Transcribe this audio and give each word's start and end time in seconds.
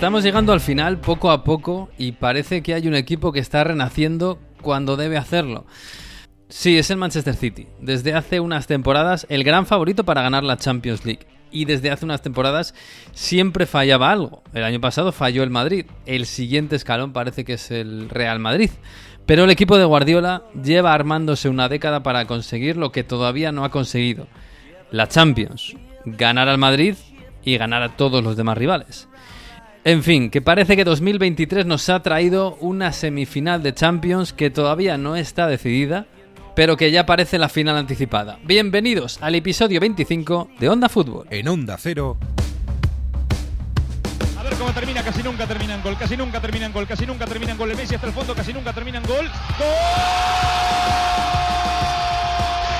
Estamos 0.00 0.24
llegando 0.24 0.54
al 0.54 0.60
final 0.60 0.98
poco 0.98 1.30
a 1.30 1.44
poco 1.44 1.90
y 1.98 2.12
parece 2.12 2.62
que 2.62 2.72
hay 2.72 2.88
un 2.88 2.94
equipo 2.94 3.32
que 3.32 3.38
está 3.38 3.64
renaciendo 3.64 4.38
cuando 4.62 4.96
debe 4.96 5.18
hacerlo. 5.18 5.66
Sí, 6.48 6.78
es 6.78 6.90
el 6.90 6.96
Manchester 6.96 7.34
City. 7.34 7.66
Desde 7.82 8.14
hace 8.14 8.40
unas 8.40 8.66
temporadas 8.66 9.26
el 9.28 9.44
gran 9.44 9.66
favorito 9.66 10.06
para 10.06 10.22
ganar 10.22 10.42
la 10.42 10.56
Champions 10.56 11.04
League. 11.04 11.26
Y 11.50 11.66
desde 11.66 11.90
hace 11.90 12.06
unas 12.06 12.22
temporadas 12.22 12.74
siempre 13.12 13.66
fallaba 13.66 14.10
algo. 14.10 14.42
El 14.54 14.64
año 14.64 14.80
pasado 14.80 15.12
falló 15.12 15.42
el 15.42 15.50
Madrid. 15.50 15.84
El 16.06 16.24
siguiente 16.24 16.76
escalón 16.76 17.12
parece 17.12 17.44
que 17.44 17.52
es 17.52 17.70
el 17.70 18.08
Real 18.08 18.38
Madrid. 18.38 18.70
Pero 19.26 19.44
el 19.44 19.50
equipo 19.50 19.76
de 19.76 19.84
Guardiola 19.84 20.44
lleva 20.64 20.94
armándose 20.94 21.50
una 21.50 21.68
década 21.68 22.02
para 22.02 22.24
conseguir 22.24 22.78
lo 22.78 22.90
que 22.90 23.04
todavía 23.04 23.52
no 23.52 23.66
ha 23.66 23.70
conseguido. 23.70 24.28
La 24.90 25.08
Champions. 25.08 25.76
Ganar 26.06 26.48
al 26.48 26.56
Madrid 26.56 26.94
y 27.44 27.58
ganar 27.58 27.82
a 27.82 27.96
todos 27.98 28.24
los 28.24 28.38
demás 28.38 28.56
rivales. 28.56 29.09
En 29.82 30.02
fin, 30.02 30.28
que 30.28 30.42
parece 30.42 30.76
que 30.76 30.84
2023 30.84 31.64
nos 31.64 31.88
ha 31.88 32.02
traído 32.02 32.56
una 32.56 32.92
semifinal 32.92 33.62
de 33.62 33.72
Champions 33.72 34.34
que 34.34 34.50
todavía 34.50 34.98
no 34.98 35.16
está 35.16 35.46
decidida, 35.46 36.06
pero 36.54 36.76
que 36.76 36.90
ya 36.90 37.06
parece 37.06 37.38
la 37.38 37.48
final 37.48 37.78
anticipada. 37.78 38.38
Bienvenidos 38.44 39.22
al 39.22 39.36
episodio 39.36 39.80
25 39.80 40.50
de 40.58 40.68
Onda 40.68 40.90
Fútbol. 40.90 41.26
En 41.30 41.48
Onda 41.48 41.78
Cero. 41.78 42.18
A 44.38 44.42
ver 44.42 44.52
cómo 44.56 44.70
termina, 44.72 45.02
casi 45.02 45.22
nunca 45.22 45.46
termina 45.46 45.76
en 45.76 45.82
gol, 45.82 45.96
casi 45.98 46.14
nunca 46.14 46.42
termina 46.42 46.66
en 46.66 46.72
gol, 46.74 46.86
casi 46.86 47.06
nunca 47.06 47.24
termina 47.24 47.52
en 47.52 47.58
gol. 47.58 47.70
El 47.70 47.76
Messi 47.78 47.94
hasta 47.94 48.06
el 48.06 48.12
fondo, 48.12 48.34
casi 48.34 48.52
nunca 48.52 48.74
termina 48.74 48.98
en 48.98 49.04
gol. 49.04 49.26
¡Gol! 49.26 49.68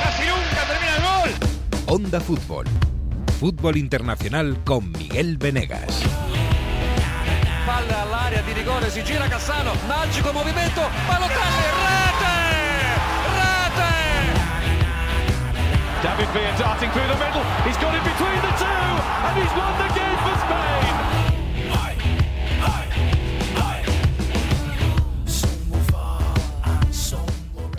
¡Casi 0.05 0.23
nunca 0.29 0.67
termina 0.69 0.97
en 0.97 1.03
gol! 1.03 1.31
Onda 1.87 2.21
Fútbol. 2.21 2.67
Fútbol 3.39 3.79
internacional 3.79 4.63
con 4.65 4.93
Miguel 4.93 5.39
Venegas. 5.39 6.03
Palla 7.65 8.01
all'area 8.01 8.41
di 8.41 8.53
rigore, 8.53 8.91
si 8.91 9.05
gira 9.05 9.29
Cassano, 9.29 9.75
magico 9.87 10.33
movimento, 10.33 10.81
Balotelli, 11.07 11.67
rete! 11.85 12.35
Rete! 13.37 13.91
David 16.01 16.29
Villa 16.31 16.53
darting 16.57 16.91
through 16.91 17.07
the 17.07 17.17
middle. 17.17 17.43
He's 17.65 17.77
got 17.77 17.95
it 17.95 18.00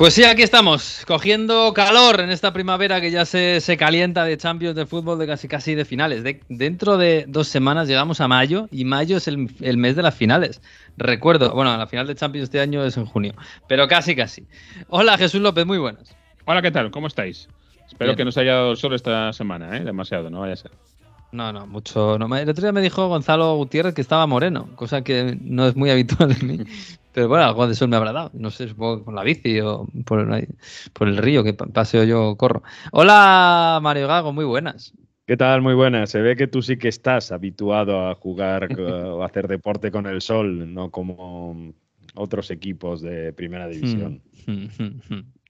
Pues 0.01 0.15
sí, 0.15 0.23
aquí 0.23 0.41
estamos, 0.41 1.03
cogiendo 1.05 1.75
calor 1.75 2.21
en 2.21 2.31
esta 2.31 2.51
primavera 2.51 2.99
que 3.01 3.11
ya 3.11 3.23
se, 3.23 3.61
se 3.61 3.77
calienta 3.77 4.25
de 4.25 4.35
Champions 4.35 4.75
de 4.75 4.87
fútbol 4.87 5.19
de 5.19 5.27
casi 5.27 5.47
casi 5.47 5.75
de 5.75 5.85
finales. 5.85 6.23
De- 6.23 6.41
dentro 6.49 6.97
de 6.97 7.25
dos 7.27 7.47
semanas 7.47 7.87
llegamos 7.87 8.19
a 8.19 8.27
mayo 8.27 8.67
y 8.71 8.83
mayo 8.83 9.17
es 9.17 9.27
el, 9.27 9.51
el 9.61 9.77
mes 9.77 9.95
de 9.95 10.01
las 10.01 10.15
finales. 10.15 10.59
Recuerdo, 10.97 11.53
bueno, 11.53 11.77
la 11.77 11.85
final 11.85 12.07
de 12.07 12.15
Champions 12.15 12.45
este 12.45 12.59
año 12.59 12.83
es 12.83 12.97
en 12.97 13.05
junio, 13.05 13.35
pero 13.67 13.87
casi 13.87 14.15
casi. 14.15 14.47
Hola 14.89 15.19
Jesús 15.19 15.39
López, 15.39 15.67
muy 15.67 15.77
buenas. 15.77 16.15
Hola, 16.45 16.63
¿qué 16.63 16.71
tal? 16.71 16.89
¿Cómo 16.89 17.05
estáis? 17.05 17.47
Espero 17.87 18.09
Bien. 18.09 18.17
que 18.17 18.25
no 18.25 18.31
se 18.31 18.39
haya 18.39 18.53
dado 18.55 18.71
el 18.71 18.77
sol 18.77 18.95
esta 18.95 19.31
semana, 19.33 19.77
¿eh? 19.77 19.83
Demasiado, 19.83 20.31
no 20.31 20.39
vaya 20.39 20.53
a 20.53 20.57
ser. 20.57 20.71
No, 21.31 21.53
no, 21.53 21.65
mucho. 21.65 22.17
No, 22.19 22.27
me- 22.27 22.41
el 22.41 22.49
otro 22.49 22.61
día 22.61 22.71
me 22.73 22.81
dijo 22.81 23.07
Gonzalo 23.07 23.55
Gutiérrez 23.55 23.93
que 23.93 24.01
estaba 24.01 24.27
moreno, 24.27 24.69
cosa 24.75 25.01
que 25.01 25.37
no 25.41 25.65
es 25.65 25.75
muy 25.77 25.89
habitual 25.89 26.35
en 26.39 26.47
mí. 26.47 26.57
Pero 27.13 27.27
bueno, 27.29 27.45
algo 27.45 27.67
de 27.67 27.75
sol 27.75 27.87
me 27.89 27.95
habrá 27.95 28.11
dado. 28.11 28.31
No 28.33 28.51
sé, 28.51 28.67
supongo 28.67 28.99
que 28.99 29.03
con 29.05 29.15
la 29.15 29.23
bici 29.23 29.59
o 29.61 29.87
por, 30.05 30.27
por 30.93 31.07
el 31.07 31.17
río 31.17 31.43
que 31.43 31.53
pa- 31.53 31.67
paseo 31.67 32.03
yo 32.03 32.35
corro. 32.37 32.63
Hola 32.91 33.79
Mario 33.81 34.07
Gago, 34.07 34.33
muy 34.33 34.45
buenas. 34.45 34.93
¿Qué 35.25 35.37
tal? 35.37 35.61
Muy 35.61 35.73
buena. 35.73 36.05
Se 36.07 36.21
ve 36.21 36.35
que 36.35 36.47
tú 36.47 36.61
sí 36.61 36.77
que 36.77 36.89
estás 36.89 37.31
habituado 37.31 38.09
a 38.09 38.15
jugar 38.15 38.67
eh, 38.77 38.81
o 38.81 39.23
a 39.23 39.25
hacer 39.27 39.47
deporte 39.47 39.91
con 39.91 40.05
el 40.07 40.21
sol, 40.21 40.73
no 40.73 40.89
como 40.91 41.73
otros 42.15 42.51
equipos 42.51 43.01
de 43.01 43.31
primera 43.31 43.67
división. 43.67 44.21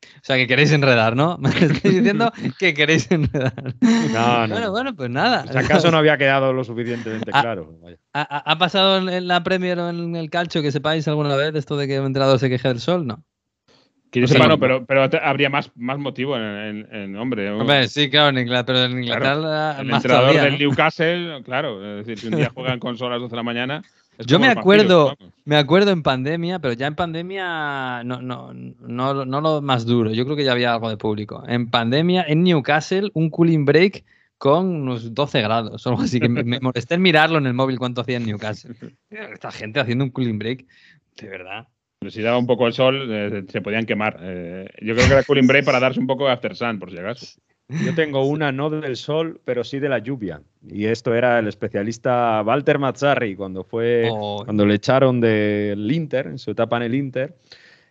O 0.03 0.23
sea, 0.23 0.35
que 0.35 0.47
queréis 0.47 0.71
enredar, 0.71 1.15
¿no? 1.15 1.37
Me 1.41 1.49
estáis 1.59 1.81
diciendo 1.95 2.31
que 2.59 2.73
queréis 2.73 3.09
enredar. 3.11 3.53
No, 3.81 4.47
no. 4.47 4.53
Bueno, 4.55 4.71
bueno, 4.71 4.95
pues 4.95 5.09
nada. 5.09 5.45
Si 5.51 5.57
acaso 5.57 5.91
no 5.91 5.97
había 5.97 6.17
quedado 6.17 6.53
lo 6.53 6.63
suficientemente 6.63 7.29
Ah. 7.33 7.41
claro. 7.41 7.75
Vaya. 7.81 7.97
¿Ha, 8.13 8.21
ha- 8.21 8.51
ha 8.51 8.57
pasado 8.57 8.97
en- 9.09 9.27
la 9.27 9.43
Premier 9.43 9.79
o 9.79 9.89
en 9.89 10.15
el 10.15 10.29
calcio 10.29 10.61
que 10.61 10.71
sepáis 10.71 11.07
alguna 11.07 11.35
vez 11.35 11.53
esto 11.55 11.77
de 11.77 11.87
que 11.87 11.99
un 11.99 12.07
entrenador 12.07 12.39
se 12.39 12.49
queje 12.49 12.67
del 12.67 12.79
sol? 12.79 13.05
No. 13.07 13.23
Que 14.11 14.19
yo 14.19 14.27
Sí. 14.27 14.33
sepa, 14.33 14.47
no, 14.47 14.59
pero, 14.59 14.85
pero 14.85 15.07
habría 15.23 15.49
más, 15.49 15.71
más 15.75 15.97
motivo 15.97 16.35
en, 16.35 16.43
en- 16.43 16.87
en- 16.95 17.15
hombre. 17.15 17.49
Hombre, 17.49 17.87
sí, 17.87 18.09
claro, 18.09 18.29
en 18.29 18.39
Inglaterra, 18.39 18.79
pero 18.89 18.97
en 18.97 19.05
claro, 19.05 19.25
Inglaterra 19.25 19.79
el 19.79 19.85
más 19.87 19.95
entrenador 19.97 20.29
todavía, 20.31 20.43
del 20.43 20.51
¿no? 20.53 20.59
Newcastle, 20.59 21.41
claro. 21.45 21.99
Es 21.99 22.05
decir, 22.05 22.19
si 22.19 22.27
un 22.27 22.35
día 22.37 22.51
juegan 22.53 22.79
con 22.79 22.97
sol 22.97 23.07
a 23.07 23.15
las 23.15 23.21
12 23.21 23.31
de 23.31 23.37
la 23.37 23.43
mañana. 23.43 23.81
Es 24.17 24.25
Yo 24.25 24.39
me 24.39 24.47
acuerdo, 24.47 25.07
vampiros, 25.07 25.33
me 25.45 25.57
acuerdo 25.57 25.91
en 25.91 26.03
pandemia, 26.03 26.59
pero 26.59 26.73
ya 26.73 26.87
en 26.87 26.95
pandemia 26.95 28.03
no, 28.03 28.21
no, 28.21 28.53
no, 28.53 29.25
no 29.25 29.41
lo 29.41 29.61
más 29.61 29.85
duro. 29.85 30.11
Yo 30.11 30.25
creo 30.25 30.35
que 30.35 30.43
ya 30.43 30.51
había 30.51 30.73
algo 30.73 30.89
de 30.89 30.97
público. 30.97 31.43
En 31.47 31.69
pandemia, 31.69 32.25
en 32.27 32.43
Newcastle, 32.43 33.11
un 33.13 33.29
cooling 33.29 33.65
break 33.65 34.03
con 34.37 34.67
unos 34.67 35.13
12 35.13 35.41
grados 35.41 35.85
o 35.85 35.89
algo 35.89 36.01
así. 36.01 36.19
Que 36.19 36.29
me, 36.29 36.43
me 36.43 36.59
molesté 36.59 36.95
en 36.95 37.01
mirarlo 37.01 37.37
en 37.37 37.47
el 37.47 37.53
móvil 37.53 37.77
cuánto 37.79 38.01
hacía 38.01 38.17
en 38.17 38.25
Newcastle. 38.25 38.75
Esta 39.09 39.51
gente 39.51 39.79
haciendo 39.79 40.03
un 40.03 40.11
cooling 40.11 40.39
break, 40.39 40.65
de 41.17 41.27
verdad. 41.27 41.67
Pero 41.99 42.09
si 42.09 42.23
daba 42.23 42.39
un 42.39 42.47
poco 42.47 42.65
el 42.65 42.73
sol, 42.73 43.07
eh, 43.11 43.43
se 43.47 43.61
podían 43.61 43.85
quemar. 43.85 44.17
Eh, 44.21 44.67
yo 44.81 44.95
creo 44.95 45.07
que 45.07 45.13
era 45.13 45.23
cooling 45.23 45.45
break 45.45 45.65
para 45.65 45.79
darse 45.79 45.99
un 45.99 46.07
poco 46.07 46.25
de 46.25 46.31
after 46.31 46.55
sun, 46.55 46.79
por 46.79 46.89
si 46.89 46.97
acaso. 46.97 47.39
Yo 47.85 47.95
tengo 47.95 48.23
una 48.27 48.51
no 48.51 48.69
del 48.69 48.95
sol, 48.95 49.39
pero 49.45 49.63
sí 49.63 49.79
de 49.79 49.89
la 49.89 49.99
lluvia. 49.99 50.41
Y 50.69 50.85
esto 50.85 51.13
era 51.15 51.39
el 51.39 51.47
especialista 51.47 52.41
Walter 52.45 52.79
Mazzarri 52.79 53.35
cuando 53.35 53.63
fue 53.63 54.07
Oh. 54.11 54.43
cuando 54.45 54.65
le 54.65 54.75
echaron 54.75 55.19
del 55.21 55.91
Inter, 55.91 56.27
en 56.27 56.37
su 56.39 56.51
etapa 56.51 56.77
en 56.77 56.83
el 56.83 56.95
Inter, 56.95 57.35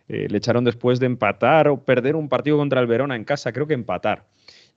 eh, 0.08 0.26
le 0.28 0.38
echaron 0.38 0.64
después 0.64 0.98
de 1.00 1.06
empatar 1.06 1.68
o 1.68 1.82
perder 1.84 2.16
un 2.16 2.28
partido 2.28 2.56
contra 2.56 2.80
el 2.80 2.86
Verona 2.86 3.16
en 3.16 3.24
casa, 3.24 3.52
creo 3.52 3.66
que 3.66 3.74
empatar. 3.74 4.24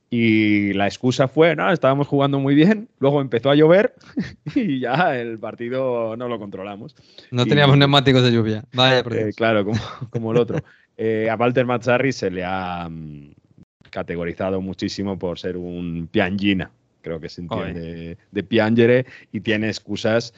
Y 0.09 0.73
la 0.73 0.85
excusa 0.85 1.27
fue, 1.27 1.55
no, 1.55 1.71
estábamos 1.71 2.07
jugando 2.07 2.39
muy 2.39 2.53
bien, 2.53 2.87
luego 2.99 3.19
empezó 3.19 3.49
a 3.49 3.55
llover 3.55 3.95
y 4.55 4.79
ya 4.79 5.17
el 5.19 5.39
partido 5.39 6.15
no 6.15 6.27
lo 6.27 6.37
controlamos. 6.37 6.95
No 7.31 7.43
Y- 7.43 7.49
teníamos 7.49 7.77
neumáticos 7.77 8.21
de 8.23 8.31
lluvia. 8.31 8.63
Vaya, 8.73 8.99
Eh, 8.99 9.31
claro, 9.35 9.65
como, 9.65 9.79
como 10.11 10.31
el 10.31 10.37
otro. 10.37 10.59
Eh, 10.97 11.27
a 11.31 11.35
Walter 11.35 11.65
Mazzarri 11.65 12.11
se 12.11 12.29
le 12.29 12.43
ha 12.45 12.87
mm, 12.87 13.31
categorizado 13.93 14.59
muchísimo 14.59 15.19
por 15.19 15.37
ser 15.37 15.55
un 15.55 16.09
piangina, 16.11 16.71
creo 17.01 17.19
que 17.19 17.29
se 17.29 17.41
entiende, 17.41 18.17
de 18.31 18.43
piangere 18.43 19.05
y 19.31 19.39
tiene 19.41 19.67
excusas. 19.67 20.33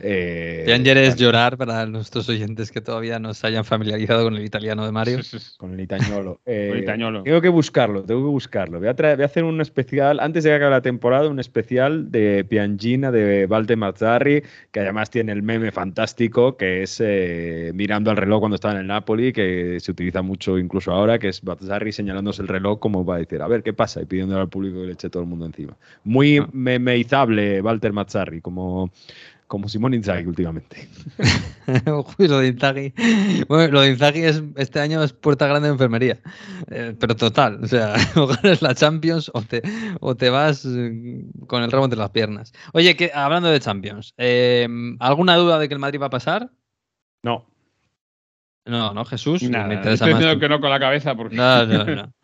Eh, 0.00 0.62
Pianger 0.64 0.96
es 0.98 1.16
llorar 1.16 1.56
para 1.56 1.86
nuestros 1.86 2.28
oyentes 2.28 2.70
que 2.70 2.80
todavía 2.80 3.18
no 3.18 3.34
se 3.34 3.46
hayan 3.48 3.64
familiarizado 3.64 4.24
con 4.24 4.36
el 4.36 4.44
italiano 4.44 4.84
de 4.84 4.92
Mario. 4.92 5.18
Con 5.56 5.72
el 5.74 5.80
itañolo. 5.80 6.40
Eh, 6.46 6.66
Con 6.68 6.76
el 6.78 6.82
itañolo. 6.84 7.22
Tengo 7.24 7.40
que 7.40 7.48
buscarlo, 7.48 8.02
tengo 8.04 8.20
que 8.20 8.28
buscarlo. 8.30 8.78
Voy 8.78 8.88
a, 8.88 8.94
traer- 8.94 9.16
voy 9.16 9.24
a 9.24 9.26
hacer 9.26 9.42
un 9.44 9.60
especial, 9.60 10.20
antes 10.20 10.44
de 10.44 10.50
que 10.50 10.54
acabe 10.56 10.70
la 10.70 10.82
temporada, 10.82 11.28
un 11.28 11.40
especial 11.40 12.10
de 12.12 12.44
Piangina 12.48 13.10
de 13.10 13.46
Walter 13.46 13.76
Mazzarri, 13.76 14.42
que 14.70 14.80
además 14.80 15.10
tiene 15.10 15.32
el 15.32 15.42
meme 15.42 15.72
fantástico, 15.72 16.56
que 16.56 16.82
es 16.82 17.00
eh, 17.04 17.72
mirando 17.74 18.10
al 18.12 18.16
reloj 18.16 18.40
cuando 18.40 18.54
estaba 18.56 18.74
en 18.74 18.80
el 18.80 18.86
Napoli, 18.86 19.32
que 19.32 19.78
se 19.80 19.90
utiliza 19.90 20.22
mucho 20.22 20.58
incluso 20.58 20.92
ahora, 20.92 21.18
que 21.18 21.28
es 21.28 21.42
Mazzarri 21.42 21.90
señalándose 21.92 22.42
el 22.42 22.48
reloj 22.48 22.78
como 22.78 23.04
va 23.04 23.16
a 23.16 23.18
decir, 23.18 23.42
a 23.42 23.48
ver, 23.48 23.62
¿qué 23.64 23.72
pasa? 23.72 24.00
Y 24.00 24.04
pidiéndole 24.06 24.40
al 24.42 24.48
público 24.48 24.80
que 24.80 24.86
le 24.86 24.92
eche 24.92 25.10
todo 25.10 25.22
el 25.24 25.28
mundo 25.28 25.46
encima. 25.46 25.76
Muy 26.04 26.38
Ah. 26.38 26.48
memeizable 26.52 27.60
Walter 27.62 27.92
Mazzarri, 27.92 28.40
como, 28.40 28.90
como 29.52 29.68
Simón 29.68 29.92
Inzaghi 29.92 30.24
últimamente. 30.24 30.88
Uy, 32.18 32.26
lo 32.26 32.38
de 32.38 32.48
Inzaghi. 32.48 32.94
Bueno, 33.48 33.70
lo 33.70 33.80
de 33.82 33.90
Inzaghi 33.90 34.22
es, 34.22 34.42
este 34.56 34.80
año 34.80 35.02
es 35.02 35.12
puerta 35.12 35.46
grande 35.46 35.68
de 35.68 35.74
enfermería. 35.74 36.18
Eh, 36.70 36.96
pero 36.98 37.14
total. 37.14 37.62
O 37.62 37.66
sea, 37.66 37.92
o 38.16 38.28
ganas 38.28 38.62
la 38.62 38.74
Champions 38.74 39.30
o 39.34 39.42
te, 39.42 39.60
o 40.00 40.14
te 40.14 40.30
vas 40.30 40.64
eh, 40.64 41.26
con 41.46 41.62
el 41.62 41.70
rabo 41.70 41.84
entre 41.84 41.98
las 41.98 42.08
piernas. 42.08 42.54
Oye, 42.72 42.96
que, 42.96 43.10
hablando 43.12 43.50
de 43.50 43.60
Champions, 43.60 44.14
eh, 44.16 44.66
¿alguna 45.00 45.36
duda 45.36 45.58
de 45.58 45.68
que 45.68 45.74
el 45.74 45.80
Madrid 45.80 46.00
va 46.00 46.06
a 46.06 46.10
pasar? 46.10 46.48
No, 47.22 47.44
No, 48.64 48.94
no, 48.94 49.04
Jesús. 49.04 49.42
Nada, 49.42 49.66
me 49.66 49.74
estoy 49.74 49.92
interesa 49.92 50.06
diciendo 50.06 50.32
tú. 50.32 50.40
que 50.40 50.48
no 50.48 50.60
con 50.62 50.70
la 50.70 50.80
cabeza 50.80 51.14
porque. 51.14 51.36
No, 51.36 51.66
no, 51.66 51.84
no. 51.84 52.14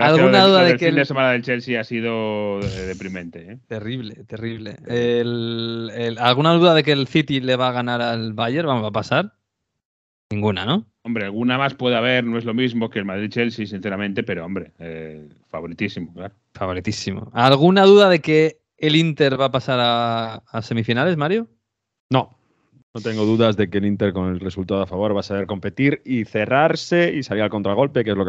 ¿Alguna 0.00 0.44
duda 0.44 0.62
de 0.64 0.72
que 0.76 0.86
fin 0.86 0.94
de 0.94 1.00
el, 1.02 1.06
semana 1.06 1.32
del 1.32 1.42
Chelsea 1.42 1.80
ha 1.80 1.84
sido 1.84 2.60
eh, 2.60 2.86
deprimente. 2.86 3.52
¿eh? 3.52 3.58
Terrible, 3.66 4.14
terrible. 4.26 4.76
El- 4.86 5.90
el- 5.94 6.18
¿Alguna 6.18 6.52
duda 6.54 6.74
de 6.74 6.82
que 6.82 6.92
el 6.92 7.06
City 7.06 7.40
le 7.40 7.56
va 7.56 7.68
a 7.68 7.72
ganar 7.72 8.00
al 8.00 8.32
Bayern? 8.32 8.66
Vamos 8.68 8.86
a 8.86 8.90
pasar. 8.92 9.32
Ninguna, 10.30 10.64
¿no? 10.66 10.86
Hombre, 11.02 11.24
alguna 11.24 11.56
más 11.56 11.74
puede 11.74 11.96
haber, 11.96 12.24
no 12.24 12.36
es 12.36 12.44
lo 12.44 12.52
mismo 12.52 12.90
que 12.90 12.98
el 12.98 13.06
Madrid-Chelsea, 13.06 13.66
sinceramente, 13.66 14.22
pero 14.22 14.44
hombre, 14.44 14.72
eh, 14.78 15.26
favoritísimo, 15.48 16.12
claro. 16.12 16.34
Favoritísimo. 16.52 17.30
¿Alguna 17.32 17.84
duda 17.84 18.10
de 18.10 18.20
que 18.20 18.58
el 18.76 18.94
Inter 18.94 19.40
va 19.40 19.46
a 19.46 19.50
pasar 19.50 19.78
a, 19.80 20.34
a 20.46 20.62
semifinales, 20.62 21.16
Mario? 21.16 21.48
No, 22.10 22.37
no 22.98 23.10
tengo 23.10 23.24
dudas 23.24 23.56
de 23.56 23.70
que 23.70 23.78
el 23.78 23.86
Inter 23.86 24.12
con 24.12 24.28
el 24.28 24.40
resultado 24.40 24.82
a 24.82 24.86
favor 24.86 25.14
va 25.14 25.20
a 25.20 25.22
saber 25.22 25.46
competir 25.46 26.02
y 26.04 26.24
cerrarse 26.24 27.14
y 27.14 27.22
salir 27.22 27.44
al 27.44 27.50
contragolpe, 27.50 28.02
que 28.02 28.10
es 28.10 28.16
lo 28.16 28.24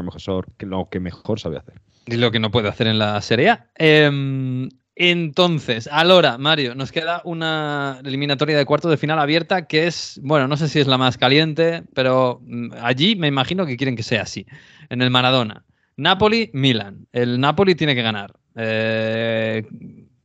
que 0.89 0.99
mejor, 0.99 1.39
sabe 1.39 1.57
hacer. 1.57 1.75
Y 2.05 2.17
lo 2.17 2.29
que 2.29 2.39
no 2.39 2.51
puede 2.51 2.69
hacer 2.69 2.85
en 2.87 2.99
la 2.99 3.19
Serie 3.21 3.49
A. 3.49 3.67
Em, 3.75 4.69
Entonces, 4.95 5.89
ahora, 5.91 6.37
Mario, 6.37 6.75
nos 6.75 6.91
queda 6.91 7.21
una 7.23 7.99
eliminatoria 8.03 8.57
de 8.57 8.65
cuarto 8.65 8.89
de 8.89 8.97
final 8.97 9.17
abierta 9.17 9.65
que 9.65 9.87
es, 9.87 10.19
bueno, 10.21 10.47
no 10.47 10.57
sé 10.57 10.67
si 10.67 10.79
es 10.79 10.87
la 10.87 10.97
más 10.97 11.17
caliente, 11.17 11.83
pero 11.95 12.41
mm, 12.43 12.73
allí 12.81 13.15
me 13.15 13.27
imagino 13.27 13.65
que 13.65 13.77
quieren 13.77 13.95
que 13.95 14.03
sea 14.03 14.23
así, 14.23 14.45
en 14.89 15.01
el 15.01 15.09
Maradona. 15.09 15.63
Napoli, 15.95 16.51
Milan. 16.53 17.07
El 17.11 17.39
Napoli 17.39 17.75
tiene 17.75 17.95
que 17.95 18.01
ganar. 18.01 18.33
Eh, 18.55 19.63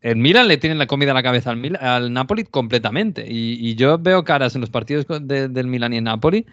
el 0.04 0.16
Milan 0.16 0.48
le 0.48 0.58
tiene 0.58 0.76
la 0.76 0.86
comida 0.86 1.12
a 1.12 1.14
la 1.14 1.22
cabeza 1.22 1.50
al, 1.50 1.56
Mil- 1.56 1.78
al 1.80 2.12
Napoli 2.12 2.44
completamente. 2.44 3.24
Y, 3.26 3.56
y 3.70 3.74
yo 3.74 3.98
veo 3.98 4.22
caras 4.22 4.54
en 4.54 4.60
los 4.60 4.68
partidos 4.70 5.06
de- 5.22 5.48
del 5.48 5.66
Milan 5.66 5.94
y 5.94 5.96
el 5.96 6.04
Napoli, 6.04 6.44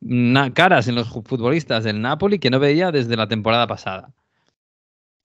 na- 0.00 0.52
caras 0.54 0.88
en 0.88 0.94
los 0.94 1.08
futbolistas 1.10 1.84
del 1.84 2.00
Napoli 2.00 2.38
que 2.38 2.48
no 2.50 2.58
veía 2.58 2.90
desde 2.90 3.14
la 3.16 3.28
temporada 3.28 3.66
pasada. 3.66 4.10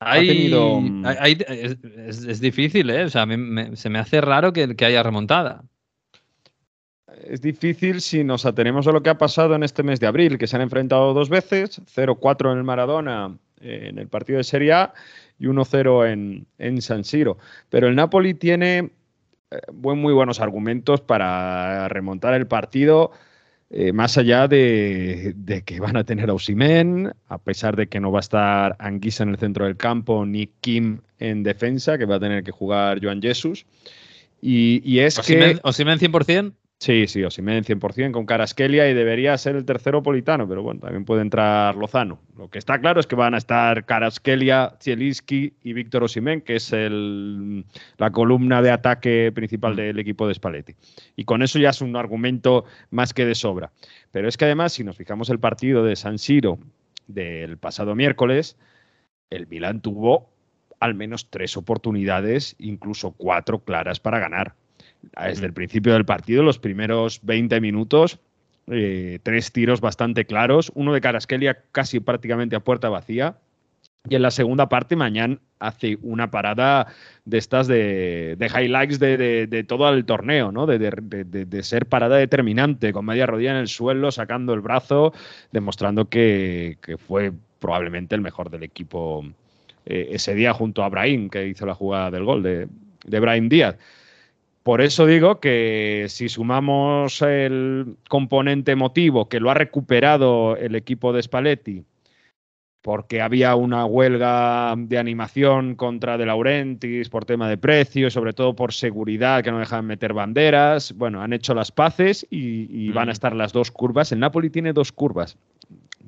Hay- 0.01 0.27
tenido, 0.27 0.79
mm, 0.81 1.05
hay- 1.05 1.37
es, 1.47 1.77
es- 2.07 2.25
es 2.25 2.39
difícil, 2.41 2.89
¿eh? 2.89 3.03
O 3.05 3.09
sea, 3.09 3.21
a 3.21 3.25
mí 3.25 3.37
me- 3.37 3.75
se 3.75 3.89
me 3.89 3.99
hace 3.99 4.19
raro 4.21 4.51
que, 4.53 4.75
que 4.75 4.85
haya 4.85 5.01
remontada. 5.01 5.63
Es 7.27 7.41
difícil 7.41 8.01
si 8.01 8.23
nos 8.23 8.45
atenemos 8.45 8.87
a 8.87 8.91
lo 8.91 9.01
que 9.03 9.09
ha 9.09 9.17
pasado 9.17 9.55
en 9.55 9.63
este 9.63 9.83
mes 9.83 9.99
de 9.99 10.07
abril, 10.07 10.37
que 10.37 10.47
se 10.47 10.55
han 10.55 10.61
enfrentado 10.61 11.13
dos 11.13 11.29
veces, 11.29 11.81
0-4 11.85 12.51
en 12.51 12.57
el 12.59 12.63
Maradona 12.63 13.35
en 13.61 13.99
el 13.99 14.07
partido 14.07 14.37
de 14.37 14.43
Serie 14.43 14.73
A 14.73 14.93
y 15.37 15.45
1-0 15.45 16.11
en, 16.11 16.47
en 16.57 16.81
San 16.81 17.03
Siro. 17.03 17.37
Pero 17.69 17.87
el 17.87 17.95
Napoli 17.95 18.33
tiene 18.33 18.91
eh, 19.51 19.59
muy 19.71 20.13
buenos 20.13 20.39
argumentos 20.39 21.01
para 21.01 21.87
remontar 21.87 22.33
el 22.33 22.47
partido, 22.47 23.11
eh, 23.69 23.93
más 23.93 24.17
allá 24.17 24.47
de, 24.47 25.33
de 25.35 25.63
que 25.63 25.79
van 25.79 25.97
a 25.97 26.03
tener 26.03 26.29
a 26.29 26.33
Osimen, 26.33 27.13
a 27.27 27.37
pesar 27.37 27.75
de 27.75 27.87
que 27.87 27.99
no 27.99 28.11
va 28.11 28.19
a 28.19 28.21
estar 28.21 28.75
Anguissa 28.79 29.23
en 29.23 29.29
el 29.29 29.37
centro 29.37 29.65
del 29.65 29.77
campo, 29.77 30.25
ni 30.25 30.47
Kim 30.61 31.01
en 31.19 31.43
defensa, 31.43 31.97
que 31.97 32.05
va 32.05 32.15
a 32.15 32.19
tener 32.19 32.43
que 32.43 32.51
jugar 32.51 32.99
Joan 33.01 33.21
Jesus. 33.21 33.65
Y, 34.41 34.81
y 34.83 34.99
es 34.99 35.15
que... 35.15 35.21
Osimhen, 35.21 35.59
Osimhen 35.63 35.99
100%. 35.99 36.53
Sí, 36.81 37.07
sí, 37.07 37.21
Osimhen 37.25 37.65
100% 37.65 38.13
con 38.13 38.25
Caraskelia 38.25 38.89
y 38.89 38.93
debería 38.93 39.37
ser 39.37 39.57
el 39.57 39.65
tercero 39.65 40.01
politano, 40.01 40.47
pero 40.47 40.63
bueno, 40.63 40.79
también 40.79 41.03
puede 41.03 41.21
entrar 41.21 41.75
Lozano. 41.75 42.21
Lo 42.37 42.49
que 42.49 42.57
está 42.57 42.79
claro 42.79 43.01
es 43.01 43.07
que 43.07 43.17
van 43.17 43.33
a 43.33 43.37
estar 43.37 43.83
Caraskelia, 43.83 44.77
Zielinski 44.81 45.55
y 45.61 45.73
Víctor 45.73 46.05
Osimhen, 46.05 46.39
que 46.39 46.55
es 46.55 46.71
el, 46.71 47.65
la 47.97 48.11
columna 48.11 48.61
de 48.61 48.71
ataque 48.71 49.29
principal 49.35 49.75
del 49.75 49.99
equipo 49.99 50.25
de 50.25 50.35
Spalletti. 50.35 50.73
Y 51.17 51.25
con 51.25 51.41
eso 51.41 51.59
ya 51.59 51.71
es 51.71 51.81
un 51.81 51.97
argumento 51.97 52.63
más 52.91 53.13
que 53.13 53.25
de 53.25 53.35
sobra. 53.35 53.73
Pero 54.11 54.29
es 54.29 54.37
que 54.37 54.45
además, 54.45 54.71
si 54.71 54.85
nos 54.85 54.95
fijamos 54.95 55.29
el 55.29 55.39
partido 55.39 55.83
de 55.83 55.97
San 55.97 56.17
Siro 56.17 56.59
del 57.07 57.57
pasado 57.57 57.93
miércoles, 57.93 58.55
el 59.29 59.47
Milan 59.47 59.81
tuvo 59.81 60.29
al 60.79 60.95
menos 60.95 61.29
tres 61.29 61.57
oportunidades, 61.57 62.55
incluso 62.57 63.11
cuatro 63.11 63.59
claras 63.59 63.99
para 63.99 64.19
ganar 64.19 64.55
desde 65.27 65.45
el 65.45 65.53
principio 65.53 65.93
del 65.93 66.05
partido, 66.05 66.43
los 66.43 66.59
primeros 66.59 67.19
20 67.23 67.59
minutos, 67.61 68.19
eh, 68.67 69.19
tres 69.23 69.51
tiros 69.51 69.81
bastante 69.81 70.25
claros, 70.25 70.71
uno 70.75 70.93
de 70.93 71.01
Caraskelia 71.01 71.57
casi 71.71 71.99
prácticamente 71.99 72.55
a 72.55 72.59
puerta 72.59 72.89
vacía. 72.89 73.35
Y 74.07 74.15
en 74.15 74.21
la 74.21 74.31
segunda 74.31 74.69
parte, 74.69 74.95
Mañán 74.95 75.39
hace 75.59 75.97
una 76.01 76.31
parada 76.31 76.87
de 77.25 77.37
estas 77.37 77.67
de, 77.67 78.35
de 78.37 78.45
highlights 78.47 78.97
de, 78.97 79.17
de- 79.17 79.47
de 79.47 79.63
todo 79.65 79.89
el 79.89 80.05
torneo, 80.05 80.53
¿no? 80.53 80.65
De, 80.65 80.79
ser 81.63 81.85
parada 81.85 82.15
determinante, 82.15 82.93
con 82.93 83.05
media 83.05 83.25
rodilla 83.25 83.51
en 83.51 83.57
el 83.57 83.67
suelo, 83.67 84.11
sacando 84.11 84.53
el 84.53 84.61
brazo, 84.61 85.13
demostrando 85.51 86.05
que, 86.07 86.77
que 86.81 86.97
fue 86.97 87.33
probablemente 87.59 88.15
el 88.15 88.21
mejor 88.21 88.49
del 88.49 88.63
equipo 88.63 89.25
eh, 89.85 90.07
ese 90.11 90.33
día 90.33 90.53
junto 90.53 90.81
a 90.81 90.89
Brahim, 90.89 91.29
que 91.29 91.47
hizo 91.47 91.65
la 91.65 91.75
jugada 91.75 92.09
del 92.09 92.23
gol 92.23 92.41
de, 92.41 92.67
de 93.05 93.19
Brahim 93.19 93.49
Díaz. 93.49 93.75
Por 94.63 94.81
eso 94.81 95.05
digo 95.05 95.39
que 95.39 96.05
si 96.09 96.29
sumamos 96.29 97.21
el 97.21 97.95
componente 98.09 98.73
emotivo 98.73 99.29
que 99.29 99.39
lo 99.39 99.49
ha 99.49 99.53
recuperado 99.53 100.57
el 100.57 100.75
equipo 100.75 101.13
de 101.13 101.23
Spalletti, 101.23 101.85
porque 102.81 103.21
había 103.21 103.55
una 103.55 103.85
huelga 103.85 104.73
de 104.77 104.97
animación 104.97 105.75
contra 105.75 106.17
De 106.17 106.25
Laurentiis 106.25 107.09
por 107.09 107.25
tema 107.25 107.49
de 107.49 107.57
precio, 107.57 108.09
sobre 108.09 108.33
todo 108.33 108.55
por 108.55 108.73
seguridad, 108.73 109.43
que 109.43 109.51
no 109.51 109.59
dejan 109.59 109.85
meter 109.85 110.13
banderas. 110.13 110.93
Bueno, 110.93 111.21
han 111.21 111.33
hecho 111.33 111.53
las 111.53 111.71
paces 111.71 112.25
y, 112.29 112.67
y 112.69 112.91
van 112.91 113.09
a 113.09 113.11
estar 113.11 113.35
las 113.35 113.51
dos 113.51 113.71
curvas. 113.71 114.11
El 114.11 114.19
Napoli 114.19 114.49
tiene 114.49 114.73
dos 114.73 114.91
curvas. 114.91 115.37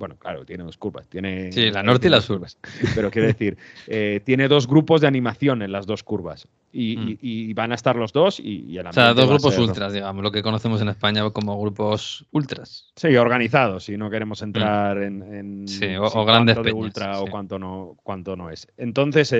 Bueno, 0.01 0.15
claro, 0.17 0.43
tiene 0.47 0.63
dos 0.63 0.77
curvas. 0.79 1.07
Tiene, 1.07 1.51
Sí, 1.51 1.69
la 1.69 1.83
norte 1.83 2.07
y 2.07 2.09
la 2.09 2.17
tiene 2.19 2.25
sur. 2.25 2.39
dos 2.39 2.55
curvas. 2.55 2.57
Pero 2.95 3.11
quiero 3.11 3.27
decir, 3.27 3.55
eh, 3.85 4.19
tiene 4.25 4.47
dos 4.47 4.65
grupos 4.67 4.99
de 4.99 5.05
animación 5.05 5.61
en 5.61 5.71
las 5.71 5.85
dos 5.85 6.01
curvas. 6.01 6.47
Y, 6.73 6.97
Mm. 6.97 7.09
y- 7.09 7.17
y 7.21 7.53
van 7.53 7.71
a 7.71 7.75
estar 7.75 7.95
los 7.97 8.11
dos 8.13 8.39
y, 8.39 8.63
y 8.65 8.77
el 8.79 8.87
O 8.87 8.93
sea, 8.93 9.13
dos 9.13 9.27
grupos 9.29 9.59
ultras, 9.59 9.93
digamos, 9.93 10.23
lo 10.23 10.31
que 10.31 10.41
conocemos 10.41 10.81
en 10.81 10.87
España 10.87 11.29
como 11.29 11.59
grupos 11.61 12.25
ultras. 12.31 12.91
Sí, 12.95 13.15
organizados, 13.15 13.83
si 13.83 13.95
no 13.97 14.09
queremos 14.09 14.41
entrar 14.41 14.97
en, 15.03 15.21
en 15.21 15.63
Mm. 15.65 15.67
Sí, 15.67 15.95
o- 15.97 16.09
si 16.09 16.17
o 16.17 16.25
grandes 16.25 16.55
de 16.55 16.63
peñas, 16.63 16.75
ultra 16.79 17.19
o 17.21 17.27
cuánto 17.27 17.59
no, 17.59 17.95
cuánto 18.01 18.35
no 18.35 18.49
es. 18.49 18.67
Entonces, 18.77 19.31
eh, 19.33 19.37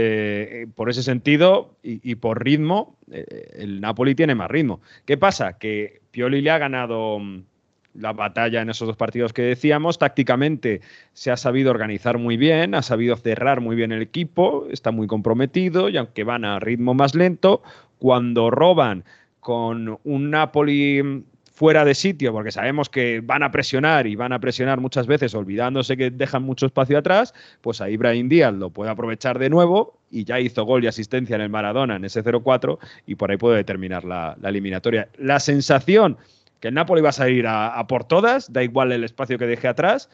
eh, 0.63 0.67
por 0.75 0.91
ese 0.91 1.01
sentido 1.01 1.77
y, 1.81 2.13
por 2.15 2.43
ritmo, 2.43 2.97
eh, 3.11 3.25
el 3.55 3.81
Napoli 3.81 4.13
tiene 4.13 4.35
más 4.35 4.51
ritmo. 4.51 4.79
¿Qué 5.05 5.17
pasa? 5.17 5.57
Que 5.57 6.01
Pioli 6.11 6.41
le 6.41 6.51
ha 6.51 6.59
ganado 6.59 7.17
mm, 7.17 7.45
la 7.93 8.13
batalla 8.13 8.61
en 8.61 8.69
esos 8.69 8.88
dos 8.88 8.97
partidos 8.97 9.33
que 9.33 9.41
decíamos. 9.41 9.99
Tácticamente 9.99 10.81
se 11.13 11.31
ha 11.31 11.38
sabido 11.38 11.71
organizar 11.71 12.17
muy 12.17 12.38
bien, 12.38 12.75
ha 12.75 12.81
sabido 12.81 13.15
cerrar 13.15 13.61
muy 13.61 13.75
bien 13.75 13.91
el 13.91 14.01
equipo, 14.01 14.67
está 14.71 14.91
muy 14.91 15.07
comprometido 15.07 15.89
y 15.89 15.97
aunque 15.97 16.23
van 16.23 16.45
a 16.45 16.59
ritmo 16.59 16.93
más 16.93 17.15
lento, 17.15 17.61
cuando 17.99 18.49
roban 18.49 19.03
con 19.39 19.99
un 20.03 20.29
Napoli 20.29 21.23
fuera 21.61 21.85
de 21.85 21.93
sitio, 21.93 22.33
porque 22.33 22.49
sabemos 22.49 22.89
que 22.89 23.21
van 23.21 23.43
a 23.43 23.51
presionar 23.51 24.07
y 24.07 24.15
van 24.15 24.33
a 24.33 24.39
presionar 24.39 24.79
muchas 24.79 25.05
veces 25.05 25.35
olvidándose 25.35 25.95
que 25.95 26.09
dejan 26.09 26.41
mucho 26.41 26.65
espacio 26.65 26.97
atrás, 26.97 27.35
pues 27.61 27.81
ahí 27.81 27.97
Brahim 27.97 28.29
Díaz 28.29 28.53
lo 28.55 28.71
puede 28.71 28.89
aprovechar 28.89 29.37
de 29.37 29.51
nuevo 29.51 29.99
y 30.09 30.23
ya 30.23 30.39
hizo 30.39 30.65
gol 30.65 30.83
y 30.83 30.87
asistencia 30.87 31.35
en 31.35 31.44
el 31.44 31.49
Maradona 31.49 31.97
en 31.97 32.05
ese 32.05 32.23
0-4 32.23 32.79
y 33.05 33.13
por 33.13 33.29
ahí 33.29 33.37
puede 33.37 33.57
determinar 33.57 34.05
la, 34.05 34.35
la 34.41 34.49
eliminatoria. 34.49 35.09
La 35.19 35.39
sensación 35.39 36.17
que 36.61 36.69
el 36.69 36.75
Napoli 36.75 37.01
va 37.01 37.09
a 37.09 37.13
salir 37.13 37.45
a, 37.47 37.85
por 37.87 38.05
todas, 38.05 38.53
da 38.53 38.63
igual 38.63 38.91
el 38.91 39.03
espacio 39.03 39.37
que 39.37 39.47
deje 39.47 39.67
atrás, 39.67 40.09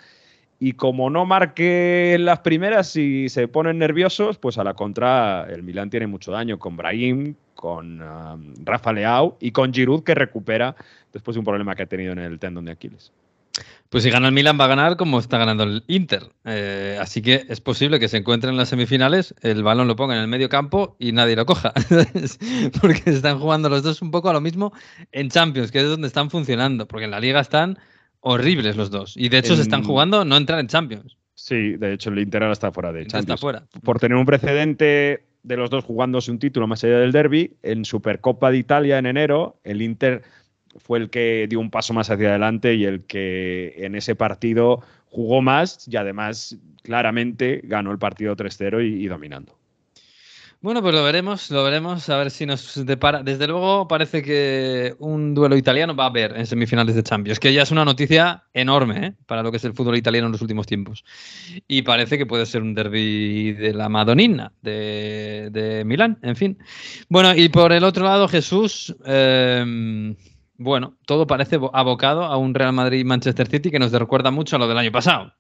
y 0.60 0.74
como 0.74 1.12
no 1.12 1.26
marque 1.26 2.18
las 2.20 2.40
primeras 2.40 2.96
y 2.96 3.30
se 3.30 3.48
ponen 3.48 3.78
nerviosos, 3.78 4.40
pues 4.40 4.58
a 4.58 4.64
la 4.64 4.74
contra 4.74 5.46
el 5.50 5.62
Milán 5.62 5.92
tiene 5.92 6.08
mucho 6.08 6.32
daño 6.32 6.58
con 6.58 6.76
Brahim, 6.76 7.36
con 7.54 8.02
um, 8.02 8.54
Rafa 8.64 8.94
Leao 8.94 9.38
y 9.40 9.52
con 9.52 9.72
Giroud 9.72 10.04
que 10.04 10.16
recupera 10.16 10.76
después 11.14 11.36
de 11.36 11.40
un 11.40 11.46
problema 11.46 11.76
que 11.76 11.84
ha 11.84 11.88
tenido 11.88 12.14
en 12.14 12.20
el 12.20 12.40
tendón 12.40 12.66
de 12.66 12.72
Aquiles. 12.72 13.12
Pues 13.90 14.04
si 14.04 14.10
gana 14.10 14.28
el 14.28 14.34
Milan 14.34 14.60
va 14.60 14.66
a 14.66 14.68
ganar 14.68 14.98
como 14.98 15.20
está 15.20 15.38
ganando 15.38 15.64
el 15.64 15.84
Inter. 15.88 16.24
Eh, 16.44 16.98
así 17.00 17.22
que 17.22 17.46
es 17.48 17.62
posible 17.62 18.00
que 18.00 18.08
se 18.08 18.18
encuentren 18.18 18.52
en 18.52 18.58
las 18.58 18.70
semifinales, 18.70 19.34
el 19.42 19.64
balón 19.64 19.88
lo 19.88 19.96
ponga 19.96 20.16
en 20.16 20.22
el 20.22 20.28
medio 20.28 20.50
campo 20.50 20.98
y 21.00 21.14
nadie 21.14 21.36
lo 21.36 21.46
coja. 21.46 21.74
porque 22.82 23.02
están 23.06 23.40
jugando 23.40 23.70
los 23.70 23.84
dos 23.84 24.02
un 24.02 24.12
poco 24.12 24.30
a 24.30 24.34
lo 24.34 24.42
mismo 24.42 24.74
en 25.12 25.30
Champions, 25.30 25.72
que 25.72 25.80
es 25.80 25.88
donde 25.88 26.08
están 26.08 26.30
funcionando. 26.30 26.88
Porque 26.88 27.06
en 27.06 27.12
la 27.12 27.20
liga 27.20 27.40
están 27.40 27.80
horribles 28.20 28.76
los 28.76 28.92
dos. 28.92 29.16
Y 29.16 29.30
de 29.30 29.38
hecho 29.38 29.56
se 29.56 29.62
están 29.62 29.84
jugando 29.84 30.26
no 30.26 30.36
entrar 30.36 30.60
en 30.60 30.68
Champions. 30.68 31.18
Sí, 31.34 31.78
de 31.78 31.94
hecho 31.94 32.10
el 32.10 32.20
Inter 32.20 32.44
ahora 32.44 32.54
está 32.54 32.72
fuera 32.72 32.92
de 32.92 33.04
Entonces 33.04 33.22
está 33.22 33.36
Champions. 33.36 33.70
fuera. 33.70 33.82
Por 33.84 34.00
tener 34.00 34.18
un 34.18 34.26
precedente 34.26 35.24
de 35.44 35.58
los 35.58 35.70
dos 35.70 35.86
jugándose 35.86 36.30
un 36.30 36.40
título 36.40 36.68
más 36.68 36.84
allá 36.84 37.00
del 37.00 37.14
derby, 37.14 37.56
en 37.64 37.86
Supercopa 37.86 38.52
de 38.52 38.58
Italia 38.58 38.98
en 38.98 39.06
enero, 39.06 39.60
el 39.64 39.82
Inter 39.82 40.24
fue 40.78 41.00
el 41.00 41.10
que 41.10 41.48
dio 41.50 41.60
un 41.60 41.70
paso 41.70 41.94
más 41.94 42.10
hacia 42.10 42.30
adelante 42.30 42.76
y 42.76 42.86
el 42.86 43.06
que 43.06 43.74
en 43.78 43.96
ese 43.96 44.16
partido 44.16 44.82
jugó 45.10 45.42
más 45.42 45.88
y 45.88 45.98
además 45.98 46.58
claramente 46.84 47.62
ganó 47.64 47.92
el 47.92 47.98
partido 47.98 48.36
3-0 48.36 49.02
y, 49.02 49.08
dominando. 49.08 49.58
Bueno, 50.60 50.82
pues 50.82 50.96
lo 50.96 51.04
veremos, 51.04 51.52
lo 51.52 51.64
veremos, 51.64 52.10
a 52.10 52.18
ver 52.18 52.32
si 52.32 52.48
nos 52.48 52.84
depara. 52.84 53.22
Desde 53.22 53.46
luego 53.46 53.88
parece 53.88 54.24
que 54.24 54.96
un 54.98 55.36
duelo 55.36 55.56
italiano 55.56 55.96
va 55.96 56.06
a 56.06 56.08
haber 56.08 56.36
en 56.36 56.48
semifinales 56.48 56.96
de 56.96 57.04
Champions, 57.04 57.40
que 57.40 57.54
ya 57.54 57.62
es 57.62 57.70
una 57.70 57.86
noticia 57.86 58.44
enorme 58.54 59.06
¿eh? 59.06 59.14
para 59.28 59.44
lo 59.44 59.52
que 59.52 59.58
es 59.58 59.64
el 59.66 59.74
fútbol 59.74 59.98
italiano 59.98 60.28
en 60.28 60.32
los 60.32 60.42
últimos 60.42 60.66
tiempos. 60.66 61.06
Y 61.68 61.84
parece 61.84 62.18
que 62.18 62.26
puede 62.26 62.48
ser 62.48 62.64
un 62.64 62.74
derby 62.74 63.54
de 63.54 63.72
la 63.74 63.88
Madonina, 63.88 64.52
de, 64.64 65.50
de 65.52 65.86
Milán, 65.86 66.18
en 66.24 66.36
fin. 66.36 66.58
Bueno, 67.08 67.36
y 67.36 67.50
por 67.50 67.72
el 67.72 67.84
otro 67.84 68.06
lado, 68.06 68.28
Jesús, 68.28 68.96
eh, 69.06 70.16
bueno, 70.58 70.98
todo 71.06 71.28
parece 71.28 71.58
abo- 71.58 71.72
abocado 71.74 72.24
a 72.26 72.38
un 72.38 72.54
Real 72.54 72.74
Madrid-Manchester 72.74 73.48
City 73.48 73.72
que 73.72 73.80
nos 73.80 73.92
recuerda 73.92 74.32
mucho 74.32 74.56
a 74.56 74.60
lo 74.60 74.68
del 74.68 74.78
año 74.78 74.92
pasado. 74.92 75.34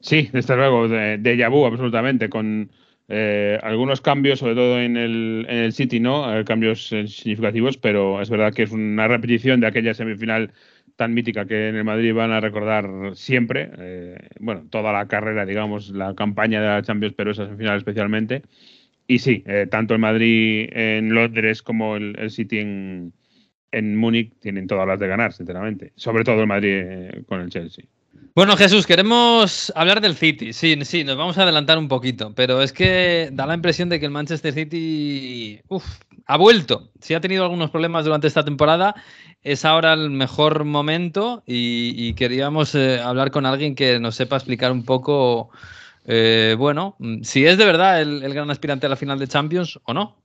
Sí, 0.00 0.28
desde 0.32 0.56
luego, 0.56 0.88
de, 0.88 1.18
de 1.18 1.48
vu 1.48 1.64
absolutamente, 1.64 2.28
con 2.28 2.70
eh, 3.08 3.58
algunos 3.62 4.00
cambios, 4.00 4.40
sobre 4.40 4.54
todo 4.54 4.80
en 4.80 4.96
el, 4.96 5.72
City, 5.72 6.00
¿no? 6.00 6.36
Eh, 6.36 6.44
cambios 6.44 6.88
significativos, 6.88 7.76
pero 7.78 8.20
es 8.20 8.28
verdad 8.30 8.52
que 8.52 8.64
es 8.64 8.72
una 8.72 9.06
repetición 9.08 9.60
de 9.60 9.68
aquella 9.68 9.94
semifinal 9.94 10.52
tan 10.96 11.14
mítica 11.14 11.46
que 11.46 11.68
en 11.68 11.76
el 11.76 11.84
Madrid 11.84 12.14
van 12.14 12.32
a 12.32 12.40
recordar 12.40 12.86
siempre. 13.14 13.70
eh, 13.78 14.28
bueno, 14.40 14.66
toda 14.70 14.92
la 14.92 15.06
carrera, 15.08 15.46
digamos, 15.46 15.90
la 15.90 16.14
campaña 16.14 16.60
de 16.60 16.66
la 16.68 16.82
Champions, 16.82 17.14
pero 17.16 17.30
esa 17.30 17.44
semifinal 17.46 17.78
especialmente. 17.78 18.42
y 19.06 19.18
sí, 19.20 19.44
tanto 19.70 19.94
el 19.94 20.00
Madrid 20.00 20.68
en 20.72 21.14
Londres 21.14 21.62
como 21.62 21.96
el, 21.96 22.16
el 22.18 22.30
City 22.30 22.58
en, 22.60 23.12
en 23.72 23.96
Múnich 23.96 24.32
tienen 24.40 24.66
todas 24.66 24.86
las 24.86 25.00
de 25.00 25.08
ganar, 25.08 25.32
sinceramente. 25.32 25.92
Sobre 25.96 26.24
todo 26.24 26.40
el 26.40 26.46
Madrid 26.46 26.82
eh, 26.84 27.22
con 27.26 27.40
el 27.40 27.50
Chelsea. 27.50 27.84
Bueno, 28.34 28.56
Jesús, 28.56 28.86
queremos 28.86 29.70
hablar 29.76 30.00
del 30.00 30.16
City. 30.16 30.54
Sí, 30.54 30.78
sí, 30.84 31.04
nos 31.04 31.18
vamos 31.18 31.36
a 31.36 31.42
adelantar 31.42 31.76
un 31.76 31.88
poquito, 31.88 32.32
pero 32.34 32.62
es 32.62 32.72
que 32.72 33.28
da 33.30 33.44
la 33.44 33.54
impresión 33.54 33.90
de 33.90 34.00
que 34.00 34.06
el 34.06 34.10
Manchester 34.10 34.54
City 34.54 35.60
ha 36.26 36.36
vuelto. 36.38 36.88
Si 36.98 37.12
ha 37.12 37.20
tenido 37.20 37.44
algunos 37.44 37.70
problemas 37.70 38.06
durante 38.06 38.28
esta 38.28 38.42
temporada, 38.42 38.94
es 39.42 39.66
ahora 39.66 39.92
el 39.92 40.08
mejor 40.08 40.64
momento 40.64 41.42
y, 41.46 42.14
queríamos 42.14 42.74
eh, 42.74 43.00
hablar 43.00 43.30
con 43.30 43.44
alguien 43.44 43.74
que 43.74 43.98
nos 43.98 44.14
sepa 44.14 44.36
explicar 44.36 44.72
un 44.72 44.84
poco, 44.84 45.50
eh, 46.06 46.54
bueno, 46.58 46.96
si 47.22 47.44
es 47.44 47.58
de 47.58 47.66
verdad 47.66 48.00
el, 48.00 48.32
gran 48.32 48.50
aspirante 48.50 48.86
a 48.86 48.88
la 48.88 48.96
final 48.96 49.18
de 49.18 49.28
Champions 49.28 49.78
o 49.84 49.92
no. 49.92 50.21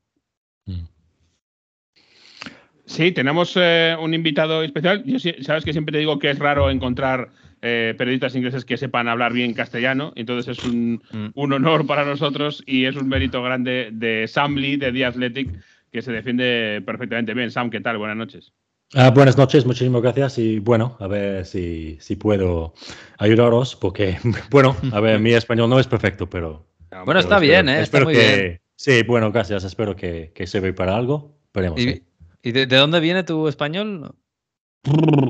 Sí, 2.88 3.12
tenemos 3.12 3.53
eh, 3.56 3.96
un 4.01 4.13
invitado 4.13 4.63
especial. 4.63 5.03
Yo 5.06 5.20
sabes 5.41 5.65
que 5.65 5.74
siempre 5.74 5.91
te 5.91 6.00
digo 6.00 6.20
que 6.20 6.29
es 6.29 6.39
raro 6.39 6.70
encontrar 6.70 7.29
eh, 7.62 7.94
periodistas 7.98 8.34
ingleses 8.34 8.63
que 8.63 8.77
sepan 8.77 9.10
hablar 9.10 9.34
bien 9.34 9.53
castellano. 9.53 10.13
Entonces 10.15 10.58
es 10.58 10.65
un, 10.65 11.03
mm. 11.12 11.27
un, 11.36 11.53
honor 11.53 11.86
para 11.86 12.06
nosotros 12.06 12.63
y 12.65 12.86
es 12.86 12.96
un 12.96 13.10
mérito 13.10 13.44
grande 13.44 13.89
de 13.91 14.25
Sam 14.27 14.56
Lee, 14.56 14.77
de 14.77 14.94
The 14.94 15.06
Athletic, 15.06 15.50
que 15.91 16.01
se 16.01 16.13
defiende 16.13 16.82
perfectamente 16.86 17.34
bien. 17.34 17.51
Sam, 17.51 17.70
¿qué 17.70 17.82
tal? 17.82 17.98
Buenas 17.98 18.15
noches. 18.15 18.53
Ah, 18.94 19.10
buenas 19.10 19.38
noches, 19.38 19.65
muchísimas 19.65 20.01
gracias 20.01 20.38
y 20.38 20.60
bueno, 20.60 20.96
a 21.01 21.08
ver 21.08 21.46
si, 21.46 21.98
si 22.00 22.15
puedo 22.15 22.74
ayudaros 23.17 23.75
porque, 23.75 24.17
bueno, 24.50 24.77
a 24.94 25.01
ver, 25.01 25.20
mi 25.20 25.34
español 25.34 25.70
no 25.70 25.77
es 25.77 25.88
perfecto, 25.88 26.29
pero... 26.29 26.65
Bueno, 27.03 27.20
está 27.20 27.36
espero, 27.36 27.41
bien, 27.41 27.67
¿eh? 27.67 27.82
Espero 27.82 28.10
está 28.10 28.22
muy 28.22 28.36
que... 28.36 28.41
bien. 28.41 28.62
Sí, 28.77 29.03
bueno, 29.03 29.29
gracias, 29.29 29.65
espero 29.65 29.94
que, 29.94 30.32
que 30.34 30.48
sirva 30.48 30.74
para 30.74 30.96
algo. 30.96 31.38
Veremos. 31.53 31.82
¿Y, 31.82 31.84
sí. 31.84 32.07
¿Y 32.48 32.51
de, 32.54 32.66
de, 32.66 32.77
dónde 32.77 33.00
viene 33.01 33.24
tu 33.24 33.48
español? 33.48 34.16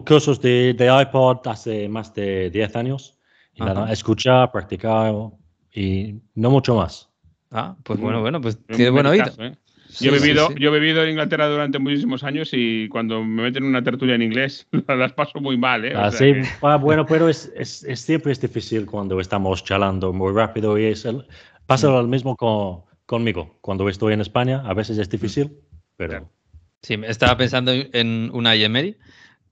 Cursos 0.05 0.39
de, 0.39 0.73
de 0.73 1.01
iPod 1.01 1.47
hace 1.47 1.89
más 1.89 2.13
de 2.13 2.51
10 2.51 2.75
años. 2.75 3.17
Y 3.55 3.63
nada, 3.63 3.91
escuchar, 3.91 4.51
practicar 4.51 5.13
y 5.73 6.15
no 6.35 6.51
mucho 6.51 6.75
más. 6.75 7.09
Ah, 7.49 7.75
pues 7.83 7.99
bueno, 7.99 8.21
bueno, 8.21 8.39
pues 8.39 8.63
tiene 8.67 8.91
buen 8.91 9.07
oído. 9.07 9.25
Caso, 9.25 9.43
¿eh? 9.43 9.57
Yo, 9.99 10.11
he 10.13 10.19
vivido, 10.19 10.47
sí, 10.49 10.53
sí. 10.53 10.59
yo 10.61 10.75
he 10.75 10.79
vivido 10.79 11.01
en 11.01 11.11
Inglaterra 11.11 11.47
durante 11.47 11.79
muchísimos 11.79 12.23
años 12.23 12.49
y 12.51 12.87
cuando 12.89 13.23
me 13.23 13.43
meten 13.43 13.63
en 13.63 13.69
una 13.69 13.83
tertulia 13.83 14.15
en 14.15 14.21
inglés 14.21 14.67
las 14.87 15.13
paso 15.13 15.39
muy 15.39 15.57
mal. 15.57 15.85
¿eh? 15.85 15.93
Ah, 15.95 16.09
o 16.09 16.11
sea 16.11 16.19
sí, 16.19 16.33
que... 16.33 16.47
ah, 16.61 16.75
bueno, 16.75 17.05
pero 17.05 17.29
es, 17.29 17.51
es, 17.55 17.83
es, 17.85 18.01
siempre 18.01 18.33
es 18.33 18.41
difícil 18.41 18.85
cuando 18.85 19.19
estamos 19.19 19.63
charlando 19.63 20.13
muy 20.13 20.33
rápido 20.33 20.77
y 20.77 20.85
es 20.85 21.05
el, 21.05 21.25
pasa 21.65 21.87
lo 21.87 22.05
mismo 22.05 22.35
con, 22.35 22.83
conmigo. 23.05 23.57
Cuando 23.61 23.89
estoy 23.89 24.13
en 24.13 24.21
España 24.21 24.61
a 24.65 24.73
veces 24.75 24.99
es 24.99 25.09
difícil, 25.09 25.57
pero... 25.95 26.29
Sí, 26.81 26.95
estaba 27.05 27.37
pensando 27.37 27.71
en 27.71 28.29
una 28.33 28.55
Emery, 28.55 28.97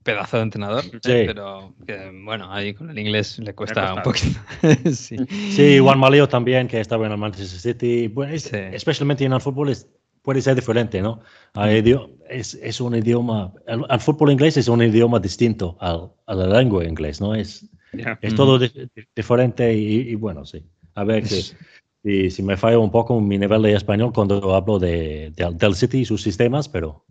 pedazo 0.02 0.36
de 0.36 0.44
entrenador, 0.44 0.84
sí. 0.84 0.90
pero 1.02 1.74
que, 1.86 2.10
bueno, 2.24 2.50
ahí 2.52 2.72
con 2.72 2.90
el 2.90 2.98
inglés 2.98 3.38
le 3.38 3.54
cuesta 3.54 3.94
un 3.94 4.02
poquito. 4.02 4.38
sí. 4.92 5.16
sí, 5.50 5.78
Juan 5.78 5.98
Maleo 5.98 6.28
también, 6.28 6.68
que 6.68 6.80
estaba 6.80 7.06
en 7.06 7.12
el 7.12 7.18
Manchester 7.18 7.58
City, 7.58 8.08
bueno, 8.08 8.32
es, 8.32 8.44
sí. 8.44 8.56
especialmente 8.72 9.24
en 9.24 9.32
el 9.32 9.40
fútbol 9.40 9.70
es, 9.70 9.88
puede 10.22 10.40
ser 10.40 10.54
diferente, 10.54 11.02
¿no? 11.02 11.20
Es, 12.28 12.54
es 12.54 12.80
un 12.80 12.94
idioma, 12.94 13.52
el, 13.66 13.84
el, 13.88 14.00
fútbol 14.00 14.30
inglés 14.30 14.56
es 14.56 14.68
un 14.68 14.82
idioma 14.82 15.20
distinto 15.20 15.76
al, 15.80 16.10
a 16.26 16.34
la 16.34 16.58
lengua 16.58 16.84
inglés, 16.84 17.20
¿no? 17.20 17.34
Es, 17.34 17.68
yeah. 17.92 18.18
es 18.22 18.34
todo 18.34 18.58
di 18.58 18.70
diferente 19.14 19.74
y, 19.74 20.10
y, 20.10 20.14
bueno, 20.14 20.44
sí. 20.44 20.64
A 20.94 21.04
ver 21.04 21.24
que... 21.24 21.42
Y 22.08 22.30
si 22.30 22.40
me 22.40 22.56
falla 22.56 22.78
un 22.78 22.92
poco 22.92 23.20
mi 23.20 23.36
nivel 23.36 23.62
de 23.62 23.74
español 23.74 24.12
cuando 24.12 24.54
hablo 24.54 24.78
de, 24.78 25.32
de, 25.34 25.50
del 25.54 25.74
City 25.74 25.98
y 25.98 26.04
sus 26.04 26.22
sistemas, 26.22 26.68
pero 26.68 27.04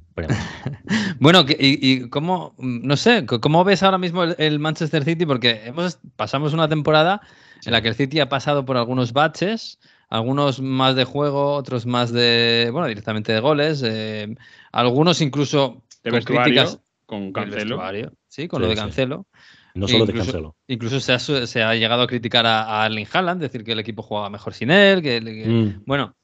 bueno, 1.19 1.45
y, 1.59 1.91
y, 1.91 2.09
cómo, 2.09 2.55
no 2.57 2.97
sé, 2.97 3.25
cómo 3.25 3.63
ves 3.63 3.83
ahora 3.83 3.97
mismo 3.97 4.23
el, 4.23 4.35
el, 4.37 4.59
Manchester 4.59 5.03
City? 5.03 5.25
Porque 5.25 5.61
hemos, 5.65 5.99
pasamos 6.15 6.53
una 6.53 6.69
temporada 6.69 7.21
en 7.65 7.71
la 7.71 7.81
que 7.81 7.89
el 7.89 7.95
City 7.95 8.19
ha 8.19 8.29
pasado 8.29 8.65
por 8.65 8.77
algunos 8.77 9.13
baches, 9.13 9.79
algunos 10.09 10.61
más 10.61 10.95
de 10.95 11.03
juego, 11.03 11.53
otros 11.53 11.85
más 11.85 12.11
de, 12.11 12.69
bueno, 12.71 12.87
directamente 12.87 13.33
de 13.33 13.39
goles, 13.39 13.83
eh, 13.85 14.33
algunos 14.71 15.21
incluso 15.21 15.83
de 16.03 16.11
con 16.11 16.21
críticas 16.21 16.79
con 17.05 17.31
Cancelo. 17.31 17.81
Sí, 18.27 18.47
con 18.47 18.59
sí, 18.59 18.63
lo 18.63 18.69
de 18.69 18.75
Cancelo. 18.75 19.27
Sí. 19.31 19.39
No 19.75 19.87
solo 19.87 20.05
incluso, 20.05 20.17
de 20.17 20.25
Cancelo. 20.25 20.55
Incluso 20.67 20.99
se 20.99 21.13
ha, 21.13 21.19
se 21.19 21.63
ha, 21.63 21.75
llegado 21.75 22.03
a 22.03 22.07
criticar 22.07 22.45
a, 22.45 22.81
a 22.81 22.85
Erling 22.85 23.07
Haaland, 23.11 23.41
decir 23.41 23.63
que 23.63 23.73
el 23.73 23.79
equipo 23.79 24.01
jugaba 24.01 24.29
mejor 24.29 24.53
sin 24.53 24.71
él, 24.71 25.01
que, 25.01 25.21
que 25.21 25.45
mm. 25.47 25.83
bueno. 25.85 26.15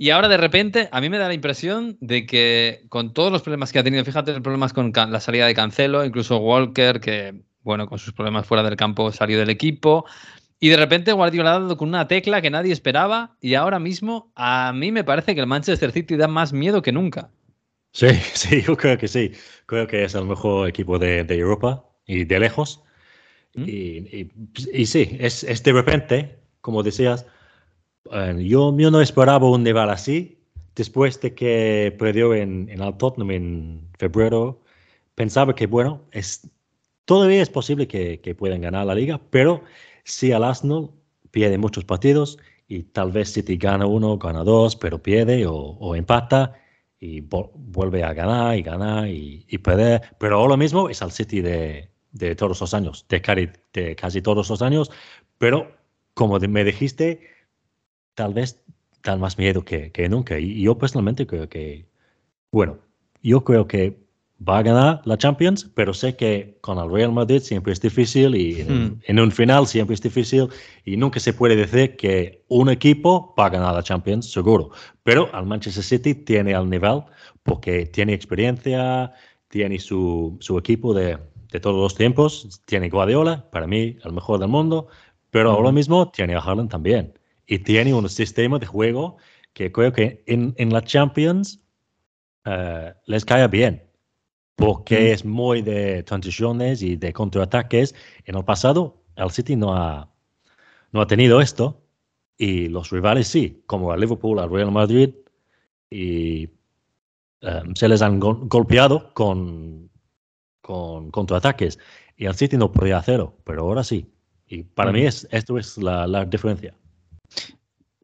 Y 0.00 0.08
ahora 0.08 0.28
de 0.28 0.38
repente 0.38 0.88
a 0.92 1.00
mí 1.02 1.10
me 1.10 1.18
da 1.18 1.28
la 1.28 1.34
impresión 1.34 1.98
de 2.00 2.24
que 2.24 2.86
con 2.88 3.12
todos 3.12 3.30
los 3.30 3.42
problemas 3.42 3.70
que 3.70 3.80
ha 3.80 3.84
tenido, 3.84 4.02
fíjate 4.02 4.32
los 4.32 4.40
problemas 4.40 4.72
con 4.72 4.94
la 4.94 5.20
salida 5.20 5.46
de 5.46 5.52
Cancelo, 5.52 6.02
incluso 6.06 6.38
Walker, 6.38 7.00
que 7.00 7.34
bueno, 7.60 7.86
con 7.86 7.98
sus 7.98 8.14
problemas 8.14 8.46
fuera 8.46 8.62
del 8.62 8.76
campo 8.76 9.12
salió 9.12 9.38
del 9.38 9.50
equipo, 9.50 10.06
y 10.58 10.70
de 10.70 10.78
repente 10.78 11.12
Guardiola 11.12 11.50
ha 11.50 11.60
dado 11.60 11.76
con 11.76 11.88
una 11.88 12.08
tecla 12.08 12.40
que 12.40 12.48
nadie 12.48 12.72
esperaba 12.72 13.36
y 13.42 13.56
ahora 13.56 13.78
mismo 13.78 14.32
a 14.36 14.72
mí 14.74 14.90
me 14.90 15.04
parece 15.04 15.34
que 15.34 15.42
el 15.42 15.46
Manchester 15.46 15.92
City 15.92 16.16
da 16.16 16.28
más 16.28 16.54
miedo 16.54 16.80
que 16.80 16.92
nunca. 16.92 17.28
Sí, 17.92 18.08
sí, 18.32 18.62
yo 18.62 18.78
creo 18.78 18.96
que 18.96 19.06
sí. 19.06 19.32
Creo 19.66 19.86
que 19.86 20.04
es 20.04 20.14
el 20.14 20.24
mejor 20.24 20.66
equipo 20.66 20.98
de, 20.98 21.24
de 21.24 21.34
Europa 21.36 21.84
y 22.06 22.24
de 22.24 22.40
lejos. 22.40 22.82
¿Mm? 23.54 23.64
Y, 23.66 23.72
y, 23.72 24.30
y, 24.72 24.86
sí, 24.86 25.18
es, 25.20 25.44
es, 25.44 25.62
de 25.62 25.74
repente, 25.74 26.38
como 26.62 26.82
decías, 26.82 27.26
yo, 28.04 28.76
yo, 28.76 28.90
no 28.90 29.00
esperaba 29.00 29.50
un 29.50 29.62
nivel 29.62 29.90
así. 29.90 30.38
Después 30.74 31.20
de 31.20 31.34
que 31.34 31.94
perdió 31.98 32.34
en, 32.34 32.68
en 32.68 32.80
el 32.80 32.96
Tottenham 32.96 33.30
en 33.32 33.88
febrero, 33.98 34.62
pensaba 35.14 35.54
que, 35.54 35.66
bueno, 35.66 36.02
es, 36.12 36.48
todavía 37.04 37.42
es 37.42 37.50
posible 37.50 37.86
que, 37.86 38.20
que 38.20 38.34
puedan 38.34 38.60
ganar 38.60 38.86
la 38.86 38.94
liga, 38.94 39.20
pero 39.30 39.62
si 40.04 40.32
el 40.32 40.44
Arsenal 40.44 40.90
pierde 41.30 41.58
muchos 41.58 41.84
partidos 41.84 42.38
y 42.68 42.84
tal 42.84 43.12
vez 43.12 43.32
City 43.32 43.56
gana 43.56 43.86
uno, 43.86 44.16
gana 44.16 44.44
dos, 44.44 44.76
pero 44.76 45.02
pierde 45.02 45.44
o, 45.46 45.94
empata 45.96 46.54
y 47.00 47.20
vuelve 47.20 48.04
a 48.04 48.12
ganar 48.14 48.56
y 48.56 48.62
ganar 48.62 49.08
y, 49.08 49.44
y, 49.48 49.58
perder. 49.58 50.02
Pero 50.18 50.38
ahora 50.38 50.56
mismo 50.56 50.88
es 50.88 51.02
el 51.02 51.10
City 51.10 51.40
de, 51.40 51.90
de 52.12 52.34
todos 52.36 52.60
los 52.60 52.74
años, 52.74 53.06
de 53.08 53.50
de 53.72 53.96
casi, 53.96 54.22
todos 54.22 54.48
los 54.48 54.62
años, 54.62 54.90
pero 55.38 55.72
como 56.14 56.38
me 56.38 56.64
dijiste, 56.64 57.20
tal 58.20 58.34
vez 58.34 58.62
dan 59.02 59.18
más 59.18 59.38
miedo 59.38 59.64
que, 59.64 59.90
que 59.92 60.06
nunca. 60.06 60.38
Y 60.38 60.60
yo 60.60 60.76
personalmente 60.76 61.26
creo 61.26 61.48
que, 61.48 61.86
bueno, 62.52 62.76
yo 63.22 63.42
creo 63.44 63.66
que 63.66 63.96
va 64.46 64.58
a 64.58 64.62
ganar 64.62 65.00
la 65.06 65.16
Champions, 65.16 65.70
pero 65.74 65.94
sé 65.94 66.16
que 66.16 66.58
con 66.60 66.76
el 66.76 66.90
Real 66.90 67.12
Madrid 67.12 67.40
siempre 67.40 67.72
es 67.72 67.80
difícil 67.80 68.34
y 68.34 68.60
en, 68.60 68.68
hmm. 68.68 69.00
en, 69.04 69.20
un 69.20 69.32
final 69.32 69.66
siempre 69.66 69.94
es 69.94 70.02
difícil 70.02 70.48
y 70.84 70.98
nunca 70.98 71.18
se 71.18 71.32
puede 71.32 71.56
decir 71.56 71.96
que 71.96 72.44
un 72.48 72.68
equipo 72.68 73.34
va 73.38 73.46
a 73.46 73.50
ganar 73.50 73.74
la 73.74 73.82
Champions, 73.82 74.30
seguro. 74.30 74.68
Pero 75.02 75.30
el 75.32 75.46
Manchester 75.46 75.82
City 75.82 76.14
tiene 76.14 76.52
el 76.52 76.68
nivel 76.68 77.02
porque 77.42 77.86
tiene 77.86 78.12
experiencia, 78.12 79.14
tiene 79.48 79.78
su, 79.78 80.36
su 80.40 80.58
equipo 80.58 80.92
de, 80.92 81.16
de, 81.52 81.58
todos 81.58 81.80
los 81.80 81.94
tiempos, 81.94 82.60
tiene 82.66 82.90
Guardiola, 82.90 83.48
para 83.50 83.66
mí 83.66 83.96
el 84.04 84.12
mejor 84.12 84.40
del 84.40 84.48
mundo, 84.48 84.88
pero 85.30 85.52
hmm. 85.52 85.54
ahora 85.54 85.72
mismo 85.72 86.10
tiene 86.10 86.34
a 86.34 86.40
Haaland 86.40 86.70
también 86.70 87.14
y 87.50 87.58
tiene 87.58 87.92
un 87.92 88.08
sistema 88.08 88.60
de 88.60 88.66
juego 88.66 89.16
que 89.52 89.72
creo 89.72 89.92
que 89.92 90.22
en, 90.26 90.54
en 90.56 90.72
la 90.72 90.82
Champions 90.82 91.60
uh, 92.46 92.92
les 93.06 93.24
cae 93.24 93.48
bien 93.48 93.82
porque 94.54 95.00
mm. 95.00 95.12
es 95.14 95.24
muy 95.24 95.60
de 95.60 96.04
transiciones 96.04 96.80
y 96.80 96.94
de 96.96 97.12
contraataques. 97.12 97.94
En 98.24 98.36
el 98.36 98.44
pasado, 98.44 99.02
el 99.16 99.30
City 99.30 99.56
no 99.56 99.74
ha, 99.74 100.08
no 100.92 101.00
ha 101.00 101.06
tenido 101.08 101.40
esto 101.40 101.82
y 102.38 102.68
los 102.68 102.90
rivales 102.90 103.26
sí, 103.26 103.62
como 103.66 103.92
el 103.92 104.00
Liverpool, 104.00 104.38
el 104.38 104.48
Real 104.48 104.70
Madrid, 104.70 105.10
y 105.90 106.46
um, 107.42 107.74
se 107.74 107.88
les 107.88 108.00
han 108.00 108.20
go 108.20 108.34
golpeado 108.44 109.12
con, 109.12 109.90
con 110.60 111.10
contraataques 111.10 111.80
y 112.16 112.26
el 112.26 112.34
City 112.36 112.56
no 112.56 112.70
podía 112.70 112.98
hacerlo, 112.98 113.34
pero 113.42 113.62
ahora 113.62 113.82
sí. 113.82 114.06
Y 114.46 114.62
para 114.62 114.92
mm. 114.92 114.94
mí 114.94 115.02
es, 115.02 115.26
esto 115.32 115.58
es 115.58 115.78
la, 115.78 116.06
la 116.06 116.24
diferencia. 116.24 116.74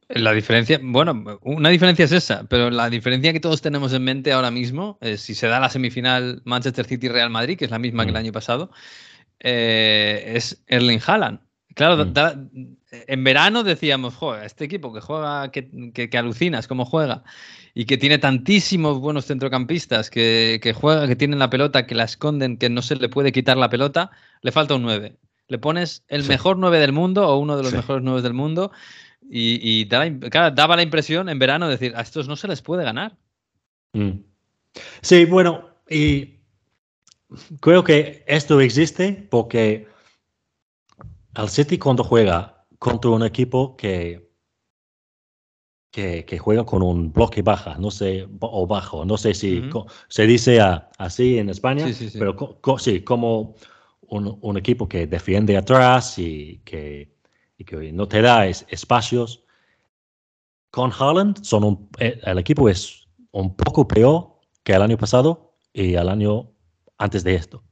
La 0.09 0.31
diferencia, 0.31 0.79
bueno, 0.81 1.39
una 1.41 1.69
diferencia 1.69 2.05
es 2.05 2.13
esa, 2.13 2.45
pero 2.47 2.69
la 2.69 2.89
diferencia 2.89 3.33
que 3.33 3.41
todos 3.41 3.61
tenemos 3.61 3.91
en 3.91 4.05
mente 4.05 4.31
ahora 4.31 4.51
mismo 4.51 4.97
es 5.01 5.19
si 5.21 5.35
se 5.35 5.47
da 5.47 5.59
la 5.59 5.69
semifinal 5.69 6.41
Manchester 6.45 6.85
City-Real 6.85 7.29
Madrid, 7.29 7.57
que 7.57 7.65
es 7.65 7.71
la 7.71 7.79
misma 7.79 8.03
mm. 8.03 8.05
que 8.05 8.11
el 8.11 8.17
año 8.17 8.31
pasado, 8.31 8.71
eh, 9.41 10.33
es 10.35 10.63
Erling 10.67 11.01
Haaland. 11.05 11.39
Claro, 11.75 12.05
mm. 12.05 12.13
da, 12.13 12.39
en 12.91 13.23
verano 13.25 13.63
decíamos, 13.63 14.15
joder, 14.15 14.45
este 14.45 14.63
equipo 14.63 14.93
que 14.93 15.01
juega, 15.01 15.51
que, 15.51 15.69
que, 15.93 16.09
que, 16.09 16.17
alucinas 16.17 16.67
cómo 16.67 16.85
juega 16.85 17.23
y 17.73 17.83
que 17.85 17.97
tiene 17.97 18.17
tantísimos 18.17 18.99
buenos 18.99 19.25
centrocampistas 19.25 20.09
que, 20.09 20.61
que 20.63 20.71
juega, 20.71 21.05
que 21.05 21.17
tienen 21.17 21.39
la 21.39 21.49
pelota, 21.49 21.85
que 21.85 21.95
la 21.95 22.05
esconden, 22.05 22.57
que 22.57 22.69
no 22.69 22.81
se 22.81 22.95
le 22.95 23.09
puede 23.09 23.33
quitar 23.33 23.57
la 23.57 23.69
pelota, 23.69 24.11
le 24.41 24.53
falta 24.53 24.75
un 24.75 24.83
9. 24.83 25.17
Le 25.49 25.57
pones 25.59 26.03
el 26.07 26.23
sí. 26.23 26.29
mejor 26.29 26.57
9 26.57 26.79
del 26.79 26.93
mundo 26.93 27.27
o 27.27 27.37
uno 27.37 27.57
de 27.57 27.63
los 27.63 27.71
sí. 27.71 27.77
mejores 27.77 28.03
9 28.03 28.21
del 28.21 28.33
mundo 28.33 28.71
Y, 29.29 29.59
y 29.81 29.85
daba, 29.85 30.09
claro, 30.29 30.55
daba 30.55 30.75
la 30.75 30.83
impresión 30.83 31.27
en 31.29 31.37
verano 31.39 31.65
de 31.65 31.71
decir, 31.73 31.93
a 31.95 32.01
estos 32.01 32.27
no 32.27 32.35
se 32.35 32.47
les 32.47 32.61
puede 32.61 32.83
ganar. 32.83 33.17
Mm. 33.93 34.11
Sí, 35.01 35.25
bueno, 35.25 35.69
y 35.89 36.39
creo 37.59 37.83
que 37.83 38.23
esto 38.27 38.59
existe 38.61 39.27
porque 39.29 39.87
al 41.33 41.49
City 41.49 41.77
cuando 41.77 42.03
juega 42.03 42.65
contra 42.79 43.11
un 43.11 43.23
equipo 43.23 43.75
que, 43.75 44.29
que, 45.91 46.25
que 46.25 46.37
juega 46.37 46.63
con 46.65 46.83
un 46.83 47.11
bloque 47.11 47.41
baja, 47.41 47.77
no 47.79 47.91
sé, 47.91 48.27
o 48.39 48.67
bajo, 48.67 49.03
no 49.05 49.17
sé 49.17 49.33
si 49.33 49.61
se 50.09 50.27
dice 50.27 50.59
a- 50.61 50.89
así 50.97 51.37
en 51.37 51.49
España, 51.49 51.87
Sí, 51.87 51.93
sí, 51.93 52.09
sí. 52.09 52.19
pero 52.19 52.35
co- 52.35 52.59
co- 52.61 52.77
sí, 52.79 53.01
como 53.01 53.55
un, 54.01 54.37
un 54.41 54.57
equipo 54.57 54.87
que 54.87 55.07
defiende 55.07 55.57
atrás 55.57 56.17
y 56.19 56.61
que, 56.63 57.16
y 57.57 57.63
que 57.65 57.91
no 57.91 58.07
te 58.07 58.21
da 58.21 58.45
es- 58.47 58.65
espacios. 58.69 59.43
Con 60.71 60.91
Haaland, 60.91 61.43
son 61.43 61.63
un- 61.63 61.89
eh, 61.99 62.19
el 62.23 62.37
equipo 62.37 62.69
es 62.69 63.07
un 63.31 63.55
poco 63.55 63.87
peor 63.87 64.35
que 64.63 64.73
el 64.73 64.81
año 64.81 64.97
pasado 64.97 65.53
y 65.73 65.93
el 65.95 66.09
año 66.09 66.51
antes 66.97 67.23
de 67.23 67.35
esto. 67.35 67.63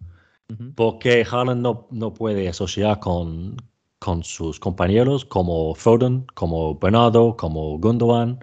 Ujú. 0.49 0.73
Porque 0.75 1.25
Haaland 1.29 1.61
no, 1.61 1.87
no 1.91 2.13
puede 2.13 2.47
asociar 2.47 2.99
con, 2.99 3.57
con 3.99 4.23
sus 4.23 4.59
compañeros 4.59 5.25
como 5.25 5.75
Foden, 5.75 6.25
como 6.33 6.75
Bernardo, 6.75 7.35
como 7.35 7.77
Gundogan. 7.79 8.39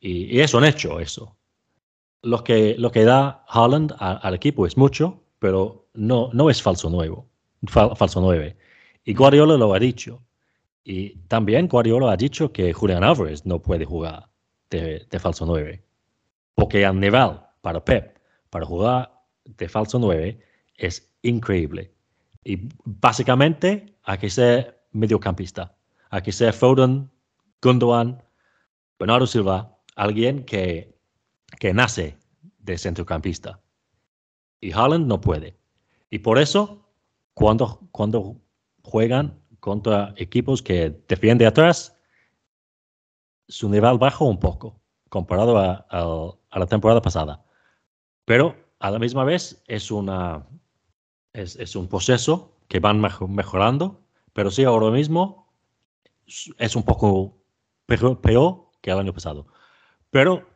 Y, 0.00 0.36
y 0.36 0.40
es 0.40 0.54
un 0.54 0.64
hecho 0.64 1.00
eso. 1.00 1.36
Lo 2.22 2.42
que, 2.42 2.74
lo 2.78 2.90
que 2.90 3.04
da 3.04 3.44
Haaland 3.48 3.94
a- 3.98 4.12
al 4.16 4.34
equipo 4.34 4.66
es 4.66 4.76
mucho, 4.76 5.22
pero 5.38 5.88
no, 5.94 6.30
no 6.32 6.50
es 6.50 6.62
falso 6.62 6.88
nuevo. 6.90 7.26
fal- 7.62 7.96
falso 7.96 8.20
9. 8.20 8.56
Y 9.04 9.14
Guardiola 9.14 9.56
lo 9.56 9.74
ha 9.74 9.78
dicho. 9.78 10.22
Y 10.90 11.16
también 11.28 11.68
Guardiola 11.68 12.12
ha 12.12 12.16
dicho 12.16 12.50
que 12.50 12.72
Julián 12.72 13.04
Álvarez 13.04 13.44
no 13.44 13.60
puede 13.60 13.84
jugar 13.84 14.30
de, 14.70 15.06
de 15.10 15.18
falso 15.18 15.44
9. 15.44 15.84
Porque 16.54 16.82
el 16.82 16.98
nivel 16.98 17.40
para 17.60 17.84
Pep, 17.84 18.16
para 18.48 18.64
jugar 18.64 19.12
de 19.44 19.68
falso 19.68 19.98
9, 19.98 20.40
es 20.78 21.12
increíble. 21.20 21.92
Y 22.42 22.70
básicamente 22.86 23.98
hay 24.02 24.16
que 24.16 24.30
ser 24.30 24.82
mediocampista. 24.92 25.76
Hay 26.08 26.22
que 26.22 26.32
ser 26.32 26.54
Foden, 26.54 27.10
Gundogan, 27.60 28.22
Bernardo 28.98 29.26
Silva, 29.26 29.76
alguien 29.94 30.42
que, 30.46 30.98
que 31.60 31.74
nace 31.74 32.16
de 32.60 32.78
centrocampista. 32.78 33.60
Y 34.58 34.72
Haaland 34.72 35.06
no 35.06 35.20
puede. 35.20 35.58
Y 36.08 36.20
por 36.20 36.38
eso, 36.38 36.88
cuando, 37.34 37.86
cuando 37.92 38.40
juegan 38.82 39.38
contra 39.60 40.14
equipos 40.16 40.62
que 40.62 40.90
defienden 41.08 41.48
atrás, 41.48 41.96
su 43.48 43.68
nivel 43.68 43.98
baja 43.98 44.24
un 44.24 44.38
poco 44.38 44.80
comparado 45.08 45.58
a, 45.58 45.86
a- 45.90 46.32
a 46.50 46.58
la 46.58 46.66
temporada 46.66 47.00
pasada. 47.02 47.44
Pero 48.24 48.56
a 48.78 48.90
la 48.90 48.98
misma 48.98 49.24
vez 49.24 49.62
es, 49.66 49.90
una, 49.90 50.46
es, 51.32 51.56
es 51.56 51.76
un 51.76 51.88
proceso 51.88 52.56
que 52.68 52.80
van 52.80 53.00
mejo- 53.00 53.28
mejorando, 53.28 54.00
pero 54.32 54.50
sí 54.50 54.64
ahora 54.64 54.90
mismo 54.90 55.52
es 56.58 56.76
un 56.76 56.82
poco 56.82 57.38
peor, 57.86 58.20
peor 58.20 58.70
que 58.82 58.90
el 58.90 58.98
año 58.98 59.14
pasado. 59.14 59.46
Pero 60.10 60.46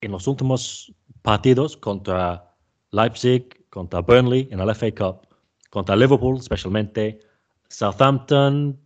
en 0.00 0.12
los 0.12 0.26
últimos 0.26 0.94
partidos 1.22 1.76
contra 1.76 2.54
Leipzig, 2.90 3.66
contra 3.70 4.00
Burnley 4.00 4.48
en 4.50 4.60
el 4.60 4.70
FA 4.70 4.92
Cup, 4.94 5.26
contra 5.70 5.96
Liverpool 5.96 6.36
especialmente, 6.36 7.20
Southampton, 7.68 8.78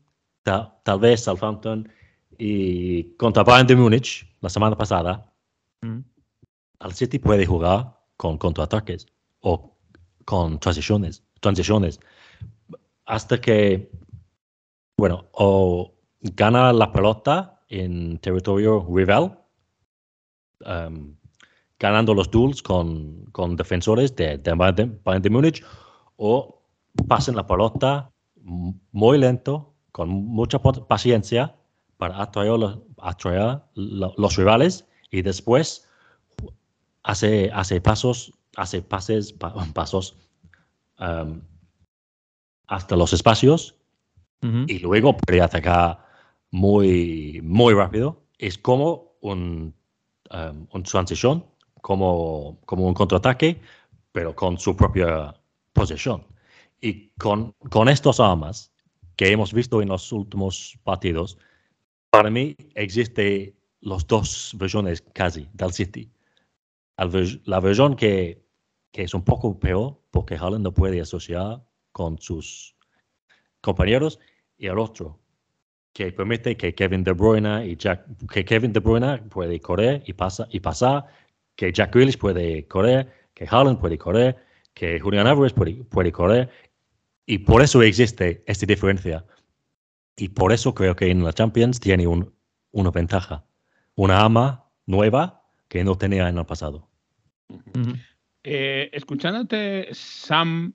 ta- 0.43 0.81
tal 0.85 0.99
vez 1.01 1.23
Southampton, 1.25 1.89
y 2.39 3.05
contra 3.17 3.43
Bayern 3.43 3.67
de 3.67 3.77
Múnich 3.77 4.27
la 4.41 4.49
semana 4.49 4.77
pasada, 4.77 5.27
Mm. 5.83 6.01
al 6.81 6.93
City 6.93 7.19
puede 7.19 7.47
jugar 7.47 7.97
con 8.17 8.37
contraataques 8.39 9.07
o 9.41 9.77
con 10.25 10.59
transiciones, 10.61 11.23
transiciones 11.41 11.99
hasta 13.07 13.41
que, 13.41 13.91
bueno, 14.97 15.29
o 15.33 15.95
gana 16.21 16.73
la 16.73 16.93
pelota 16.93 17.61
en 17.69 18.19
territorio 18.19 18.87
rival, 18.95 19.39
um, 20.67 21.17
ganando 21.79 22.15
los 22.15 22.31
duels 22.31 22.63
con, 22.63 23.25
con 23.33 23.57
defensores 23.57 24.15
de, 24.17 24.37
de 24.39 24.53
Bayern 24.55 24.77
de- 24.77 24.99
Bayern 25.03 25.23
de 25.23 25.31
Múnich, 25.31 25.65
o 26.17 26.63
pasen 27.09 27.37
la 27.37 27.47
pelota 27.47 28.13
muy 28.43 29.19
lento, 29.19 29.75
con 29.93 30.09
mucha 30.09 30.59
pa- 30.61 30.87
paciencia, 30.87 31.55
para 31.97 32.23
atraer, 32.23 32.59
los, 32.59 32.79
atraer 32.99 33.61
lo- 33.75 34.15
los 34.17 34.37
rivales 34.37 34.87
y 35.11 35.23
después 35.23 35.87
hace, 37.03 37.51
hace 37.53 37.81
pasos, 37.81 38.33
hace 38.57 38.83
pases, 38.83 39.33
pa- 39.33 39.55
pasos 39.75 40.17
um, 40.99 41.41
hasta 42.67 42.97
los 42.97 43.13
espacios 43.13 43.77
y 44.69 44.79
luego 44.79 45.17
puede 45.17 45.43
atacar 45.43 45.99
muy, 46.51 47.41
muy 47.43 47.75
rápido. 47.75 48.23
Es 48.39 48.57
como 48.57 49.13
un, 49.21 49.75
um, 50.33 50.67
un 50.73 50.83
transición, 50.83 51.45
como, 51.83 52.59
como 52.65 52.87
un 52.87 52.95
contraataque, 52.95 53.61
pero 54.13 54.35
con 54.35 54.59
su 54.59 54.75
propia 54.75 55.35
posesión. 55.75 56.25
Y 56.81 57.11
con, 57.19 57.53
con 57.69 57.89
estas 57.89 58.21
armas 58.21 58.73
que 59.17 59.31
hemos 59.31 59.53
visto 59.53 59.83
en 59.83 59.89
los 59.89 60.13
últimos 60.13 60.79
partidos, 60.83 61.37
para 62.11 62.31
mí 62.31 62.57
existe 62.75 63.55
los 63.81 64.07
dos 64.07 64.55
versiones 64.59 65.03
casi 65.13 65.49
del 65.53 65.73
City. 65.73 66.11
La 67.45 67.61
versión 67.61 67.97
que, 67.97 68.45
que 68.93 69.03
es 69.03 69.15
un 69.15 69.25
poco 69.25 69.59
peor 69.59 70.01
porque 70.11 70.37
Haaland 70.37 70.65
no 70.65 70.73
puede 70.73 71.01
asociar 71.01 71.63
con 71.93 72.19
sus 72.19 72.77
compañeros 73.61 74.19
y 74.59 74.67
el 74.67 74.79
otro 74.79 75.19
que 75.93 76.13
permite 76.13 76.57
que 76.57 76.75
Kevin 76.75 77.05
De 77.05 77.13
Bruyne 77.13 77.67
y 77.67 77.77
Jack 77.77 78.07
que 78.33 78.45
Kevin 78.45 78.73
De 78.73 78.81
Bruyne 78.81 79.19
puede 79.19 79.61
correr 79.61 80.03
y 80.07 80.13
pasa 80.13 80.47
y 80.51 80.61
pasar 80.61 81.07
que 81.57 81.73
Jack 81.73 81.95
Grealish 81.95 82.19
puede 82.19 82.67
correr 82.69 83.13
que 83.35 83.47
Haaland 83.49 83.81
puede 83.81 83.99
correr 83.99 84.37
que 84.75 85.01
Julian 85.01 85.27
Álvarez 85.27 85.53
puede, 85.53 85.85
puede 85.85 86.13
correr 86.13 86.51
y 87.31 87.39
por 87.39 87.63
eso 87.63 87.81
existe 87.83 88.43
esta 88.47 88.67
diferencia 88.67 89.25
y 90.17 90.31
por 90.31 90.53
eso 90.53 90.75
creo 90.75 90.97
que 90.97 91.11
en 91.13 91.23
la 91.23 91.33
Champions 91.33 91.79
tiene 91.79 92.09
un, 92.09 92.35
una 92.73 92.91
ventaja 92.91 93.45
una 93.95 94.21
arma 94.21 94.65
nueva 94.87 95.45
que 95.69 95.85
no 95.85 95.97
tenía 95.97 96.29
en 96.29 96.39
el 96.39 96.45
pasado. 96.47 96.89
Eh, 98.43 98.91
escuchándote, 98.93 99.89
Sam, 99.93 100.73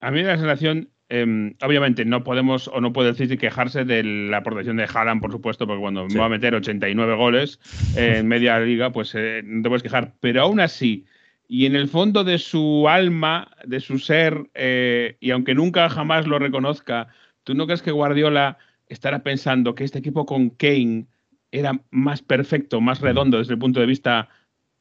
a 0.00 0.10
mí 0.10 0.18
me 0.18 0.24
da 0.24 0.32
la 0.34 0.38
sensación, 0.38 0.90
eh, 1.08 1.54
obviamente 1.62 2.04
no 2.04 2.22
podemos 2.22 2.68
o 2.68 2.80
no 2.80 2.92
puede 2.92 3.12
decir 3.12 3.36
quejarse 3.38 3.84
de 3.84 4.04
la 4.04 4.42
protección 4.44 4.76
de 4.76 4.84
Haaland, 4.92 5.20
por 5.20 5.32
supuesto, 5.32 5.66
porque 5.66 5.80
cuando 5.80 6.06
Sí. 6.08 6.14
me 6.14 6.20
va 6.20 6.26
a 6.26 6.30
meter 6.30 6.54
89 6.54 7.14
goles 7.16 7.58
eh, 7.96 8.18
en 8.18 8.28
media 8.28 8.60
liga, 8.60 8.92
pues 8.92 9.14
eh, 9.16 9.40
no 9.44 9.62
te 9.62 9.68
puedes 9.68 9.82
quejar. 9.82 10.14
Pero 10.20 10.42
aún 10.42 10.60
así, 10.60 11.06
y 11.48 11.64
en 11.64 11.74
el 11.74 11.88
fondo 11.88 12.24
de 12.24 12.38
su 12.38 12.86
alma, 12.88 13.50
de 13.64 13.80
su 13.80 13.98
ser, 13.98 14.50
eh, 14.54 15.16
y 15.18 15.30
aunque 15.30 15.54
nunca 15.54 15.88
jamás 15.88 16.26
lo 16.26 16.38
reconozca, 16.38 17.08
¿tú 17.42 17.54
no 17.54 17.64
crees 17.64 17.80
que 17.80 17.90
Guardiola 17.90 18.58
estará 18.86 19.22
pensando 19.22 19.74
que 19.74 19.84
este 19.84 19.98
equipo 19.98 20.26
con 20.26 20.50
Kane 20.50 21.06
era 21.50 21.80
más 21.90 22.20
perfecto, 22.20 22.82
más 22.82 23.00
redondo 23.00 23.38
desde 23.38 23.54
el 23.54 23.58
punto 23.58 23.80
de 23.80 23.86
vista 23.86 24.28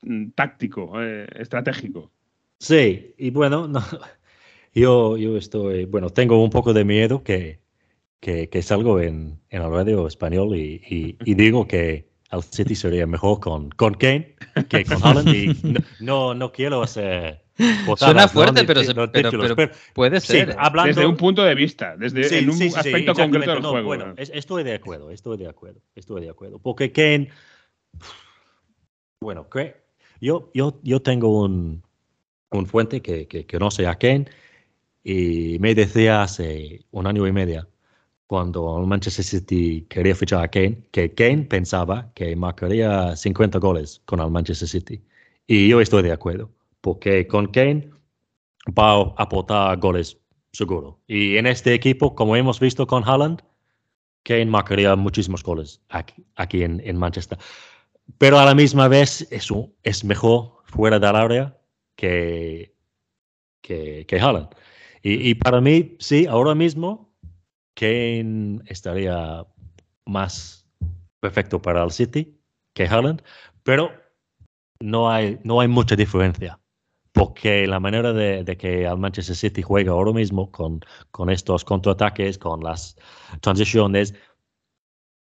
mm, 0.02 0.32
táctico, 0.32 1.02
eh, 1.02 1.28
estratégico? 1.40 2.12
Sí, 2.60 3.14
y 3.18 3.30
bueno, 3.30 3.70
no, 3.70 3.82
yo, 4.76 5.16
yo 5.16 5.38
estoy, 5.38 5.86
bueno, 5.86 6.10
tengo 6.10 6.44
un 6.44 6.50
poco 6.50 6.74
de 6.74 6.84
miedo 6.84 7.24
que, 7.24 7.62
que, 8.20 8.62
salgo 8.62 9.00
en, 9.00 9.40
en 9.50 9.62
el 9.62 9.72
radio 9.72 10.06
español 10.06 10.54
y, 10.54 10.82
y 11.24 11.34
digo 11.34 11.66
que 11.66 12.08
el 12.32 12.44
City 12.44 12.76
sería 12.76 13.08
mejor 13.08 13.40
con, 13.40 13.70
con 13.72 13.94
Kane 13.96 14.36
que 14.70 14.84
con 14.86 15.04
Haaland 15.04 15.28
y 15.30 15.48
no, 15.64 15.80
no, 16.00 16.34
no 16.34 16.52
quiero 16.52 16.82
hacer... 16.84 17.42
botadas, 17.86 18.00
Suena 18.00 18.28
fuerte, 18.28 18.64
pero, 18.66 18.84
se- 18.84 18.94
pero- 18.94 19.12
títulos, 19.12 19.54
pero 19.56 19.72
puede 19.94 20.20
sí, 20.20 20.28
ser. 20.28 20.50
¿eh? 20.52 20.56
hablando, 20.60 20.90
Desde 20.94 21.06
un 21.08 21.16
punto 21.18 21.44
de 21.44 21.56
vista, 21.56 21.96
desde 21.98 22.24
Sí, 22.26 22.36
en 22.36 22.50
un 22.50 22.58
sí, 22.58 22.64
sí, 22.66 22.70
sí, 22.72 22.78
aspecto 22.78 23.14
concreto 23.14 23.52
del. 23.54 23.62
No, 23.62 23.70
juego. 23.72 23.88
bueno, 23.88 24.06
¿no? 24.08 24.14
es- 24.18 24.32
estoy 24.34 24.64
de 24.64 24.76
acuerdo, 24.76 25.10
estoy 25.10 25.38
de 25.38 25.48
acuerdo, 25.48 25.82
estoy 25.96 26.22
de 26.22 26.30
acuerdo. 26.30 26.60
Porque 26.60 26.92
Kane, 26.92 27.30
bueno, 29.22 29.48
yo, 30.22 30.52
yo, 30.54 30.80
yo 30.84 31.02
tengo 31.02 31.42
un, 31.44 31.84
un 32.52 32.66
fuente 32.68 33.02
que, 33.02 33.28
que 33.28 33.46
conoce 33.46 33.88
a 33.88 33.96
Kane 33.96 34.26
y 35.04 35.58
me 35.60 35.74
decía 35.74 36.22
hace 36.24 36.86
un 36.92 37.08
año 37.08 37.26
y 37.26 37.32
medio, 37.32 37.68
cuando 38.28 38.78
el 38.80 38.86
Manchester 38.88 39.24
City 39.24 39.86
quería 39.90 40.14
fichar 40.14 40.44
a 40.44 40.48
Kane, 40.50 40.84
que 40.92 41.14
Kane 41.14 41.44
pensaba 41.44 42.12
que 42.14 42.36
marcaría 42.36 43.16
50 43.16 43.58
goles 43.60 44.02
con 44.06 44.20
el 44.20 44.30
Manchester 44.30 44.68
City. 44.68 45.02
Y 45.48 45.70
yo 45.70 45.80
estoy 45.80 46.04
de 46.04 46.12
acuerdo, 46.12 46.52
porque 46.82 47.26
con 47.26 47.48
Kane 47.48 47.90
va 48.78 48.98
a 49.02 49.14
aportar 49.18 49.80
goles 49.80 50.18
seguro. 50.52 51.00
Y 51.08 51.38
en 51.38 51.48
este 51.48 51.74
equipo, 51.74 52.16
como 52.16 52.36
hemos 52.36 52.60
visto 52.60 52.86
con 52.86 53.04
Haaland, 53.08 53.42
Kane 54.24 54.48
marcaría 54.48 54.96
muchísimos 54.98 55.42
goles 55.42 55.82
aquí, 55.88 56.26
aquí 56.36 56.64
en, 56.64 56.82
en, 56.84 56.98
Manchester. 56.98 57.38
Pero 58.18 58.40
a 58.40 58.46
la 58.46 58.54
misma 58.56 58.90
vez 58.90 59.26
es, 59.32 59.50
un, 59.52 59.74
es 59.84 60.04
mejor 60.04 60.58
fuera 60.66 61.00
del 61.00 61.16
área 61.16 61.58
que, 61.96 62.76
que, 63.62 64.06
que 64.06 64.20
Haaland. 64.20 64.50
Y, 65.02 65.30
y, 65.30 65.36
para 65.36 65.62
mí, 65.62 65.96
sí, 66.00 66.26
ahora 66.26 66.56
mismo 66.56 67.07
Kane 67.78 68.62
estaría 68.66 69.46
más 70.06 70.68
perfecto 71.20 71.62
para 71.62 71.84
el 71.84 71.92
City 71.92 72.36
que 72.74 72.86
Haaland, 72.86 73.22
pero 73.64 73.92
no 74.80 75.10
hay, 75.10 75.40
no 75.44 75.60
hay 75.62 75.68
mucha 75.68 75.96
diferencia 75.96 76.60
porque 77.18 77.66
la 77.66 77.80
manera 77.80 78.14
de, 78.14 78.58
que 78.58 78.86
el 78.86 78.98
Manchester 78.98 79.36
City 79.36 79.64
juega 79.64 79.92
ahora 79.92 80.14
mismo 80.14 80.52
con, 80.52 80.82
con 81.10 81.32
estos 81.32 81.66
contraataques, 81.66 82.38
con 82.38 82.64
las 82.64 82.96
transiciones, 83.42 84.14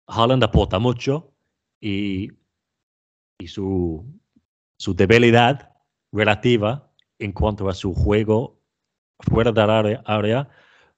Haaland 0.09 0.43
aporta 0.43 0.81
mucho 0.81 1.33
y, 1.81 2.33
y 3.39 3.47
su, 3.47 4.05
su 4.79 4.95
debilidad 4.95 5.77
relativa 6.13 6.93
en 7.21 7.33
cuanto 7.33 7.69
a 7.69 7.75
su 7.75 7.95
juego 7.95 8.61
fuera 9.21 9.53
del 9.53 9.71
área, 9.71 10.03
área 10.07 10.49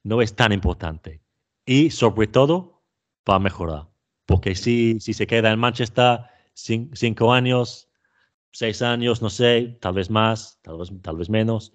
no 0.05 0.23
es 0.23 0.35
tan 0.35 0.53
importante. 0.53 1.21
Y 1.69 1.91
sobre 1.91 2.27
todo 2.27 2.83
va 3.29 3.35
a 3.35 3.39
mejorar. 3.39 3.89
Porque 4.25 4.55
si, 4.55 4.99
si 5.01 5.13
se 5.13 5.27
queda 5.27 5.53
en 5.53 5.59
Manchester 5.59 6.21
cinco 6.55 7.31
años, 7.31 7.91
seis 8.53 8.81
años, 8.81 9.21
no 9.21 9.29
sé, 9.29 9.77
tal 9.79 9.93
vez 9.93 10.09
más, 10.09 10.59
tal 10.63 10.79
vez, 10.79 10.91
tal 11.03 11.19
vez 11.19 11.29
menos. 11.29 11.75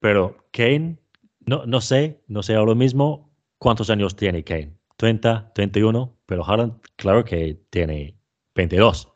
Pero 0.00 0.48
Kane, 0.50 0.98
no, 1.46 1.66
no 1.66 1.80
sé, 1.80 2.24
no 2.26 2.42
sé 2.42 2.56
ahora 2.56 2.74
mismo 2.74 3.32
cuántos 3.58 3.90
años 3.90 4.16
tiene 4.16 4.42
Kane. 4.42 4.76
30, 4.96 5.52
31, 5.54 6.18
pero 6.26 6.44
Haaland, 6.44 6.80
claro 6.96 7.24
que 7.24 7.60
tiene 7.70 8.18
22. 8.56 9.08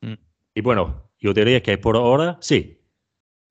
Mm. 0.00 0.14
Y 0.54 0.60
bueno, 0.62 1.10
yo 1.18 1.34
diría 1.34 1.62
que 1.62 1.76
por 1.76 1.96
ahora, 1.96 2.38
sí, 2.40 2.81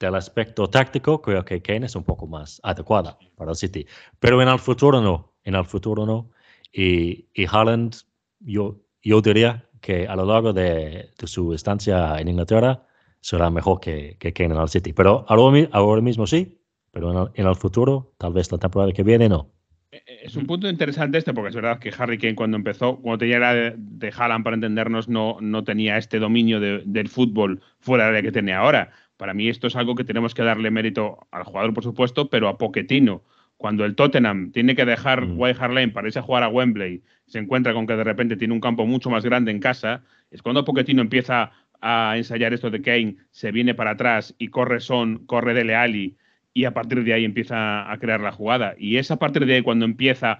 del 0.06 0.16
aspecto 0.16 0.70
táctico, 0.70 1.22
creo 1.22 1.46
que 1.46 1.62
Kane 1.62 1.86
es 1.86 1.96
un 1.96 2.04
poco 2.04 2.28
más 2.28 2.60
adecuada 2.64 3.18
para 3.36 3.52
el 3.52 3.56
City. 3.56 3.86
Pero 4.20 4.42
en 4.42 4.48
el 4.48 4.60
futuro 4.60 5.02
no, 5.02 5.34
en 5.44 5.56
el 5.56 5.66
futuro 5.66 6.06
no. 6.06 6.32
Y, 6.74 7.26
y 7.34 7.46
Haaland, 7.50 7.96
yo, 8.40 8.78
yo 9.02 9.22
diría 9.22 9.68
que 9.82 10.08
a 10.08 10.16
lo 10.16 10.26
largo 10.26 10.54
de, 10.54 11.10
su 11.26 11.54
estancia 11.54 12.20
en 12.20 12.28
Inglaterra 12.28 12.86
será 13.20 13.50
mejor 13.50 13.80
que, 13.80 14.16
que 14.20 14.34
Kane 14.34 14.56
en 14.56 14.62
el 14.62 14.70
City. 14.70 14.94
Pero 14.94 15.26
ahora, 15.28 15.68
ahora 15.72 16.02
mismo 16.02 16.26
sí, 16.28 16.60
pero 16.92 17.32
en 17.34 17.48
el, 17.48 17.56
futuro, 17.56 18.14
tal 18.18 18.34
vez 18.34 18.52
la 18.52 18.58
temporada 18.58 18.92
que 18.92 19.04
viene, 19.04 19.30
no. 19.30 19.50
Eh, 19.92 20.02
eh, 20.06 20.20
es 20.24 20.36
un 20.36 20.46
punto 20.46 20.70
interesante 20.70 21.18
este, 21.18 21.34
porque 21.34 21.50
es 21.50 21.56
verdad 21.56 21.80
que 21.80 21.92
Harry 21.98 22.18
Kane 22.18 22.36
cuando 22.36 22.58
empezó, 22.58 22.98
cuando 22.98 23.20
tenía 23.20 23.40
la 23.40 23.54
de, 23.54 23.74
de 23.78 24.14
Haaland 24.16 24.44
para 24.44 24.56
entendernos, 24.56 25.08
no, 25.10 25.38
no 25.42 25.64
tenía 25.64 25.98
este 25.98 26.20
dominio 26.20 26.60
de, 26.60 26.84
del 26.86 27.10
fútbol 27.10 27.62
fuera 27.80 28.12
de 28.12 28.22
que 28.22 28.32
tiene 28.32 28.54
ahora. 28.54 28.92
Para 29.22 29.36
mí 29.36 29.50
esto 29.50 29.68
es 29.68 29.76
algo 29.76 29.94
que 29.94 30.04
tenemos 30.04 30.34
que 30.34 30.42
darle 30.42 30.72
mérito 30.72 31.28
al 31.30 31.44
jugador, 31.44 31.76
por 31.76 31.84
supuesto, 31.84 32.28
pero 32.32 32.48
a 32.48 32.58
Poquetino 32.58 33.22
cuando 33.56 33.86
el 33.86 33.94
Tottenham 33.94 34.52
tiene 34.52 34.76
que 34.76 34.84
dejar 34.84 35.28
mm. 35.28 35.40
White 35.40 35.60
Hart 35.62 35.74
Lane 35.76 35.90
para 35.90 36.08
irse 36.08 36.18
a 36.18 36.24
jugar 36.24 36.42
a 36.42 36.48
Wembley, 36.48 37.04
se 37.28 37.38
encuentra 37.38 37.72
con 37.76 37.86
que 37.86 37.96
de 37.96 38.04
repente 38.04 38.36
tiene 38.36 38.56
un 38.56 38.60
campo 38.60 38.88
mucho 38.88 39.12
más 39.12 39.24
grande 39.24 39.52
en 39.52 39.60
casa, 39.60 40.02
es 40.32 40.42
cuando 40.42 40.66
Pochettino 40.66 41.04
empieza 41.04 41.52
a 41.82 42.18
ensayar 42.18 42.52
esto 42.52 42.72
de 42.72 42.82
Kane, 42.82 43.18
se 43.30 43.52
viene 43.52 43.76
para 43.76 43.92
atrás 43.92 44.34
y 44.40 44.48
corre 44.48 44.80
Son, 44.80 45.20
corre 45.28 45.54
Dele 45.54 45.76
Alli 45.76 46.18
y 46.56 46.66
a 46.66 46.74
partir 46.74 47.04
de 47.04 47.14
ahí 47.14 47.24
empieza 47.24 47.92
a 47.92 47.98
crear 48.00 48.22
la 48.22 48.32
jugada. 48.32 48.74
Y 48.80 48.98
es 48.98 49.12
a 49.12 49.20
partir 49.20 49.46
de 49.46 49.54
ahí 49.54 49.62
cuando 49.62 49.86
empieza 49.86 50.40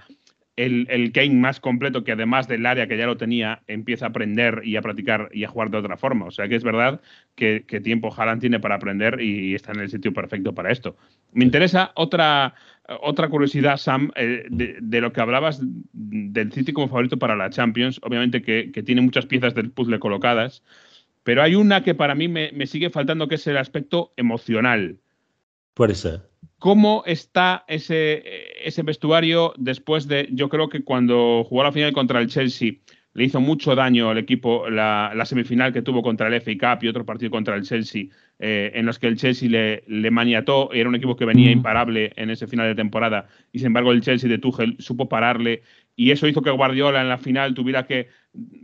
el, 0.56 0.86
el, 0.90 1.12
Kane 1.12 1.36
más 1.36 1.60
completo, 1.60 2.04
que 2.04 2.12
además 2.12 2.48
del 2.48 2.66
área 2.66 2.88
que 2.88 2.98
ya 2.98 3.06
lo 3.06 3.18
tenía, 3.18 3.62
empieza 3.68 4.06
a 4.06 4.10
aprender 4.10 4.62
y 4.64 4.76
a 4.76 4.82
practicar 4.82 5.30
y 5.34 5.44
a 5.44 5.48
jugar 5.48 5.70
de 5.70 5.78
otra 5.78 5.98
forma. 5.98 6.26
O 6.26 6.32
sea 6.32 6.48
que 6.48 6.56
es 6.56 6.64
verdad 6.64 7.02
que, 7.36 7.62
tiempo 7.84 8.14
Haaland 8.16 8.42
tiene 8.42 8.60
para 8.60 8.76
aprender 8.76 9.22
y, 9.22 9.56
está 9.56 9.72
en 9.72 9.80
el 9.80 9.90
sitio 9.90 10.14
perfecto 10.14 10.54
para 10.54 10.72
esto. 10.72 10.96
Me 11.32 11.46
interesa 11.46 11.92
otra, 11.96 12.54
otra 13.02 13.30
curiosidad, 13.30 13.78
Sam, 13.78 14.12
eh, 14.16 14.46
de, 14.50 15.02
lo 15.02 15.14
que 15.14 15.22
hablabas 15.22 15.62
del 15.62 16.52
City 16.52 16.74
como 16.74 16.90
favorito 16.90 17.18
para 17.18 17.36
la 17.36 17.50
Champions. 17.50 18.00
Obviamente 18.04 18.42
que, 18.42 18.72
tiene 18.84 19.02
muchas 19.02 19.26
piezas 19.26 19.56
del 19.56 19.72
puzzle 19.72 20.00
colocadas, 20.00 20.64
pero 21.24 21.42
hay 21.42 21.56
una 21.56 21.84
que 21.84 21.96
para 21.96 22.16
mí 22.16 22.28
me, 22.28 22.52
me 22.52 22.68
sigue 22.68 22.90
faltando, 22.90 23.28
que 23.28 23.36
es 23.36 23.48
el 23.48 23.58
aspecto 23.58 24.12
emocional. 24.18 24.98
Puede 25.74 25.96
ser. 25.96 26.32
¿Cómo 26.62 27.02
está 27.08 27.66
ese, 27.68 28.22
ese 28.64 28.84
vestuario 28.84 29.52
después 29.58 30.08
de, 30.08 30.30
yo 30.32 30.48
creo 30.48 30.70
que 30.70 30.84
cuando 30.84 31.44
jugó 31.44 31.64
la 31.64 31.72
final 31.72 31.92
contra 31.92 32.22
el 32.22 32.28
Chelsea, 32.28 32.74
le 33.16 33.24
hizo 33.24 33.42
mucho 33.42 33.74
daño 33.74 34.12
al 34.12 34.20
equipo 34.20 34.70
la, 34.70 35.12
semifinal 35.26 35.74
que 35.74 35.82
tuvo 35.82 36.04
contra 36.04 36.28
el 36.28 36.40
FA 36.40 36.52
Cup 36.76 36.84
y 36.84 36.88
otro 36.88 37.04
partido 37.04 37.32
contra 37.32 37.56
el 37.56 37.64
Chelsea, 37.64 38.10
eh, 38.38 38.74
en 38.76 38.86
los 38.86 39.00
que 39.00 39.08
el 39.08 39.18
Chelsea 39.18 39.50
le, 39.50 39.84
le 39.88 40.12
maniató, 40.12 40.72
era 40.72 40.88
un 40.88 40.94
equipo 40.94 41.16
que 41.16 41.26
venía 41.26 41.50
imparable 41.50 42.14
en 42.16 42.30
ese 42.30 42.46
final 42.46 42.68
de 42.68 42.76
temporada, 42.76 43.26
y 43.52 43.58
sin 43.58 43.66
embargo 43.66 43.92
el 43.92 44.02
Chelsea 44.02 44.30
de 44.30 44.38
Tuchel 44.38 44.76
supo 44.78 45.10
pararle, 45.10 45.64
y 45.96 46.12
eso 46.12 46.28
hizo 46.28 46.44
que 46.44 46.52
Guardiola 46.52 47.02
en 47.02 47.10
la 47.10 47.18
final 47.18 47.56
tuviera 47.56 47.88
que 47.88 48.10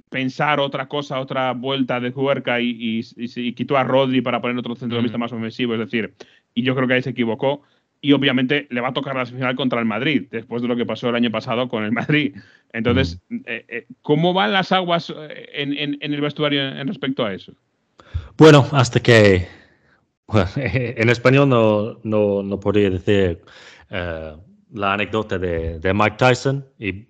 pensar 0.10 0.60
otra 0.60 0.88
cosa, 0.88 1.20
otra 1.20 1.52
vuelta 1.54 2.00
de 2.00 2.12
tuerca 2.12 2.62
y, 2.62 3.02
y, 3.16 3.54
quitó 3.54 3.76
a 3.76 3.84
Rodri 3.84 4.22
para 4.22 4.40
poner 4.40 4.56
otro 4.56 4.76
centro 4.76 4.98
de 4.98 5.02
vista 5.02 5.18
más 5.18 5.34
ofensivo, 5.34 5.74
es 5.74 5.80
decir, 5.80 6.14
y 6.54 6.62
yo 6.62 6.76
creo 6.76 6.88
que 6.88 6.94
ahí 6.94 7.02
se 7.02 7.10
equivocó 7.10 7.64
y 8.02 8.14
obviamente 8.14 8.68
le 8.70 8.82
va 8.82 8.90
a 8.90 8.94
tocar 8.94 9.16
la 9.16 9.26
semifinal 9.26 9.56
contra 9.56 9.80
el 9.80 9.86
Madrid, 9.86 10.28
después 10.32 10.62
de 10.62 10.68
lo 10.68 10.76
que 10.76 10.86
pasó 10.86 11.10
el 11.10 11.16
año 11.16 11.32
pasado 11.32 11.68
con 11.68 11.84
el 11.84 11.92
Madrid. 11.92 12.36
Entonces, 12.74 13.20
mm. 13.30 13.36
eh, 13.46 13.66
eh, 13.68 13.88
¿cómo 14.02 14.34
van 14.34 14.54
las 14.54 14.72
aguas 14.72 15.14
eh, 15.16 15.50
en, 15.54 15.98
el 16.02 16.22
vestuario 16.22 16.62
en 16.62 16.88
respecto 16.88 17.26
a 17.26 17.34
eso? 17.34 17.54
Bueno, 18.38 18.68
hasta 18.72 19.00
que 19.00 19.48
en 20.56 21.10
español 21.10 21.50
no, 21.50 22.00
no, 22.04 22.60
podría 22.60 22.90
decir 22.90 23.42
la 23.90 24.94
anécdota 24.94 25.40
de, 25.40 25.94
Mike 25.94 26.18
Tyson 26.18 26.66
y 26.78 27.08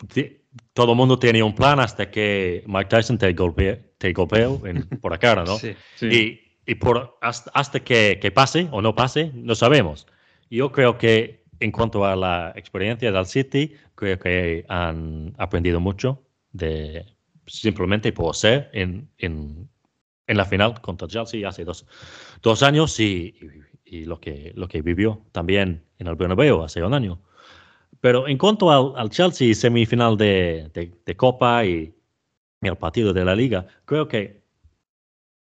todo 0.73 0.91
el 0.91 0.97
mundo 0.97 1.19
tenía 1.19 1.43
un 1.43 1.56
plan 1.56 1.80
hasta 1.80 2.10
que 2.10 2.63
Mike 2.67 2.89
Tyson 2.89 3.17
te 3.17 3.34
golpeó, 3.34 3.78
te 3.97 4.13
golpeó 4.13 4.62
por 5.02 5.12
la 5.12 5.17
cara, 5.17 5.43
¿no? 5.43 5.58
Y, 6.02 6.39
y 6.65 6.76
por, 6.76 7.17
hasta, 7.21 7.52
hasta 7.54 7.80
que, 7.80 8.19
que 8.21 8.32
pase 8.32 8.67
o 8.71 8.82
no 8.82 8.95
pase, 8.95 9.32
no 9.34 9.56
sabemos. 9.56 10.08
Yo 10.49 10.71
creo 10.71 10.97
que 10.97 11.43
en 11.60 11.71
cuanto 11.71 12.05
a 12.05 12.15
la 12.15 12.53
experiencia 12.55 13.12
del 13.12 13.25
City, 13.25 13.73
creo 13.95 14.19
que 14.19 14.65
han 14.69 15.33
aprendido 15.38 15.79
mucho 15.79 16.23
de 16.51 17.05
simplemente 17.45 18.12
por 18.12 18.36
ser 18.36 18.69
en, 18.73 19.10
en, 19.17 19.69
en 20.27 20.38
la 20.38 20.45
final 20.45 20.79
contra 20.81 21.07
Chelsea 21.07 21.47
hace 21.47 21.63
dos, 21.63 21.86
dos 22.41 22.62
años 22.63 22.99
y, 22.99 23.36
y, 23.86 24.05
lo, 24.05 24.19
que, 24.19 24.51
lo 24.55 24.67
que 24.67 24.81
vivió 24.81 25.21
también 25.31 25.83
en 25.97 26.07
el 26.07 26.15
Bernabéu 26.15 26.62
hace 26.63 26.83
un 26.83 26.93
año. 26.93 27.19
Pero 28.01 28.27
en 28.27 28.38
cuanto 28.38 28.69
al, 28.69 28.93
al 28.95 29.10
Chelsea 29.10 29.53
semifinal 29.55 30.17
de, 30.17 30.69
de, 31.05 31.15
Copa 31.15 31.65
y, 31.65 31.93
el 32.62 32.75
partido 32.75 33.13
de 33.13 33.23
la 33.23 33.36
Liga, 33.36 33.67
creo 33.86 34.07
que 34.07 34.41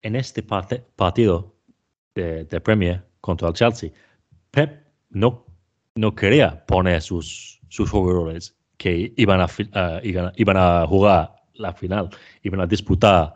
en 0.02 0.16
este 0.16 0.44
partido 0.44 1.56
de, 2.16 2.46
de 2.46 2.62
Premier 2.62 3.04
contra 3.20 3.50
el 3.50 3.54
Chelsea, 3.56 3.92
Pep 4.52 4.89
no, 5.10 5.46
no 5.96 6.16
quería 6.16 6.66
poner 6.66 7.02
sus, 7.02 7.60
sus 7.68 7.90
jugadores 7.90 8.56
que 8.78 9.14
iban 9.18 9.42
a, 9.42 9.48
iban, 10.04 10.58
a 10.58 10.88
jugar 10.88 11.36
la 11.54 11.74
final, 11.74 12.10
iban 12.44 12.62
a 12.62 12.66
disputar 12.66 13.36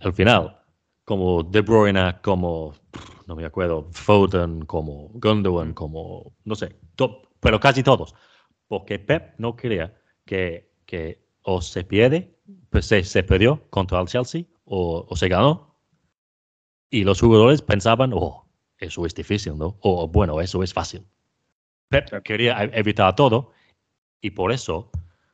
el 0.00 0.12
final, 0.12 0.58
como 1.04 1.44
De 1.44 1.60
Bruyne, 1.60 2.16
como, 2.22 2.74
no 3.26 3.36
me 3.36 3.44
acuerdo, 3.44 3.88
Foden, 3.92 4.64
como 4.64 5.10
Gundogan, 5.14 5.74
como, 5.74 6.34
no 6.44 6.54
sé, 6.56 6.76
pero 7.38 7.60
casi 7.60 7.82
todos, 7.82 8.14
porque 8.66 8.98
Pep 8.98 9.34
no 9.38 9.54
quería 9.54 9.94
que, 10.24 10.72
que 10.86 11.24
o 11.42 11.62
se 11.62 11.84
pierde, 11.84 12.36
pues 12.70 12.86
se, 12.86 13.04
se 13.04 13.22
perdió 13.22 13.68
contra 13.70 14.00
el 14.00 14.08
Chelsea, 14.08 14.44
o, 14.64 15.06
o 15.08 15.16
se 15.16 15.28
ganó, 15.28 15.76
y 16.90 17.04
los 17.04 17.20
jugadores 17.20 17.62
pensaban, 17.62 18.12
oh, 18.12 18.49
eso 18.80 19.06
es 19.06 19.14
difícil, 19.14 19.56
¿no? 19.56 19.76
O 19.80 20.08
bueno, 20.08 20.40
eso 20.40 20.62
es 20.62 20.72
fácil. 20.72 21.06
Pep 21.88 22.22
quería 22.22 22.64
e-, 22.64 22.70
evitar 22.78 23.14
todo 23.14 23.52
y 24.20 24.30
por 24.30 24.52
eso 24.52 24.90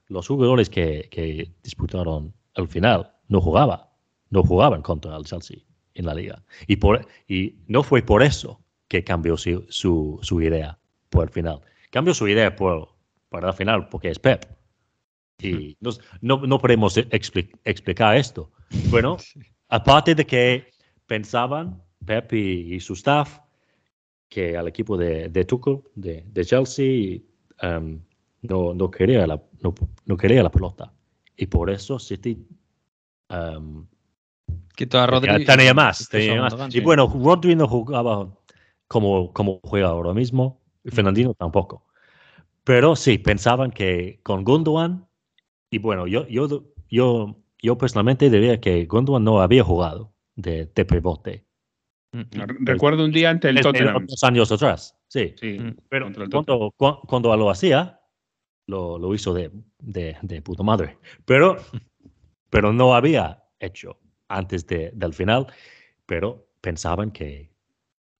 los 0.08 0.26
jugadores 0.26 0.68
que, 0.68 1.08
que 1.10 1.52
disputaron 1.62 2.34
el 2.54 2.68
final 2.68 3.12
no 3.28 3.40
jugaban, 3.40 3.80
no 4.30 4.42
jugaban 4.42 4.82
contra 4.82 5.16
el 5.16 5.24
Chelsea 5.24 5.58
en 5.94 6.06
la 6.06 6.14
liga. 6.14 6.42
Y, 6.66 6.76
por, 6.76 7.06
y 7.28 7.56
no 7.66 7.82
fue 7.82 8.02
por 8.02 8.22
eso 8.22 8.60
que 8.88 9.04
cambió 9.04 9.36
su, 9.36 9.66
su, 9.68 10.40
idea 10.42 10.78
por 11.10 11.24
el 11.24 11.30
final. 11.30 11.60
Cambió 11.90 12.14
su 12.14 12.28
idea 12.28 12.54
por, 12.54 12.94
para 13.28 13.48
el 13.48 13.54
final 13.54 13.88
porque 13.88 14.10
es 14.10 14.18
Pep. 14.18 14.44
Y 15.38 15.76
no, 15.80 16.38
no 16.38 16.58
podemos 16.58 16.96
explicar 16.96 18.16
esto. 18.16 18.50
Bueno, 18.90 19.16
aparte 19.68 20.14
de 20.14 20.26
que 20.26 20.70
pensaban 21.06 21.82
Pep 22.06 22.32
y, 22.32 22.80
su 22.80 22.94
staff 22.94 23.40
que 24.28 24.56
al 24.56 24.68
equipo 24.68 24.96
de, 24.96 25.28
de 25.28 25.44
Tuchel, 25.44 25.82
de, 25.94 26.24
de 26.26 26.44
Chelsea, 26.44 27.18
um, 27.62 28.00
no, 28.42 28.74
no, 28.74 28.90
quería 28.90 29.26
la, 29.26 29.42
no, 29.60 29.74
no 30.04 30.16
quería 30.16 30.42
la 30.42 30.50
pelota. 30.50 30.92
Y 31.36 31.46
por 31.46 31.70
eso 31.70 31.98
City 31.98 32.46
um, 33.30 33.86
Quitó 34.76 35.00
a 35.00 35.06
Rodri. 35.06 35.44
tenía 35.44 35.72
más, 35.72 36.06
tenía 36.08 36.42
más. 36.42 36.74
Y 36.74 36.80
bueno, 36.80 37.06
Rodri 37.08 37.56
no 37.56 37.66
jugaba 37.66 38.30
como, 38.86 39.32
como 39.32 39.58
juega 39.64 39.88
ahora 39.88 40.12
mismo, 40.12 40.60
y 40.84 40.90
Fernandino 40.90 41.32
tampoco. 41.32 41.86
Pero 42.62 42.94
sí, 42.94 43.16
pensaban 43.16 43.70
que 43.70 44.20
con 44.22 44.44
Gundogan, 44.44 45.08
y 45.70 45.78
bueno, 45.78 46.06
yo, 46.06 46.28
yo, 46.28 46.64
yo, 46.90 47.36
yo 47.58 47.78
personalmente 47.78 48.28
diría 48.28 48.60
que 48.60 48.84
Gundogan 48.84 49.24
no 49.24 49.40
había 49.40 49.64
jugado 49.64 50.12
de, 50.34 50.70
de 50.74 50.84
pivote. 50.84 51.45
Recuerdo 52.60 53.04
un 53.04 53.12
día 53.12 53.30
ante 53.30 53.48
el 53.50 53.60
Tottenham. 53.60 54.06
Dos 54.06 54.22
años 54.24 54.50
atrás, 54.52 54.96
sí. 55.08 55.34
Sí, 55.38 55.58
Pero 55.88 56.06
contra 56.06 56.24
el 56.24 56.30
cuando, 56.30 56.70
cu- 56.76 57.00
cuando 57.06 57.36
lo 57.36 57.50
hacía, 57.50 58.00
lo, 58.66 58.98
lo 58.98 59.14
hizo 59.14 59.32
de, 59.34 59.50
de, 59.78 60.16
de 60.22 60.42
puta 60.42 60.62
madre. 60.62 60.98
Pero, 61.24 61.56
pero 62.50 62.72
no 62.72 62.94
había 62.94 63.42
hecho 63.60 63.98
antes 64.28 64.66
de, 64.66 64.90
del 64.94 65.12
final. 65.14 65.46
Pero 66.06 66.46
pensaban 66.60 67.10
que 67.10 67.50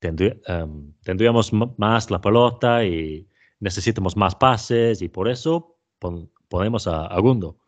tendrí- 0.01 0.41
em, 0.47 0.93
tendríamos 1.03 1.53
más 1.53 2.11
la 2.11 2.21
pelota 2.21 2.85
y 2.85 3.29
necesitamos 3.61 4.17
más 4.17 4.35
pases 4.35 5.01
y 5.03 5.09
por 5.09 5.29
eso 5.29 5.79
pon- 5.99 6.31
ponemos 6.49 6.87
a, 6.87 7.07
a 7.07 7.19
Gundo. 7.21 7.59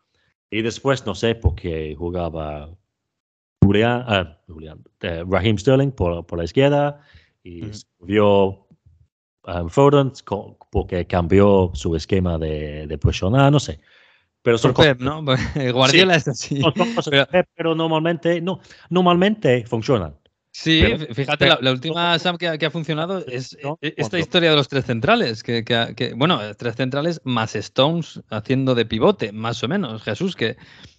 Y 0.50 0.62
después, 0.62 1.04
no 1.04 1.14
sé, 1.14 1.34
porque 1.34 1.94
jugaba 1.96 2.70
Julián, 3.62 4.04
ah, 4.06 4.38
Julián, 4.48 4.82
eh, 5.02 5.24
Raheem 5.28 5.58
Sterling 5.58 5.90
por, 5.92 6.24
por 6.26 6.38
la 6.38 6.44
izquierda 6.44 7.00
y 7.42 7.64
Ujú. 7.66 7.78
vio 8.00 8.66
um, 9.46 9.68
Foden 9.68 10.12
porque 10.70 11.06
cambió 11.06 11.70
su 11.74 11.94
esquema 11.96 12.38
de, 12.38 12.86
de 12.86 12.98
presionar, 12.98 13.50
no 13.52 13.60
sé. 13.60 13.80
Pero 14.42 14.56
son 14.56 14.72
cosas, 14.72 14.96
Pep, 14.96 15.00
¿no? 15.02 15.22
Guardiola 15.72 16.14
es 16.14 16.28
así. 16.28 16.60
cosas 16.60 17.08
Pero- 17.10 17.26
pero 17.54 17.74
normalmente, 17.74 18.40
no, 18.40 18.60
normalmente 18.90 19.64
funcionan. 19.66 20.14
Sí, 20.50 20.80
Pero- 20.82 20.96
fí- 20.98 21.14
fíjate, 21.14 21.38
pero- 21.38 21.54
la, 21.56 21.60
la 21.60 21.70
última 21.72 22.18
Sam 22.18 22.36
que, 22.38 22.48
ha- 22.48 22.58
que 22.58 22.66
ha 22.66 22.70
funcionado 22.70 23.24
es 23.26 23.56
¿no? 23.62 23.78
eh, 23.82 23.88
esta 23.96 24.02
¿Cuánto? 24.02 24.18
historia 24.18 24.50
de 24.50 24.56
los 24.56 24.68
tres 24.68 24.86
centrales, 24.86 25.42
que, 25.42 25.64
que 25.64 25.92
que- 25.94 26.14
bueno, 26.14 26.40
tres 26.56 26.74
centrales 26.76 27.20
más 27.24 27.54
Stones 27.54 28.20
haciendo 28.30 28.74
de 28.74 28.86
pivote, 28.86 29.32
más 29.32 29.62
o 29.62 29.68
menos, 29.68 30.02
Jesús, 30.02 30.34
que 30.36 30.56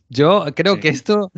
yo 0.10 0.45
creo 0.56 0.76
Sí. 0.76 0.80
que 0.82 0.89
esto 0.89 1.32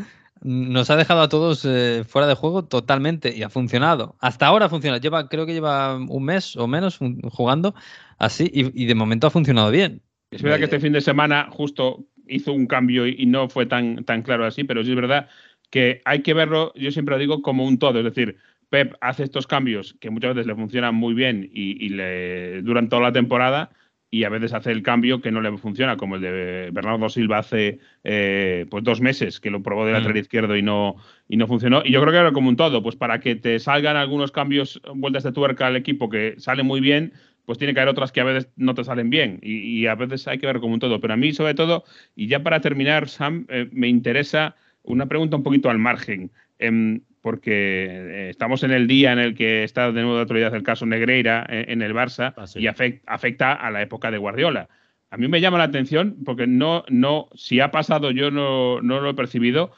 nos 0.44 0.90
ha 0.90 0.96
dejado 0.96 1.22
a 1.22 1.30
todos 1.30 1.66
eh, 1.66 2.04
fuera 2.08 2.28
de 2.28 2.34
juego 2.34 2.66
totalmente 2.66 3.36
y 3.36 3.44
ha 3.44 3.50
funcionado. 3.50 4.16
Hasta 4.20 4.48
ahora 4.48 4.66
ha 4.66 4.70
funcionado, 4.70 5.02
lleva, 5.02 5.30
creo 5.30 5.46
que 5.46 5.54
lleva 5.54 5.98
un 5.98 6.24
mes 6.24 6.56
o 6.56 6.68
menos 6.68 7.00
jugando 7.30 7.76
así 8.18 8.50
y, 8.54 8.86
de 8.86 8.96
momento 8.96 9.28
ha 9.28 9.32
funcionado 9.32 9.72
bien. 9.72 10.02
Es 10.32 10.42
verdad 10.42 10.58
que 10.58 10.66
este 10.66 10.80
fin 10.80 10.94
de 10.94 11.02
semana 11.02 11.48
justo 11.52 12.06
hizo 12.28 12.54
un 12.54 12.66
cambio 12.66 13.08
y, 13.08 13.26
no 13.26 13.50
fue 13.50 13.66
tan, 13.66 14.04
tan 14.06 14.24
claro 14.24 14.46
así, 14.46 14.64
pero 14.64 14.84
sí 14.84 14.90
es 14.92 14.96
verdad 14.96 15.28
que 15.70 16.02
hay 16.06 16.22
que 16.22 16.34
verlo, 16.34 16.74
yo 16.76 16.92
siempre 16.92 17.16
lo 17.16 17.20
digo, 17.20 17.42
como 17.42 17.66
un 17.66 17.80
todo. 17.80 18.00
Es 18.00 18.06
decir, 18.06 18.38
Pep 18.70 18.96
hace 19.00 19.24
estos 19.24 19.48
cambios 19.48 19.96
que 20.00 20.10
muchas 20.10 20.36
veces 20.36 20.48
le 20.48 20.56
funcionan 20.56 20.96
muy 20.96 21.14
bien 21.14 21.50
y, 21.54 21.86
y 21.86 22.62
duran 22.62 22.90
toda 22.90 23.04
la 23.04 23.14
temporada 23.14 23.72
y 24.14 24.26
a 24.26 24.30
veces 24.30 24.54
hace 24.54 24.72
el 24.72 24.84
cambio 24.84 25.22
que 25.22 25.32
no 25.32 25.40
le 25.42 25.58
funciona, 25.58 25.96
como 25.96 26.18
el 26.18 26.22
de 26.22 26.70
Bernardo 26.74 27.08
Silva 27.10 27.38
hace 27.40 27.80
eh, 28.04 28.66
pues 28.70 28.84
dos 28.84 29.00
meses 29.00 29.40
que 29.40 29.50
lo 29.50 29.64
probó 29.64 29.86
de 29.86 29.94
lateral 29.94 30.16
Mm. 30.16 30.20
izquierdo 30.20 30.58
y 30.58 30.62
no, 30.62 30.98
y 31.30 31.38
no 31.38 31.48
funcionó. 31.48 31.82
Y 31.86 31.92
yo 31.94 32.02
creo 32.02 32.12
que 32.12 32.20
era 32.20 32.34
como 32.34 32.50
un 32.50 32.58
todo, 32.58 32.84
pues 32.84 32.98
para 32.98 33.22
que 33.22 33.36
te 33.36 33.58
salgan 33.60 33.96
algunos 33.96 34.32
cambios, 34.34 34.82
vueltas 34.96 35.24
de 35.24 35.32
tuerca 35.32 35.68
al 35.68 35.78
equipo 35.78 36.10
que 36.10 36.36
sale 36.38 36.62
muy 36.62 36.82
bien, 36.82 37.14
pues 37.46 37.58
tiene 37.58 37.74
que 37.74 37.80
haber 37.80 37.92
otras 37.94 38.12
que 38.12 38.20
a 38.22 38.26
veces 38.26 38.50
no 38.58 38.74
te 38.76 38.84
salen 38.84 39.10
bien 39.10 39.40
y, 39.42 39.80
y 39.80 39.88
a 39.88 39.96
veces 39.96 40.28
hay 40.28 40.38
que 40.40 40.46
ver 40.46 40.60
como 40.60 40.74
un 40.74 40.80
todo. 40.82 41.00
Pero 41.00 41.14
a 41.14 41.18
mí, 41.18 41.32
sobre 41.32 41.54
todo, 41.54 41.86
y 42.14 42.28
ya 42.28 42.44
para 42.44 42.60
terminar, 42.60 43.08
Sam, 43.08 43.46
eh, 43.50 43.70
me 43.72 43.88
interesa 43.88 44.56
una 44.84 45.06
pregunta 45.06 45.38
un 45.38 45.44
poquito 45.44 45.70
al 45.70 45.80
margen, 45.80 46.32
em, 46.60 47.02
porque 47.22 47.52
eh, 47.86 48.30
estamos 48.30 48.64
en 48.64 48.72
el 48.72 48.88
día 48.88 49.14
en 49.14 49.20
el 49.20 49.36
que 49.36 49.64
está 49.64 49.92
de 49.92 50.02
nuevo 50.02 50.16
de 50.16 50.22
actualidad 50.24 50.56
el 50.56 50.64
caso 50.64 50.86
Negreira 50.86 51.46
eh, 51.50 51.66
en 51.70 51.82
el 51.82 51.94
Barça 51.94 52.34
Ah, 52.36 52.48
sí. 52.48 52.60
y 52.60 52.64
afec- 52.66 53.02
afecta 53.06 53.54
a 53.54 53.70
la 53.72 53.82
época 53.82 54.12
de 54.12 54.18
Guardiola. 54.18 54.70
A 55.12 55.18
mí 55.18 55.28
me 55.28 55.42
llama 55.42 55.58
la 55.58 55.66
atención 55.66 56.18
porque 56.26 56.48
no, 56.48 56.84
no, 56.90 57.28
si 57.36 57.60
ha 57.60 57.70
pasado 57.72 58.12
yo 58.12 58.32
no, 58.32 58.82
no 58.82 59.02
lo 59.02 59.10
he 59.10 59.14
percibido, 59.14 59.72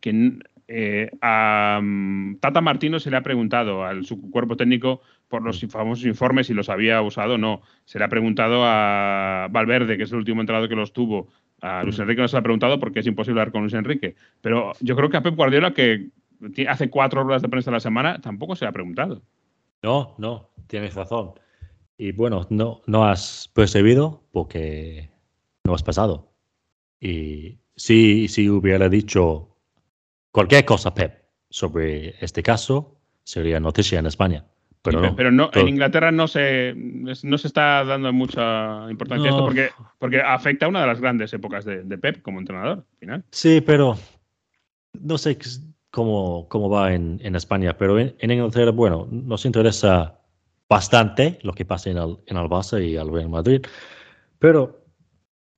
que 0.00 0.32
eh, 0.68 1.10
a 1.20 1.80
mm, 1.82 2.36
Tata 2.40 2.60
Martino 2.60 3.00
se 3.00 3.10
le 3.10 3.16
ha 3.16 3.22
preguntado 3.22 3.84
al 3.84 4.04
su 4.04 4.20
cuerpo 4.30 4.56
técnico 4.56 5.00
por 5.28 5.42
los 5.42 5.60
famosos 5.68 6.04
informes 6.06 6.46
si 6.46 6.54
los 6.54 6.68
había 6.68 7.00
usado 7.02 7.34
o 7.34 7.38
no. 7.38 7.62
Se 7.84 7.98
le 7.98 8.04
ha 8.04 8.08
preguntado 8.08 8.62
a 8.64 9.48
Valverde, 9.50 9.96
que 9.96 10.04
es 10.04 10.12
el 10.12 10.18
último 10.18 10.40
entrado 10.40 10.68
que 10.68 10.76
los 10.76 10.92
tuvo. 10.92 11.28
A 11.62 11.82
Luis 11.84 11.98
Enrique 11.98 12.20
no 12.22 12.28
se 12.28 12.36
le 12.36 12.40
ha 12.40 12.42
preguntado 12.42 12.78
porque 12.80 13.00
es 13.00 13.06
imposible 13.06 13.40
hablar 13.40 13.52
con 13.52 13.62
Luis 13.62 13.74
Enrique. 13.74 14.14
Pero 14.40 14.72
yo 14.80 14.96
creo 14.96 15.10
que 15.10 15.16
a 15.18 15.22
Pep 15.22 15.34
Guardiola, 15.36 15.72
que 15.72 16.06
hace 16.68 16.90
cuatro 16.90 17.22
horas 17.22 17.42
de 17.42 17.48
prensa 17.48 17.70
a 17.70 17.74
la 17.74 17.80
semana, 17.80 18.20
tampoco 18.20 18.56
se 18.56 18.64
le 18.64 18.70
ha 18.70 18.72
preguntado. 18.72 19.22
No, 19.82 20.14
no, 20.18 20.50
tienes 20.66 20.94
razón. 20.94 21.32
Y 21.96 22.12
bueno, 22.12 22.46
no, 22.50 22.80
no 22.86 23.04
has 23.06 23.50
percibido 23.54 24.22
porque 24.32 25.10
no 25.64 25.74
has 25.74 25.82
pasado. 25.82 26.32
Y 27.00 27.58
si, 27.76 28.28
si 28.28 28.48
hubiera 28.48 28.88
dicho 28.88 29.56
cualquier 30.32 30.64
cosa, 30.64 30.94
Pep, 30.94 31.24
sobre 31.50 32.14
este 32.24 32.42
caso, 32.42 32.96
sería 33.22 33.60
noticia 33.60 33.98
en 33.98 34.06
España. 34.06 34.44
Pero 34.82 35.00
no. 35.02 35.14
Pero 35.14 35.30
no, 35.30 35.50
todo- 35.50 35.62
en 35.62 35.68
Inglaterra 35.68 36.10
no 36.10 36.26
se, 36.26 36.72
no 36.74 37.36
se 37.38 37.46
está 37.46 37.84
dando 37.84 38.12
mucha 38.14 38.90
importancia 38.90 39.26
a 39.26 39.30
esto 39.30 39.40
No. 39.40 39.44
porque, 39.46 39.68
porque 39.98 40.20
afecta 40.22 40.64
a 40.64 40.68
una 40.70 40.80
de 40.80 40.86
las 40.86 41.00
grandes 41.02 41.32
épocas 41.34 41.66
de, 41.66 41.82
de 41.82 41.98
Pep 41.98 42.22
como 42.22 42.38
entrenador. 42.38 42.78
Al 42.78 42.98
final. 42.98 43.24
Sí, 43.30 43.60
pero 43.60 43.98
no 44.98 45.18
sé 45.18 45.36
cómo, 45.90 46.48
cómo 46.48 46.68
va 46.68 46.94
en, 46.94 47.20
en 47.22 47.36
España, 47.36 47.76
pero 47.76 47.98
en, 47.98 48.14
en 48.18 48.30
Inglaterra, 48.30 48.70
bueno, 48.70 49.08
nos 49.10 49.44
interesa 49.44 50.18
bastante 50.68 51.38
lo 51.42 51.52
que 51.52 51.64
pasa 51.64 51.90
en 51.90 51.98
el, 51.98 52.18
en 52.26 52.36
el 52.36 52.48
Barça 52.48 52.84
y 52.84 52.96
el 52.96 53.10
Real 53.12 53.28
Madrid, 53.28 53.62
pero 54.38 54.84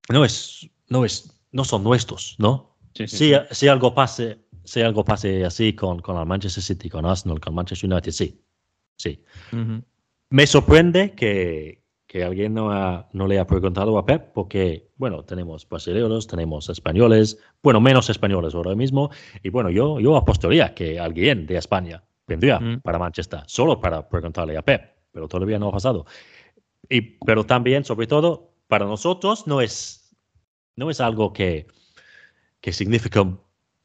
no 0.09 0.25
es, 0.25 0.67
no 0.89 1.05
es, 1.05 1.39
no 1.51 1.63
son 1.63 1.83
nuestros, 1.83 2.35
¿no? 2.39 2.75
Sí, 2.95 3.07
sí, 3.07 3.17
Si, 3.17 3.33
sí. 3.33 3.39
si 3.51 3.67
algo 3.67 3.93
pase, 3.93 4.39
si 4.63 4.81
algo 4.81 5.05
pase 5.05 5.45
así 5.45 5.73
con, 5.73 5.99
con 5.99 6.17
el 6.17 6.25
Manchester 6.25 6.63
City, 6.63 6.89
con 6.89 7.05
Arsenal, 7.05 7.39
con 7.39 7.53
Manchester 7.53 7.91
United, 7.91 8.11
sí, 8.11 8.43
sí. 8.97 9.23
Ujú. 9.51 9.83
Me 10.29 10.47
sorprende 10.47 11.11
que, 11.11 11.82
que 12.13 12.23
alguien 12.23 12.53
no, 12.53 12.71
ha- 12.71 13.09
no 13.11 13.25
le 13.25 13.39
ha 13.39 13.47
preguntado 13.47 13.97
a 13.97 14.05
Pep, 14.05 14.33
porque, 14.35 14.91
bueno, 14.97 15.23
tenemos 15.23 15.67
brasileños, 15.67 16.27
tenemos 16.27 16.69
españoles, 16.69 17.39
bueno, 17.63 17.81
menos 17.81 18.07
españoles 18.07 18.53
ahora 18.53 18.75
mismo, 18.75 19.09
y 19.41 19.49
bueno, 19.49 19.71
yo, 19.71 19.99
yo 19.99 20.15
apostaría 20.15 20.75
que 20.75 20.99
alguien 20.99 21.47
de 21.47 21.57
España 21.57 22.03
vendría 22.27 22.59
Mm. 22.59 22.81
para 22.81 22.99
Manchester, 22.99 23.39
solo 23.47 23.79
para 23.79 24.07
preguntarle 24.07 24.55
a 24.55 24.61
Pep, 24.61 24.91
pero 25.11 25.27
todavía 25.27 25.57
no 25.57 25.69
ha 25.69 25.71
pasado. 25.71 26.05
Y, 26.87 27.01
pero 27.25 27.45
también, 27.45 27.83
sobre 27.83 28.05
todo, 28.05 28.51
para 28.67 28.85
nosotros 28.85 29.47
no 29.47 29.59
es, 29.59 30.15
no 30.75 30.91
es 30.91 31.01
algo 31.01 31.33
que, 31.33 31.65
que 32.61 32.73
significa 32.73 33.25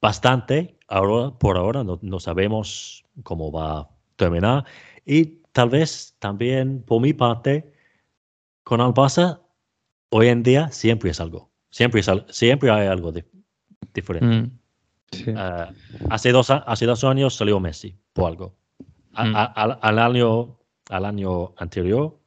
bastante. 0.02 0.76
Ahora, 0.86 1.30
por 1.38 1.56
ahora 1.56 1.82
no, 1.82 1.98
no 2.02 2.20
sabemos 2.20 3.06
cómo 3.22 3.50
va 3.50 3.78
a 3.78 3.88
terminar. 4.16 4.66
Y 5.06 5.40
tal 5.52 5.70
vez 5.70 6.14
también, 6.18 6.82
por 6.82 7.00
mi 7.00 7.14
parte, 7.14 7.72
con 8.68 8.82
el 8.82 8.88
Barça, 8.92 9.40
hoy 10.10 10.28
en 10.28 10.42
día 10.42 10.70
siempre 10.70 11.08
es 11.08 11.20
algo. 11.20 11.50
Siempre, 11.70 12.00
es 12.00 12.08
al- 12.10 12.26
siempre 12.28 12.70
hay 12.70 12.86
algo 12.86 13.12
di- 13.12 13.24
diferente. 13.94 14.26
Mm. 14.26 14.58
Sí. 15.10 15.24
Ah, 15.34 15.72
hace, 16.10 16.32
dos, 16.32 16.50
hace 16.50 16.84
dos 16.84 17.02
años 17.02 17.34
salió 17.34 17.58
Messi 17.60 17.96
por 18.12 18.26
algo. 18.28 18.54
A- 19.14 19.24
Mm. 19.24 19.36
a- 19.36 19.44
al, 19.44 19.78
al 19.80 19.98
año, 19.98 20.58
al 20.90 21.04
año 21.06 21.54
anterior 21.56 22.18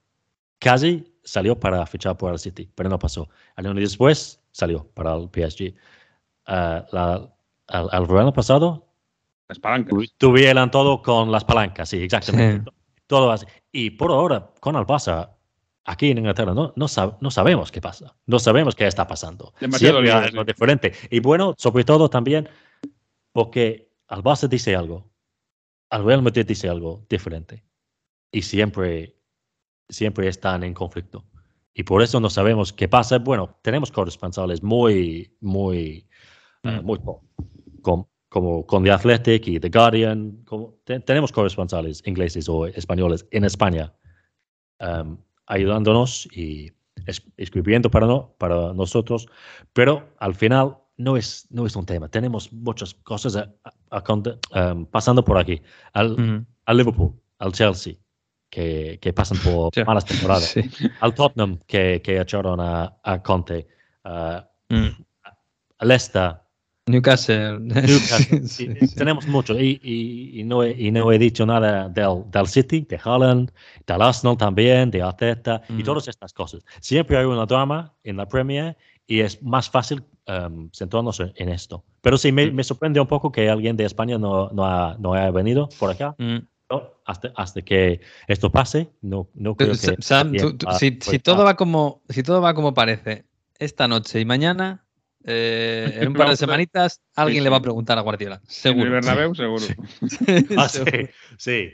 casi 0.58 1.14
salió 1.24 1.60
para 1.60 1.86
fichar 1.86 2.18
por 2.18 2.32
el 2.34 2.40
City, 2.40 2.68
pero 2.74 2.90
no 2.90 2.98
pasó. 2.98 3.30
Al 3.56 3.68
año 3.68 3.76
después 3.76 4.42
salió 4.52 4.88
para 4.96 5.14
el 5.14 5.30
PSG. 5.30 5.76
Ah, 6.48 6.88
la- 6.92 7.30
al, 7.68 7.88
al 7.92 8.06
verano 8.08 8.34
pasado 8.34 8.88
Las 9.48 9.60
palancas. 9.60 9.90
tu- 9.94 10.06
tuvieron 10.18 10.72
todo 10.72 11.04
con 11.04 11.32
las 11.32 11.46
palancas, 11.46 11.88
sí, 11.90 11.98
exactamente. 12.02 12.72
Todo 13.06 13.30
así. 13.32 13.46
Y 13.72 13.92
por 13.92 14.12
ahora, 14.12 14.50
con 14.60 14.76
el 14.76 14.86
Barça, 14.88 15.30
aquí 15.86 16.12
en 16.12 16.20
Inglaterra, 16.20 16.54
no, 16.54 16.74
no, 16.76 16.86
sab- 16.88 17.18
no 17.22 17.32
sabemos 17.32 17.72
qué 17.72 17.82
pasa. 17.82 18.16
No 18.26 18.40
sabemos 18.40 18.76
qué 18.76 18.88
está 18.88 19.08
pasando. 19.08 19.54
Demasiado 19.60 19.96
Siempre 20.02 20.12
algo 20.12 20.42
sí. 20.42 20.48
diferente. 20.48 20.94
Y 21.10 21.20
bueno, 21.20 21.54
sobre 21.58 21.84
todo 21.84 22.10
también 22.10 22.48
porque 23.34 23.92
al 24.08 24.24
Barça 24.24 24.48
dice 24.48 24.76
algo, 24.76 25.10
al 25.90 26.04
Real 26.06 26.22
Madrid 26.22 26.46
dice 26.46 26.70
algo 26.70 27.06
diferente. 27.10 27.64
Y 28.32 28.42
siempre, 28.44 29.18
siempre 29.90 30.28
están 30.28 30.64
en 30.64 30.74
conflicto. 30.74 31.26
Y 31.74 31.84
por 31.84 32.02
eso 32.02 32.20
no 32.20 32.30
sabemos 32.30 32.74
qué 32.74 32.88
pasa. 32.88 33.18
Bueno, 33.20 33.58
tenemos 33.62 33.92
corresponsales 33.92 34.62
muy, 34.62 35.36
muy, 35.40 36.08
eh, 36.64 36.80
Mm. 36.82 36.86
muy 36.86 37.00
po- 37.00 37.24
com- 37.82 38.06
como 38.30 38.66
con 38.66 38.84
The 38.84 38.92
Athletic 38.92 39.48
y 39.48 39.60
The 39.60 39.70
Guardian. 39.70 40.44
como- 40.46 40.76
te- 40.86 41.00
tenemos 41.02 41.32
corresponsales 41.32 42.02
ingleses 42.06 42.48
o 42.50 42.68
españoles 42.68 43.26
en 43.32 43.44
España 43.46 43.94
um, 44.80 45.18
ayudándonos 45.52 46.28
y 46.32 46.72
es- 47.06 47.24
escribiendo 47.38 47.90
para, 47.92 48.08
no, 48.08 48.34
para 48.38 48.74
nosotros, 48.74 49.28
pero 49.74 50.10
al 50.20 50.34
final 50.36 50.78
no 50.98 51.18
es, 51.18 51.48
no 51.50 51.66
es 51.66 51.76
un 51.76 51.86
tema. 51.86 52.08
Tenemos 52.10 52.52
muchas 52.54 52.94
cosas 52.94 53.36
a- 53.36 53.52
a- 53.64 53.98
a 53.98 54.04
cont- 54.04 54.38
em, 54.54 54.86
pasando 54.86 55.24
por 55.24 55.38
aquí. 55.38 55.62
Al, 55.94 56.46
al 56.66 56.78
Liverpool, 56.78 57.14
al 57.40 57.52
Chelsea, 57.52 57.96
que, 58.50 58.98
que 59.02 59.12
pasan 59.14 59.38
por 59.40 59.72
Sí. 59.74 59.84
malas 59.84 60.06
temporadas, 60.06 60.44
Sí. 60.46 60.62
al 61.00 61.14
Tottenham, 61.14 61.60
que, 61.68 62.02
que 62.04 62.20
echaron 62.20 62.60
a, 62.60 62.98
a 63.04 63.22
Conte, 63.22 63.68
a, 64.04 64.48
Mm. 64.70 64.88
a 65.80 65.86
Leicester, 65.86 66.36
Newcastle. 66.92 67.60
Newcastle. 67.60 68.42
Sí, 68.48 68.70
Y 68.82 68.88
sí. 68.88 68.96
Tenemos 68.96 69.28
mucho. 69.28 69.58
Y, 69.60 69.80
y- 69.84 70.40
y 70.40 70.44
no 70.44 70.64
he, 70.64 70.72
y 70.72 70.92
no 70.92 71.12
he 71.12 71.18
dicho 71.18 71.46
nada 71.46 71.90
del, 71.90 72.24
del 72.30 72.48
City, 72.48 72.86
de 72.88 73.00
Haaland, 73.04 73.52
del 73.88 74.02
Arsenal 74.02 74.38
también, 74.38 74.92
de 74.92 75.02
Arteta 75.02 75.62
y 75.70 75.74
Mm. 75.74 75.84
todas 75.84 76.08
estas 76.08 76.34
cosas. 76.34 76.64
Siempre 76.80 77.18
hay 77.18 77.26
una 77.26 77.46
drama 77.46 77.94
en 78.04 78.18
la 78.18 78.28
Premier 78.28 78.78
y 79.08 79.22
es 79.22 79.42
más 79.42 79.70
fácil 79.70 80.04
em, 80.28 80.70
centrarnos 80.72 81.20
en, 81.20 81.34
en 81.36 81.50
esto. 81.50 81.84
Pero 82.02 82.18
sí, 82.18 82.32
me, 82.32 82.46
Mm. 82.52 82.56
me 82.56 82.64
sorprende 82.64 83.00
un 83.00 83.08
poco 83.08 83.32
que 83.32 83.50
alguien 83.50 83.76
de 83.76 83.86
España 83.86 84.18
no, 84.18 84.50
no, 84.52 84.66
ha, 84.66 84.96
no 85.00 85.14
haya 85.14 85.32
venido 85.32 85.68
por 85.80 85.90
acá. 85.92 86.16
Mm. 86.20 86.38
Hasta, 87.06 87.34
hasta 87.36 87.62
que 87.64 88.00
esto 88.28 88.50
pase, 88.50 88.92
no, 89.02 89.28
no 89.34 89.56
creo 89.56 89.76
Sa- 89.76 89.96
que... 89.96 90.02
Sam, 90.02 90.32
tú- 90.34 90.56
tú- 90.56 90.68
si, 90.80 90.98
si 91.02 91.20
todo 91.20 91.44
va 91.44 91.56
como, 91.58 92.02
si 92.08 92.24
todo 92.24 92.40
va 92.40 92.54
como 92.54 92.74
parece 92.74 93.26
esta 93.60 93.90
noche 93.90 94.22
y 94.22 94.26
mañana, 94.26 94.86
eh, 95.26 96.00
en 96.02 96.08
un 96.10 96.14
par 96.16 96.30
de 96.30 96.38
semanitas, 96.38 97.02
alguien 97.16 97.40
sí, 97.40 97.44
le 97.44 97.50
va 97.50 97.58
a 97.58 97.62
preguntar 97.62 97.98
a 97.98 98.02
Guardiola. 98.02 98.36
En 98.36 98.44
el 98.44 98.50
Seguro. 98.54 98.92
Bernabéu, 98.92 99.36
seguro. 99.36 99.66
ah, 100.58 100.70
sí, 100.70 100.80
Seguro. 100.80 101.10
sí. 101.38 101.72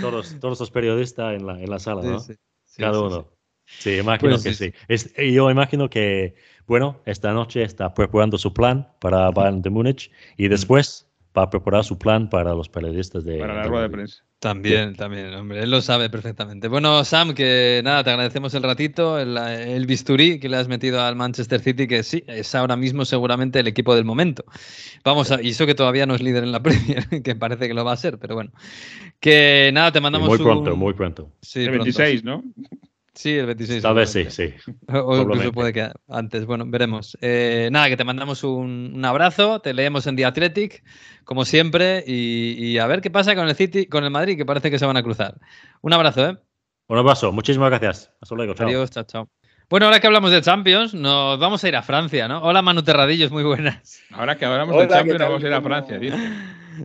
Todos, 0.00 0.38
todos 0.40 0.60
los 0.60 0.70
periodistas 0.70 1.34
en 1.34 1.46
la, 1.46 1.60
en 1.60 1.70
la 1.70 1.78
sala, 1.78 2.02
¿no? 2.02 2.18
sí, 2.20 2.34
sí, 2.64 2.82
Cada 2.82 2.98
sí, 2.98 3.04
uno. 3.04 3.28
Sí, 3.66 3.90
imagino 3.96 4.30
Pues 4.30 4.42
que 4.42 4.54
sí, 4.54 4.72
sí. 4.72 4.74
Es- 4.88 5.14
yo 5.16 5.50
imagino 5.50 5.90
que, 5.90 6.34
bueno, 6.66 7.00
esta 7.04 7.32
noche 7.32 7.62
está 7.62 7.92
preparando 7.94 8.38
su 8.38 8.52
plan 8.54 8.88
para 9.00 9.30
Bayern 9.30 9.62
de 9.62 9.70
Múnich 9.70 10.10
y 10.36 10.48
después 10.48 11.07
va 11.36 11.42
a 11.42 11.50
preparar 11.50 11.84
su 11.84 11.98
plan 11.98 12.28
para 12.30 12.54
los 12.54 12.68
periodistas 12.68 13.24
de. 13.24 13.38
Para 13.38 13.54
la 13.54 13.64
rueda 13.64 13.82
de 13.84 13.90
prensa. 13.90 14.24
También, 14.40 14.94
también, 14.94 15.34
hombre, 15.34 15.64
él 15.64 15.70
lo 15.72 15.80
sabe 15.82 16.10
perfectamente. 16.10 16.68
Bueno, 16.68 17.02
Sam, 17.04 17.34
que 17.34 17.80
nada, 17.82 18.04
te 18.04 18.10
agradecemos 18.10 18.54
el 18.54 18.62
ratito, 18.62 19.18
el, 19.18 19.36
el 19.36 19.84
bisturí 19.86 20.38
que 20.38 20.48
le 20.48 20.56
has 20.58 20.68
metido 20.68 21.00
al 21.02 21.16
Manchester 21.16 21.60
City, 21.60 21.88
que 21.88 22.04
sí, 22.04 22.22
es 22.28 22.54
ahora 22.54 22.76
mismo 22.76 23.04
seguramente 23.04 23.58
el 23.58 23.66
equipo 23.66 23.96
del 23.96 24.04
momento. 24.04 24.44
Vamos 25.04 25.32
a, 25.32 25.42
y 25.42 25.48
eso 25.48 25.66
que 25.66 25.74
todavía 25.74 26.06
no 26.06 26.14
es 26.14 26.22
líder 26.22 26.44
en 26.44 26.52
la 26.52 26.62
Premier, 26.62 27.08
que 27.24 27.34
parece 27.34 27.66
que 27.66 27.74
lo 27.74 27.84
va 27.84 27.92
a 27.92 27.96
ser, 27.96 28.18
pero 28.18 28.36
bueno. 28.36 28.52
Que 29.18 29.70
nada, 29.74 29.90
te 29.90 29.98
Sí, 29.98 30.02
mandamos 30.04 30.28
muy 30.28 30.38
un- 30.38 30.44
pronto, 30.44 30.76
muy 30.76 30.94
pronto. 30.94 31.32
Sí, 31.42 31.58
El 31.60 31.66
pronto. 31.70 31.84
26, 31.84 32.22
¿no? 32.22 32.44
Sí, 33.18 33.36
el 33.36 33.46
26. 33.46 33.82
Tal 33.82 33.94
vez 33.96 34.10
sí, 34.10 34.26
sí. 34.30 34.54
O 34.92 35.16
incluso 35.16 35.50
puede 35.50 35.72
que 35.72 35.90
antes. 36.08 36.46
Bueno, 36.46 36.64
veremos. 36.68 37.18
Eh, 37.20 37.68
nada, 37.72 37.88
que 37.88 37.96
te 37.96 38.04
mandamos 38.04 38.44
un, 38.44 38.92
un 38.94 39.04
abrazo, 39.04 39.58
te 39.60 39.74
leemos 39.74 40.06
en 40.06 40.14
The 40.14 40.24
Athletic, 40.24 40.84
como 41.24 41.44
siempre, 41.44 42.04
y, 42.06 42.52
y 42.64 42.78
a 42.78 42.86
ver 42.86 43.00
qué 43.00 43.10
pasa 43.10 43.34
con 43.34 43.48
el 43.48 43.56
City, 43.56 43.86
con 43.86 44.04
el 44.04 44.10
Madrid, 44.10 44.36
que 44.36 44.46
parece 44.46 44.70
que 44.70 44.78
se 44.78 44.86
van 44.86 44.96
a 44.96 45.02
cruzar. 45.02 45.34
Un 45.80 45.92
abrazo, 45.94 46.28
¿eh? 46.28 46.38
Un 46.86 46.96
abrazo, 46.98 47.32
muchísimas 47.32 47.70
gracias. 47.70 48.12
Hasta 48.20 48.36
luego, 48.36 48.54
chao. 48.54 48.68
Adiós, 48.68 48.88
chao, 48.92 49.02
chao. 49.02 49.28
Bueno, 49.68 49.86
ahora 49.86 49.98
que 49.98 50.06
hablamos 50.06 50.30
de 50.30 50.40
Champions, 50.40 50.94
nos 50.94 51.40
vamos 51.40 51.64
a 51.64 51.68
ir 51.68 51.74
a 51.74 51.82
Francia, 51.82 52.28
¿no? 52.28 52.40
Hola, 52.42 52.62
Manu 52.62 52.84
Terradillos, 52.84 53.32
muy 53.32 53.42
buenas. 53.42 54.00
Ahora 54.12 54.36
que 54.38 54.44
hablamos 54.44 54.76
Hola, 54.76 54.86
¿qué 54.86 54.94
Champions, 54.94 55.18
tal? 55.18 55.28
vamos 55.28 55.42
a 55.42 55.46
ir 55.48 55.52
a 55.52 55.56
¿Cómo- 55.56 55.66
Francia, 55.68 55.98
dice. 55.98 56.16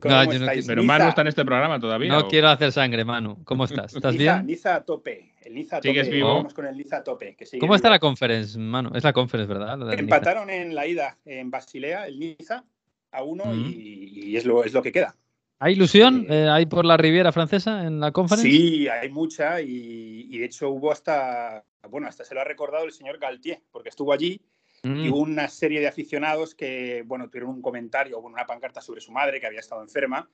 ¿Cómo 0.01 0.15
No, 0.15 0.23
yo 0.23 0.27
no 0.27 0.33
estáis? 0.33 0.65
quiero- 0.65 0.67
Pero 0.67 0.83
Manu 0.83 1.09
está 1.09 1.21
en 1.21 1.27
este 1.27 1.45
programa 1.45 1.79
todavía. 1.79 2.11
No 2.11 2.19
¿o? 2.21 2.27
quiero 2.27 2.49
hacer 2.49 2.71
sangre, 2.71 3.05
Manu. 3.05 3.43
¿Cómo 3.43 3.65
estás? 3.65 3.93
¿Estás 3.95 4.13
Niza, 4.15 4.33
bien? 4.37 4.47
Niza 4.47 4.75
a 4.75 4.83
tope. 4.83 5.32
El 5.45 5.53
Niza 5.55 5.77
a 5.77 5.79
tope. 5.79 5.89
¿Sigues 5.89 6.09
vivo? 6.09 6.35
Vamos 6.35 6.53
con 6.53 6.65
el 6.65 6.77
Niza 6.77 6.97
a 6.97 7.03
tope. 7.03 7.35
que 7.35 7.45
sigue 7.45 7.59
¿Cómo 7.59 7.75
está 7.75 7.87
vivo. 7.89 7.95
la 7.95 7.99
conference, 7.99 8.57
Manu? 8.57 8.91
Es 8.95 9.03
la 9.03 9.13
conference, 9.13 9.51
¿verdad? 9.53 9.93
Empataron 9.99 10.49
en 10.49 10.73
la 10.75 10.87
ida 10.87 11.17
en 11.25 11.49
Basilea, 11.51 12.07
el 12.07 12.19
Niza, 12.19 12.63
a 13.11 13.23
uno 13.23 13.53
y, 13.53 14.11
y 14.31 14.37
es, 14.37 14.45
lo, 14.45 14.63
es 14.63 14.73
lo 14.73 14.81
que 14.81 14.91
queda. 14.91 15.15
¿Hay 15.59 15.73
ilusión 15.73 16.25
Eh, 16.29 16.43
eh, 16.45 16.49
ahí 16.49 16.65
por 16.65 16.83
la 16.85 16.97
Riviera 16.97 17.31
Francesa 17.31 17.85
en 17.85 17.99
la 17.99 18.11
conference? 18.11 18.49
Sí, 18.49 18.87
hay 18.87 19.09
mucha 19.09 19.61
y, 19.61 20.27
y 20.29 20.37
de 20.39 20.45
hecho 20.45 20.69
hubo 20.69 20.91
hasta, 20.91 21.63
bueno, 21.89 22.07
hasta 22.07 22.25
se 22.25 22.33
lo 22.35 22.41
ha 22.41 22.43
recordado 22.43 22.85
el 22.85 22.91
señor 22.91 23.17
Galtier, 23.19 23.61
porque 23.71 23.89
estuvo 23.89 24.11
allí 24.13 24.41
Mm. 24.85 25.05
y 25.05 25.09
hubo 25.09 25.19
una 25.19 25.47
serie 25.47 25.79
de 25.79 25.87
aficionados 25.87 26.53
que, 26.55 27.03
bueno, 27.05 27.29
tuvieron 27.29 27.51
un 27.51 27.61
comentario, 27.61 28.19
bueno, 28.19 28.35
una 28.35 28.45
pancarta 28.45 28.81
sobre 28.81 28.99
su 28.99 29.13
madre 29.13 29.39
que 29.39 29.47
había 29.47 29.61
estado 29.61 29.81
enferma 29.81 30.29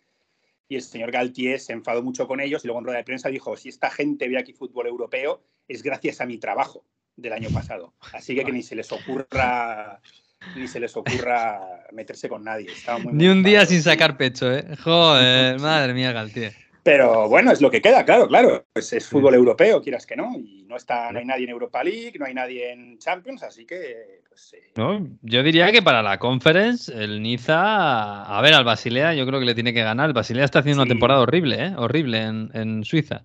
y 0.69 0.75
el 0.75 0.82
señor 0.84 1.12
Galtier 1.12 1.60
se 1.60 1.73
enfadó 1.73 2.03
mucho 2.03 2.27
con 2.27 2.39
ellos 2.39 2.63
y 2.63 2.67
luego 2.67 2.79
en 2.79 2.86
rueda 2.86 2.99
de 2.99 3.03
prensa 3.03 3.29
dijo, 3.29 3.58
si 3.58 3.69
esta 3.69 3.89
gente 3.89 4.29
ve 4.29 4.38
aquí 4.38 4.53
fútbol 4.53 4.88
europeo 4.88 5.41
es 5.67 5.82
gracias 5.84 6.21
a 6.21 6.27
mi 6.27 6.38
trabajo 6.38 6.86
del 7.15 7.34
año 7.34 7.49
pasado. 7.49 7.93
Así 8.13 8.36
que, 8.36 8.45
que 8.45 8.51
ni 8.51 8.62
se 8.62 8.75
les 8.75 8.91
ocurra 8.91 9.99
ni 10.55 10.67
se 10.67 10.79
les 10.79 10.95
ocurra 10.95 11.60
meterse 11.91 12.29
con 12.29 12.43
nadie. 12.43 12.69
Muy 13.03 13.13
Ni 13.13 13.27
un 13.27 13.43
día 13.43 13.65
sin 13.65 13.82
sacar 13.82 14.15
pecho, 14.15 14.53
¿eh? 14.53 14.63
Joder, 14.82 15.60
madre 15.60 15.93
mía, 15.93 16.13
Galtier. 16.13 16.53
Pero 16.84 17.27
bueno, 17.27 17.51
es 17.51 17.62
lo 17.62 17.69
que 17.69 17.82
queda, 17.82 18.05
claro, 18.05 18.27
claro. 18.27 18.65
Pues 18.71 18.93
es 18.93 19.05
fútbol 19.05 19.36
europeo, 19.36 19.82
quieras 19.82 20.05
que 20.05 20.15
no. 20.15 20.32
Y 20.38 20.63
no 20.67 20.77
está, 20.77 21.12
no 21.12 21.19
hay 21.19 21.25
nadie 21.25 21.43
en 21.43 21.49
Europa 21.49 21.84
League, 21.84 22.17
no 22.17 22.25
hay 22.25 22.34
nadie 22.34 22.71
en 22.71 22.97
Champions, 22.99 23.43
así 23.43 23.65
que 23.65 24.21
No, 24.75 25.06
yo 25.21 25.43
diría 25.43 25.71
que 25.71 25.82
para 25.82 26.02
la 26.02 26.19
conference, 26.19 26.91
el 26.93 27.21
Niza, 27.21 28.23
a 28.23 28.41
ver, 28.41 28.54
al 28.54 28.63
Basilea, 28.63 29.13
yo 29.13 29.25
creo 29.25 29.39
que 29.39 29.45
le 29.45 29.56
tiene 29.56 29.73
que 29.73 29.84
ganar. 29.84 30.10
El 30.10 30.13
Basilea 30.13 30.45
está 30.45 30.60
haciendo 30.60 30.84
una 30.84 30.89
temporada 30.89 31.19
horrible, 31.19 31.65
¿eh? 31.65 31.73
Horrible 31.75 32.23
en, 32.23 32.49
en 32.54 32.84
Suiza. 32.86 33.23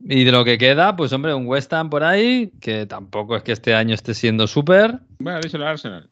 Y 0.00 0.24
de 0.24 0.32
lo 0.32 0.44
que 0.44 0.58
queda, 0.58 0.96
pues 0.96 1.12
hombre, 1.12 1.34
un 1.34 1.46
West 1.46 1.72
Ham 1.72 1.90
por 1.90 2.02
ahí, 2.02 2.50
que 2.60 2.86
tampoco 2.86 3.36
es 3.36 3.42
que 3.42 3.52
este 3.52 3.74
año 3.74 3.94
esté 3.94 4.14
siendo 4.14 4.46
súper. 4.46 4.98
Bueno, 5.18 5.40
díselo 5.40 5.64
al 5.64 5.72
Arsenal. 5.72 6.10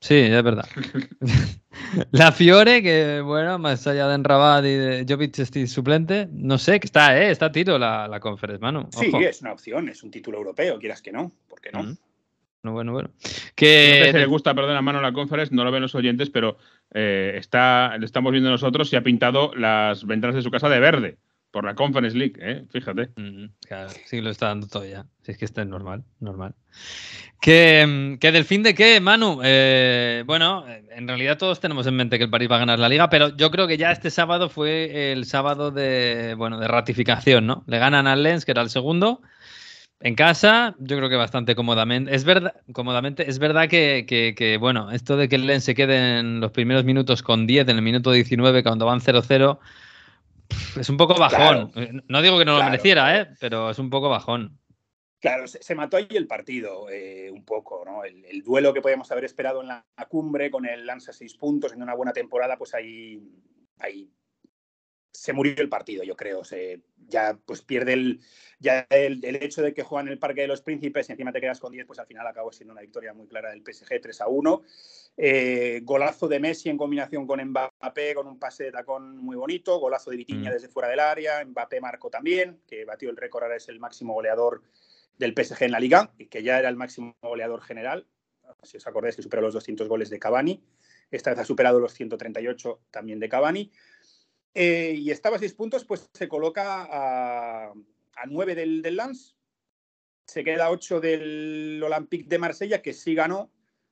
Sí, 0.00 0.16
es 0.16 0.42
verdad. 0.42 0.68
la 2.10 2.32
Fiore, 2.32 2.82
que 2.82 3.20
bueno, 3.20 3.58
más 3.58 3.86
allá 3.86 4.08
de 4.08 4.16
Enrabat 4.16 4.64
y 4.64 4.74
de 4.74 5.06
Jovic 5.08 5.38
este 5.38 5.66
suplente, 5.66 6.28
no 6.32 6.58
sé, 6.58 6.80
que 6.80 6.86
está, 6.86 7.16
¿eh? 7.16 7.30
Está 7.30 7.46
a 7.46 7.52
tiro 7.52 7.78
la, 7.78 8.08
la 8.08 8.20
conference, 8.20 8.60
mano. 8.60 8.88
sí, 8.90 9.10
es 9.14 9.40
una 9.40 9.52
opción, 9.52 9.88
es 9.88 10.02
un 10.02 10.10
título 10.10 10.38
europeo, 10.38 10.78
quieras 10.78 11.00
que 11.00 11.12
no, 11.12 11.32
¿por 11.48 11.60
qué 11.60 11.70
no? 11.72 11.96
Bueno, 12.62 12.74
bueno, 12.74 12.92
bueno. 12.92 13.10
No 13.12 13.28
sé 13.28 13.52
Que 13.56 14.08
si 14.12 14.18
le 14.18 14.26
gusta, 14.26 14.54
perdón, 14.54 14.76
a 14.76 14.82
mano 14.82 15.00
la 15.00 15.12
conference, 15.12 15.54
no 15.54 15.64
lo 15.64 15.72
ven 15.72 15.82
los 15.82 15.94
oyentes, 15.94 16.30
pero 16.30 16.58
eh, 16.94 17.34
está, 17.36 17.96
lo 17.98 18.04
estamos 18.04 18.30
viendo 18.30 18.50
nosotros 18.50 18.92
y 18.92 18.96
ha 18.96 19.02
pintado 19.02 19.52
las 19.56 20.06
ventanas 20.06 20.36
de 20.36 20.42
su 20.42 20.50
casa 20.50 20.68
de 20.68 20.78
verde 20.78 21.18
por 21.50 21.64
la 21.64 21.74
Conference 21.74 22.16
League, 22.16 22.34
¿eh? 22.40 22.64
fíjate. 22.70 23.10
Mm, 23.16 23.46
Claro, 23.66 23.90
sí 24.06 24.20
lo 24.22 24.30
está 24.30 24.46
dando 24.46 24.66
todo 24.68 24.86
ya. 24.86 25.04
Si 25.22 25.32
es 25.32 25.38
que 25.38 25.44
está 25.44 25.64
normal, 25.64 26.02
normal. 26.18 26.54
¿Que, 27.42 27.84
mm, 27.86 28.18
que 28.18 28.32
del 28.32 28.46
fin 28.46 28.62
de 28.62 28.74
qué, 28.74 29.00
Manu? 29.00 29.40
Eh, 29.44 30.24
bueno, 30.26 30.66
eh, 30.66 30.82
en 30.96 31.06
realidad 31.06 31.36
todos 31.36 31.60
tenemos 31.60 31.86
en 31.86 31.94
mente 31.94 32.16
que 32.16 32.24
el 32.24 32.30
París 32.30 32.50
va 32.50 32.56
a 32.56 32.60
ganar 32.60 32.78
la 32.78 32.88
liga, 32.88 33.10
pero 33.10 33.36
yo 33.36 33.50
creo 33.50 33.66
que 33.66 33.76
ya 33.76 33.92
este 33.92 34.10
sábado 34.10 34.48
fue 34.48 35.12
el 35.12 35.26
sábado 35.26 35.70
de, 35.70 36.34
bueno, 36.38 36.58
de 36.58 36.68
ratificación, 36.68 37.46
¿no? 37.46 37.64
Le 37.66 37.78
ganan 37.78 38.06
al 38.06 38.22
Lens, 38.22 38.46
que 38.46 38.52
era 38.52 38.62
el 38.62 38.70
segundo. 38.70 39.20
En 40.04 40.14
casa, 40.16 40.74
yo 40.80 40.96
creo 40.96 41.08
que 41.08 41.14
bastante 41.16 41.54
cómodamente. 41.54 42.14
Es 42.14 42.24
verdad, 42.24 42.54
cómodamente, 42.72 43.28
es 43.30 43.38
verdad 43.38 43.68
que, 43.68 44.04
que- 44.06 44.34
que, 44.36 44.56
bueno, 44.56 44.90
esto 44.90 45.16
de 45.16 45.28
que 45.28 45.36
el 45.36 45.46
Lens 45.46 45.64
se 45.64 45.74
quede 45.74 46.18
en 46.18 46.40
los 46.40 46.50
primeros 46.50 46.84
minutos 46.84 47.22
con 47.22 47.46
10, 47.46 47.68
en 47.68 47.76
el 47.76 47.82
minuto 47.82 48.10
19, 48.10 48.62
cuando 48.64 48.84
van 48.86 49.00
0-0, 49.00 49.60
pf, 50.48 50.80
es 50.80 50.88
un 50.90 50.96
poco 50.96 51.14
bajón. 51.14 51.72
No 52.08 52.20
digo 52.20 52.38
que 52.38 52.44
no 52.44 52.58
lo 52.58 52.64
mereciera. 52.64 53.16
¿eh? 53.20 53.28
pero 53.40 53.70
es 53.70 53.78
un 53.78 53.90
poco 53.90 54.08
bajón. 54.08 54.58
Claro, 55.20 55.46
se, 55.46 55.62
se 55.62 55.76
mató 55.76 55.96
ahí 55.96 56.08
el 56.10 56.26
partido 56.26 56.90
eh, 56.90 57.30
un 57.30 57.44
poco, 57.44 57.84
¿no? 57.86 58.02
El, 58.02 58.24
el 58.24 58.42
duelo 58.42 58.74
que 58.74 58.80
podíamos 58.80 59.08
haber 59.12 59.24
esperado 59.24 59.60
en 59.60 59.68
la, 59.68 59.86
cumbre 60.08 60.50
con 60.50 60.66
el 60.66 60.84
Lanza 60.84 61.12
seis 61.12 61.34
puntos 61.36 61.72
en 61.72 61.80
una 61.80 61.94
buena 61.94 62.12
temporada, 62.12 62.56
pues 62.58 62.74
ahí, 62.74 63.22
ahí 63.78 64.10
se 65.12 65.32
murió 65.32 65.54
el 65.58 65.68
partido, 65.68 66.02
yo 66.02 66.16
creo. 66.16 66.42
Se, 66.42 66.80
ya 67.12 67.38
pues 67.44 67.62
pierde 67.62 67.92
el, 67.92 68.20
ya 68.58 68.86
el, 68.90 69.24
el 69.24 69.36
hecho 69.36 69.62
de 69.62 69.72
que 69.72 69.84
juegan 69.84 70.08
en 70.08 70.14
el 70.14 70.18
Parque 70.18 70.40
de 70.40 70.48
los 70.48 70.62
Príncipes 70.62 71.08
y 71.08 71.12
encima 71.12 71.30
te 71.30 71.40
quedas 71.40 71.60
con 71.60 71.70
10, 71.70 71.86
pues 71.86 71.98
al 71.98 72.06
final 72.06 72.26
acabó 72.26 72.50
siendo 72.50 72.72
una 72.72 72.80
victoria 72.80 73.12
muy 73.14 73.28
clara 73.28 73.50
del 73.50 73.62
PSG 73.62 74.00
3 74.00 74.20
a 74.22 74.28
1. 74.28 74.62
Eh, 75.16 75.80
golazo 75.84 76.26
de 76.26 76.40
Messi 76.40 76.70
en 76.70 76.78
combinación 76.78 77.26
con 77.26 77.40
Mbappé, 77.44 78.14
con 78.14 78.26
un 78.26 78.38
pase 78.38 78.64
de 78.64 78.72
tacón 78.72 79.18
muy 79.18 79.36
bonito. 79.36 79.78
Golazo 79.78 80.10
de 80.10 80.16
Vitinha 80.16 80.50
Mm. 80.50 80.54
desde 80.54 80.68
fuera 80.68 80.88
del 80.88 81.00
área. 81.00 81.44
Mbappé 81.44 81.80
marcó 81.80 82.10
también, 82.10 82.60
que 82.66 82.84
batió 82.84 83.10
el 83.10 83.16
récord, 83.16 83.44
ahora 83.44 83.56
es 83.56 83.68
el 83.68 83.78
máximo 83.78 84.14
goleador 84.14 84.62
del 85.18 85.34
PSG 85.34 85.64
en 85.66 85.72
la 85.72 85.78
liga, 85.78 86.12
y 86.18 86.26
que 86.26 86.42
ya 86.42 86.58
era 86.58 86.68
el 86.68 86.76
máximo 86.76 87.14
goleador 87.22 87.60
general. 87.62 88.06
Si 88.62 88.76
os 88.76 88.86
acordáis 88.86 89.16
que 89.16 89.22
superó 89.22 89.42
los 89.42 89.54
200 89.54 89.88
goles 89.88 90.10
de 90.10 90.18
Cavani. 90.18 90.62
Esta 91.10 91.30
vez 91.30 91.38
ha 91.40 91.44
superado 91.44 91.78
los 91.78 91.92
138 91.92 92.80
también 92.90 93.20
de 93.20 93.28
Cavani. 93.28 93.70
Eh, 94.54 94.94
y 94.98 95.10
estaba 95.10 95.36
a 95.36 95.38
seis 95.38 95.54
puntos, 95.54 95.84
pues 95.84 96.08
se 96.12 96.28
coloca 96.28 96.82
a, 96.90 97.64
a 97.70 98.26
nueve 98.26 98.54
del, 98.54 98.82
del 98.82 98.96
Lens. 98.96 99.36
Se 100.26 100.44
queda 100.44 100.66
a 100.66 100.70
ocho 100.70 101.00
del 101.00 101.82
Olympique 101.84 102.28
de 102.28 102.38
Marsella, 102.38 102.80
que 102.82 102.92
sí 102.92 103.14
ganó, 103.14 103.50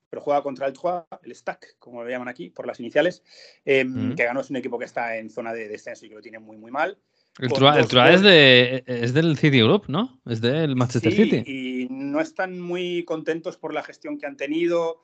pero 0.09 0.23
juega 0.23 0.43
contra 0.43 0.67
el 0.67 0.73
Troyes, 0.73 1.05
el 1.23 1.35
Stack, 1.35 1.77
como 1.79 2.03
lo 2.03 2.11
llaman 2.11 2.29
aquí, 2.29 2.51
por 2.51 2.67
las 2.67 2.81
iniciales, 2.81 3.23
eh, 3.65 3.85
Mm. 3.85 4.15
que 4.15 4.25
ganó 4.25 4.41
es 4.41 4.51
un 4.51 4.57
equipo 4.57 4.79
que 4.79 4.85
está 4.85 5.17
en 5.17 5.31
zona 5.31 5.53
de 5.53 5.69
descenso 5.69 6.07
y 6.07 6.09
que 6.09 6.15
lo 6.15 6.21
tiene 6.21 6.39
muy, 6.39 6.57
muy 6.57 6.71
mal. 6.71 6.99
El 7.39 7.53
Troyes 7.53 7.77
el 7.77 7.83
dos 7.83 7.91
Troyes 7.91 8.17
es, 8.17 8.23
de, 8.23 8.85
es 8.87 9.15
del 9.15 9.39
City 9.39 9.61
Group, 9.61 9.85
¿no? 9.89 10.21
Es 10.27 10.41
del 10.41 10.77
Manchester 10.77 11.13
Sí, 11.13 11.25
City. 11.25 11.43
Y 11.47 11.89
no 11.91 12.21
están 12.21 12.61
muy 12.61 13.05
contentos 13.05 13.57
por 13.57 13.73
la 13.73 13.83
gestión 13.83 14.19
que 14.19 14.27
han 14.27 14.37
tenido, 14.37 15.03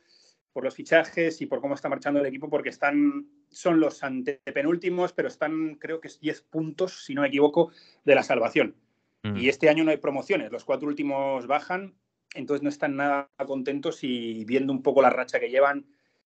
por 0.52 0.64
los 0.64 0.74
fichajes 0.74 1.40
y 1.40 1.46
por 1.46 1.60
cómo 1.60 1.74
está 1.74 1.88
marchando 1.88 2.18
el 2.20 2.26
equipo, 2.26 2.50
porque 2.50 2.70
están, 2.70 3.26
son 3.56 3.80
los 3.80 4.02
antepenúltimos, 4.02 5.14
pero 5.14 5.28
están, 5.28 5.76
creo 5.76 5.98
que 6.00 6.08
es 6.08 6.20
10 6.20 6.42
puntos, 6.42 7.04
si 7.06 7.14
no 7.14 7.22
me 7.22 7.28
equivoco, 7.28 7.72
de 8.04 8.14
la 8.14 8.22
salvación. 8.22 8.74
Mm. 9.22 9.38
Y 9.38 9.48
este 9.48 9.70
año 9.70 9.82
no 9.82 9.90
hay 9.90 9.96
promociones, 9.96 10.52
los 10.52 10.66
cuatro 10.66 10.86
últimos 10.88 11.46
bajan, 11.46 11.94
entonces 12.34 12.62
no 12.62 12.68
están 12.68 12.96
nada 12.96 13.30
contentos 13.46 14.04
y 14.04 14.44
viendo 14.44 14.74
un 14.74 14.82
poco 14.82 15.00
la 15.00 15.08
racha 15.08 15.40
que 15.40 15.48
llevan, 15.48 15.86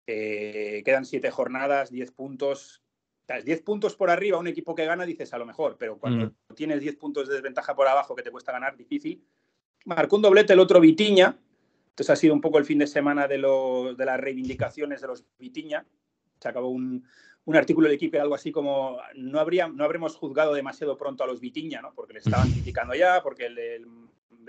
eh, 0.06 0.84
quedan 0.86 1.04
siete 1.04 1.32
jornadas, 1.32 1.90
10 1.90 2.12
puntos. 2.12 2.84
O 3.24 3.26
sea, 3.26 3.42
10 3.42 3.62
puntos 3.64 3.96
por 3.96 4.12
arriba, 4.12 4.38
un 4.38 4.46
equipo 4.46 4.76
que 4.76 4.86
gana, 4.86 5.04
dices 5.04 5.34
a 5.34 5.40
lo 5.40 5.48
mejor, 5.48 5.78
pero 5.80 5.98
cuando 5.98 6.32
tienes 6.54 6.80
10 6.80 6.96
puntos 6.98 7.28
de 7.28 7.34
desventaja 7.34 7.76
por 7.76 7.88
abajo 7.88 8.16
que 8.16 8.22
te 8.22 8.30
cuesta 8.30 8.52
ganar, 8.52 8.78
difícil. 8.78 9.24
Marcó 9.86 10.18
un 10.18 10.22
doblete 10.22 10.54
el 10.54 10.60
otro 10.60 10.80
Vitiña, 10.80 11.36
entonces 11.90 12.12
ha 12.12 12.16
sido 12.16 12.36
un 12.36 12.42
poco 12.42 12.60
el 12.60 12.66
fin 12.66 12.78
de 12.78 12.86
semana 12.86 13.28
de, 13.28 13.40
lo- 13.40 13.96
de 13.96 14.06
las 14.06 14.20
reivindicaciones 14.20 15.02
de 15.02 15.08
los 15.08 15.26
Vitiña. 15.40 15.84
Se 16.40 16.48
acabó 16.50 16.70
un, 16.70 17.06
un 17.46 17.56
artículo 17.56 17.88
del 17.88 17.96
equipo, 17.96 18.20
algo 18.20 18.36
así 18.36 18.52
como 18.52 18.98
no, 19.16 19.40
habría, 19.40 19.68
no 19.68 19.84
habremos 19.84 20.16
juzgado 20.16 20.54
demasiado 20.54 20.98
pronto 20.98 21.24
a 21.24 21.28
los 21.28 21.40
Vitiña, 21.40 21.82
¿no? 21.82 21.94
porque 21.94 22.14
le 22.14 22.20
estaban 22.20 22.50
criticando 22.52 22.94
ya, 22.96 23.22
porque 23.24 23.46
el, 23.48 23.56
de- 23.56 23.76
el 23.76 23.86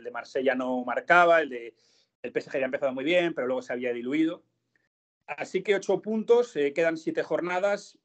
de 0.04 0.10
Marsella 0.10 0.54
no 0.54 0.84
marcaba, 0.84 1.40
el 1.40 1.48
de 1.50 1.74
el 2.22 2.32
PSG 2.32 2.54
había 2.54 2.66
empezado 2.66 2.92
muy 2.92 3.04
bien, 3.04 3.34
pero 3.34 3.46
luego 3.46 3.62
se 3.62 3.72
había 3.72 3.92
diluido. 3.92 4.42
Así 5.26 5.62
que 5.62 5.74
ocho 5.74 6.00
puntos, 6.02 6.54
eh, 6.56 6.72
quedan 6.72 6.96
siete 6.96 7.22
jornadas 7.22 7.98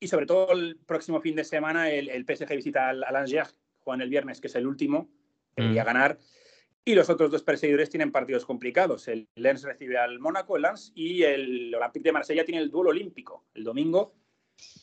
y 0.00 0.08
sobre 0.08 0.26
todo 0.26 0.52
el 0.52 0.76
próximo 0.86 1.20
fin 1.20 1.36
de 1.36 1.44
semana 1.44 1.90
el, 1.90 2.08
el 2.08 2.24
PSG 2.24 2.54
visita 2.56 2.88
al, 2.88 3.04
al 3.04 3.16
Angers, 3.16 3.58
juegan 3.80 4.00
el 4.02 4.08
viernes, 4.10 4.40
que 4.40 4.46
es 4.46 4.54
el 4.54 4.66
último, 4.66 5.10
debería 5.56 5.82
Mm. 5.82 5.86
ganar. 5.86 6.18
Y 6.86 6.94
los 6.94 7.08
otros 7.08 7.30
dos 7.30 7.42
perseguidores 7.42 7.88
tienen 7.88 8.12
partidos 8.12 8.44
complicados. 8.44 9.08
El 9.08 9.26
Lens 9.36 9.62
recibe 9.62 9.96
al 9.96 10.18
Mónaco, 10.18 10.56
el 10.56 10.62
Lens, 10.62 10.92
y 10.94 11.22
el 11.22 11.74
Olympique 11.74 12.04
de 12.04 12.12
Marsella 12.12 12.44
tiene 12.44 12.60
el 12.60 12.70
duelo 12.70 12.90
olímpico 12.90 13.44
el 13.54 13.64
domingo 13.64 14.14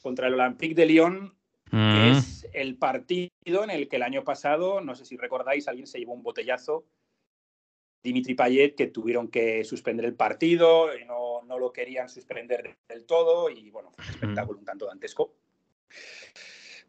contra 0.02 0.28
el 0.28 0.34
Olympique 0.34 0.74
de 0.76 0.86
Lyon, 0.88 1.36
que 1.70 1.78
Mm. 1.78 2.12
es 2.18 2.48
el 2.54 2.76
partido 2.78 3.30
en 3.64 3.70
el 3.70 3.88
que 3.88 3.96
el 3.98 4.04
año 4.04 4.24
pasado, 4.24 4.82
no 4.82 4.96
sé 4.96 5.06
si 5.06 5.16
recordáis, 5.16 5.68
alguien 5.68 5.88
se 5.88 6.00
llevó 6.00 6.14
un 6.14 6.24
botellazo, 6.24 6.86
Dimitri 8.04 8.34
Payet, 8.34 8.76
que 8.76 8.88
tuvieron 8.88 9.28
que 9.28 9.64
suspender 9.64 10.06
el 10.06 10.16
partido, 10.16 10.90
y 10.98 11.06
no, 11.06 11.44
no 11.44 11.60
lo 11.60 11.72
querían 11.72 12.10
suspender 12.10 12.76
del 12.90 13.06
todo, 13.06 13.50
y 13.50 13.70
bueno, 13.70 13.92
fue 13.92 14.04
un 14.04 14.10
espectáculo 14.10 14.60
un 14.60 14.66
tanto 14.66 14.88
dantesco. 14.88 15.36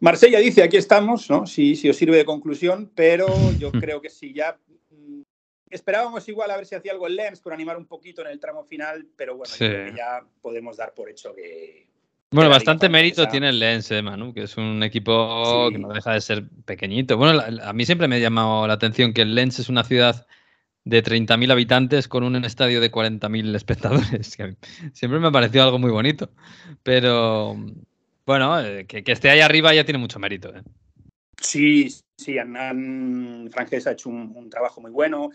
Marsella 0.00 0.40
dice, 0.40 0.62
aquí 0.62 0.78
estamos, 0.78 1.30
¿no? 1.30 1.46
Si, 1.46 1.76
si 1.76 1.88
os 1.90 1.96
sirve 1.96 2.16
de 2.16 2.24
conclusión, 2.24 2.90
pero 2.94 3.28
yo 3.58 3.70
creo 3.94 4.00
que 4.00 4.10
sí, 4.10 4.32
ya 4.32 4.58
esperábamos 5.72 6.28
igual 6.28 6.50
a 6.50 6.56
ver 6.56 6.66
si 6.66 6.74
hacía 6.74 6.92
algo 6.92 7.06
el 7.06 7.16
Lens 7.16 7.40
por 7.40 7.52
animar 7.52 7.76
un 7.76 7.86
poquito 7.86 8.20
en 8.22 8.28
el 8.28 8.38
tramo 8.38 8.64
final, 8.64 9.06
pero 9.16 9.36
bueno, 9.36 9.52
yo 9.52 9.66
creo 9.66 9.90
que 9.90 9.96
ya 9.96 10.20
podemos 10.40 10.76
dar 10.76 10.94
por 10.94 11.08
hecho 11.10 11.34
que, 11.34 11.86
Bueno, 12.30 12.50
bastante 12.50 12.88
mérito 12.88 13.26
tiene 13.28 13.48
el 13.48 13.58
Lens, 13.58 13.90
eh, 13.90 14.02
Manu, 14.02 14.32
que 14.32 14.42
es 14.44 14.56
un 14.56 14.82
equipo 14.82 15.66
Sí. 15.68 15.72
que 15.74 15.78
no 15.78 15.88
deja 15.88 16.12
de 16.12 16.20
ser 16.20 16.44
pequeñito. 16.64 17.16
Bueno, 17.16 17.34
la- 17.34 17.68
a 17.68 17.72
mí 17.72 17.84
siempre 17.84 18.08
me 18.08 18.16
ha 18.16 18.20
llamado 18.20 18.66
la 18.66 18.74
atención 18.74 19.12
que 19.12 19.22
el 19.22 19.34
Lens 19.34 19.58
es 19.58 19.68
una 19.68 19.84
ciudad 19.84 20.26
de 20.84 21.00
30.000 21.02 21.50
habitantes 21.50 22.08
con 22.08 22.24
un 22.24 22.44
estadio 22.44 22.80
de 22.80 22.90
40.000 22.90 23.54
espectadores. 23.54 24.36
siempre 24.92 25.18
me 25.20 25.28
ha 25.28 25.30
parecido 25.30 25.64
algo 25.64 25.78
muy 25.78 25.90
bonito. 25.90 26.30
Pero 26.82 27.56
bueno, 28.26 28.60
eh, 28.60 28.86
que, 28.86 29.04
que 29.04 29.12
esté 29.12 29.30
ahí 29.30 29.40
arriba 29.40 29.72
ya 29.74 29.84
tiene 29.84 29.98
mucho 29.98 30.18
mérito. 30.18 30.54
eh. 30.54 30.62
Sí, 31.40 31.88
sí, 32.16 32.38
han, 32.38 33.48
Francés 33.52 33.86
ha 33.86 33.92
hecho 33.92 34.08
un, 34.08 34.32
un 34.34 34.48
trabajo 34.48 34.80
muy 34.80 34.90
bueno. 34.90 35.30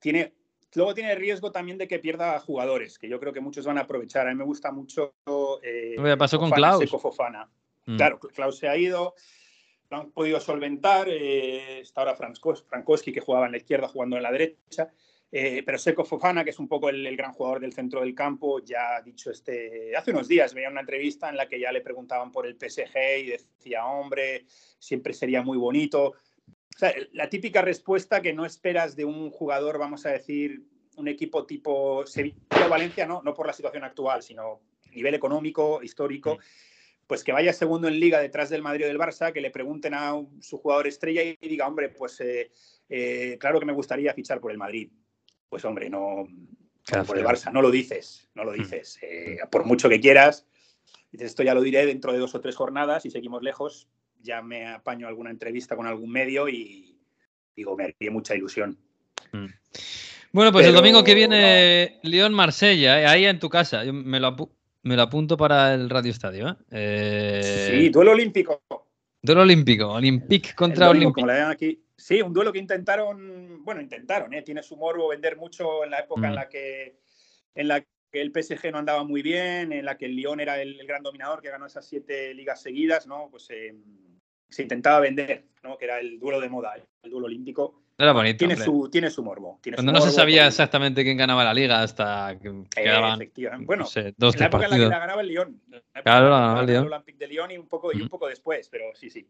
Tiene, 0.00 0.32
luego 0.74 0.94
tiene 0.94 1.14
riesgo 1.14 1.52
también 1.52 1.78
de 1.78 1.86
que 1.86 1.98
pierda 1.98 2.38
jugadores, 2.40 2.98
que 2.98 3.08
yo 3.08 3.20
creo 3.20 3.32
que 3.32 3.40
muchos 3.40 3.64
van 3.66 3.78
a 3.78 3.82
aprovechar. 3.82 4.26
A 4.26 4.30
mí 4.30 4.36
me 4.36 4.44
gusta 4.44 4.72
mucho. 4.72 5.14
Eh, 5.62 5.94
pasó 6.16 6.38
con 6.38 6.50
Klaus. 6.78 6.90
Mm. 7.86 7.96
Claro, 7.96 8.18
Klaus 8.18 8.58
se 8.58 8.68
ha 8.68 8.76
ido, 8.76 9.14
lo 9.90 9.96
han 9.98 10.10
podido 10.12 10.40
solventar. 10.40 11.08
eh, 11.08 11.80
está 11.80 12.00
ahora 12.02 12.16
Frankos- 12.16 12.64
Frankowski, 12.66 13.12
que 13.12 13.20
jugaba 13.20 13.46
en 13.46 13.52
la 13.52 13.58
izquierda, 13.58 13.88
jugando 13.88 14.16
en 14.16 14.22
la 14.22 14.32
derecha. 14.32 14.90
eh, 15.32 15.62
pero 15.64 15.78
Seco 15.78 16.04
Fofana, 16.04 16.42
que 16.42 16.50
es 16.50 16.58
un 16.58 16.66
poco 16.66 16.88
el, 16.88 17.06
el 17.06 17.16
gran 17.16 17.32
jugador 17.32 17.60
del 17.60 17.72
centro 17.72 18.00
del 18.00 18.16
campo, 18.16 18.58
ya 18.64 18.96
ha 18.96 19.02
dicho 19.02 19.30
este. 19.30 19.94
Hace 19.96 20.10
unos 20.10 20.26
días 20.26 20.52
veía 20.54 20.68
una 20.68 20.80
entrevista 20.80 21.28
en 21.28 21.36
la 21.36 21.48
que 21.48 21.60
ya 21.60 21.70
le 21.70 21.82
preguntaban 21.82 22.32
por 22.32 22.46
el 22.48 22.56
PSG 22.56 22.96
y 23.20 23.26
decía, 23.26 23.86
hombre, 23.86 24.44
siempre 24.80 25.12
sería 25.12 25.40
muy 25.42 25.56
bonito. 25.56 26.14
Sea, 26.80 26.94
la 27.12 27.28
típica 27.28 27.60
respuesta 27.62 28.22
que 28.22 28.32
no 28.32 28.46
esperas 28.46 28.96
de 28.96 29.04
un 29.04 29.30
jugador, 29.30 29.78
vamos 29.78 30.06
a 30.06 30.10
decir, 30.10 30.62
un 30.96 31.08
equipo 31.08 31.44
tipo 31.44 32.06
Sevilla 32.06 32.36
o 32.66 32.68
Valencia, 32.70 33.06
no, 33.06 33.22
no 33.22 33.34
por 33.34 33.46
la 33.46 33.52
situación 33.52 33.84
actual, 33.84 34.22
sino 34.22 34.60
nivel 34.94 35.14
económico, 35.14 35.82
histórico, 35.82 36.38
pues 37.06 37.22
que 37.22 37.32
vaya 37.32 37.52
segundo 37.52 37.86
en 37.88 38.00
liga 38.00 38.18
detrás 38.18 38.48
del 38.48 38.62
Madrid 38.62 38.86
o 38.86 38.88
del 38.88 38.98
Barça, 38.98 39.30
que 39.32 39.40
le 39.42 39.50
pregunten 39.50 39.92
a 39.94 40.14
un- 40.14 40.42
su 40.42 40.56
jugador 40.58 40.86
estrella 40.86 41.22
y 41.22 41.36
diga, 41.48 41.66
hombre, 41.68 41.90
pues 41.90 42.18
eh, 42.20 42.50
eh, 42.88 43.36
claro 43.38 43.60
que 43.60 43.66
me 43.66 43.72
gustaría 43.74 44.14
fichar 44.14 44.40
por 44.40 44.50
el 44.50 44.58
Madrid. 44.58 44.90
Pues 45.50 45.64
hombre, 45.66 45.90
no 45.90 46.26
por 47.06 47.18
el. 47.18 47.24
Barça, 47.26 47.52
no 47.52 47.60
lo 47.62 47.70
dices, 47.70 48.28
no 48.34 48.44
lo 48.44 48.52
dices. 48.52 48.98
Eh, 49.02 49.36
por 49.50 49.64
mucho 49.66 49.88
que 49.88 50.00
quieras, 50.00 50.46
dices, 51.12 51.26
esto 51.28 51.42
ya 51.42 51.52
lo 51.54 51.60
diré 51.60 51.84
dentro 51.84 52.12
de 52.12 52.18
dos 52.18 52.34
o 52.34 52.40
tres 52.40 52.56
jornadas 52.56 53.04
y 53.04 53.10
seguimos 53.10 53.42
lejos, 53.42 53.86
ya 54.22 54.42
me 54.42 54.66
apaño 54.66 55.06
alguna 55.08 55.30
entrevista 55.30 55.76
con 55.76 55.86
algún 55.86 56.10
medio 56.10 56.48
y 56.48 56.98
digo, 57.54 57.76
me 57.76 57.84
haría 57.84 58.10
mucha 58.10 58.34
ilusión. 58.34 58.78
Bueno, 60.32 60.52
pues 60.52 60.66
el 60.66 60.74
domingo 60.74 61.02
que 61.02 61.14
viene 61.14 61.98
León-Marsella, 62.02 63.00
eh, 63.02 63.06
ahí 63.06 63.26
en 63.26 63.38
tu 63.38 63.48
casa. 63.48 63.84
Yo 63.84 63.92
me, 63.92 64.20
lo 64.20 64.36
me 64.82 64.96
lo 64.96 65.02
apunto 65.02 65.36
para 65.36 65.74
el 65.74 65.90
Radio 65.90 66.10
Estadio. 66.10 66.48
¿eh? 66.48 66.56
Eh, 66.70 67.68
Sí, 67.70 67.88
duelo 67.88 68.12
olímpico. 68.12 68.62
Duelo 69.22 69.42
olímpico. 69.42 69.88
Olympique 69.88 70.54
contra 70.54 70.90
aquí. 71.50 71.82
Sí, 71.96 72.22
un 72.22 72.32
duelo 72.32 72.50
que 72.52 72.58
intentaron, 72.58 73.62
bueno, 73.62 73.82
intentaron, 73.82 74.32
¿eh? 74.32 74.40
tiene 74.42 74.62
su 74.62 74.76
morbo 74.76 75.08
vender 75.08 75.36
mucho 75.36 75.84
en 75.84 75.90
la 75.90 75.98
época 75.98 76.28
en 76.28 76.32
Mm. 76.32 76.36
la 76.36 76.48
que 76.48 76.96
en 77.54 77.68
la 77.68 77.80
que 77.80 78.20
el 78.20 78.32
PSG 78.32 78.72
no 78.72 78.78
andaba 78.78 79.04
muy 79.04 79.20
bien, 79.22 79.72
en 79.72 79.84
la 79.84 79.98
que 79.98 80.06
el 80.06 80.16
Lyon 80.16 80.40
era 80.40 80.60
el, 80.62 80.80
el 80.80 80.86
gran 80.86 81.02
dominador 81.02 81.42
que 81.42 81.50
ganó 81.50 81.66
esas 81.66 81.86
siete 81.86 82.32
ligas 82.32 82.62
seguidas, 82.62 83.06
¿no? 83.06 83.28
Pues 83.30 83.48
eh, 83.50 83.74
se 84.50 84.62
intentaba 84.62 85.00
vender, 85.00 85.44
¿no? 85.62 85.78
Que 85.78 85.84
era 85.86 85.98
el 86.00 86.18
duelo 86.18 86.40
de 86.40 86.48
moda, 86.48 86.74
el 87.02 87.10
duelo 87.10 87.26
olímpico. 87.26 87.82
Era 87.96 88.12
bonito. 88.12 88.38
Tiene 88.38 88.54
hombre. 88.54 88.64
su, 88.64 88.88
tiene 88.90 89.10
su 89.10 89.22
morbo. 89.22 89.58
Tiene 89.62 89.76
su 89.76 89.84
Cuando 89.84 89.92
no 89.92 90.04
se 90.04 90.10
sabía 90.12 90.42
porque- 90.42 90.48
exactamente 90.48 91.04
quién 91.04 91.18
ganaba 91.18 91.44
la 91.44 91.52
liga 91.52 91.82
hasta 91.82 92.38
que 92.40 92.48
Eh, 92.48 92.64
quedaban. 92.74 93.20
Bueno, 93.66 93.82
no 93.84 93.86
sé, 93.86 94.14
dos, 94.16 94.34
en 94.34 94.40
la 94.40 94.46
época 94.46 94.64
en 94.64 94.70
la 94.70 94.76
que 94.76 94.82
la 94.86 94.98
ganaba 94.98 95.20
el 95.20 95.28
Lyon. 95.28 95.60
La 95.68 96.02
Claro, 96.02 96.30
ganaba 96.30 96.60
el 96.60 96.66
Lyon. 96.66 96.86
Olympique 96.86 97.18
de 97.18 97.26
Lyon 97.28 97.50
y 97.50 97.58
un 97.58 97.66
poco, 97.68 97.92
y 97.92 98.00
un 98.00 98.08
poco 98.08 98.26
después, 98.26 98.68
pero 98.70 98.84
sí, 98.94 99.10
sí. 99.10 99.28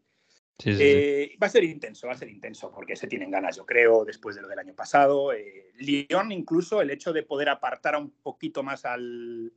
Sí, 0.57 0.73
sí, 0.73 0.77
sí. 0.77 0.83
Eh, 0.85 1.37
va 1.41 1.47
a 1.47 1.49
ser 1.49 1.63
intenso, 1.63 2.07
va 2.07 2.13
a 2.13 2.17
ser 2.17 2.29
intenso, 2.29 2.71
porque 2.71 2.95
se 2.95 3.07
tienen 3.07 3.31
ganas, 3.31 3.57
yo 3.57 3.65
creo, 3.65 4.05
después 4.05 4.35
de 4.35 4.43
lo 4.43 4.47
del 4.47 4.59
año 4.59 4.73
pasado. 4.75 5.33
Eh, 5.33 5.71
Lyon, 5.79 6.31
incluso, 6.31 6.81
el 6.81 6.91
hecho 6.91 7.11
de 7.11 7.23
poder 7.23 7.49
apartar 7.49 7.95
un 7.97 8.11
poquito 8.21 8.61
más 8.63 8.85
al, 8.85 9.51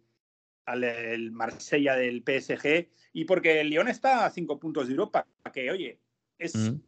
al 0.67 0.85
el 0.85 1.31
Marsella 1.33 1.97
del 1.97 2.23
PSG, 2.23 2.89
y 3.13 3.25
porque 3.25 3.61
el 3.61 3.71
Lyon 3.71 3.89
está 3.89 4.25
a 4.27 4.31
cinco 4.31 4.59
puntos 4.59 4.87
de 4.87 4.93
Europa, 4.95 5.27
que, 5.53 5.71
oye, 5.71 5.99
es. 6.39 6.55
Mm. 6.55 6.81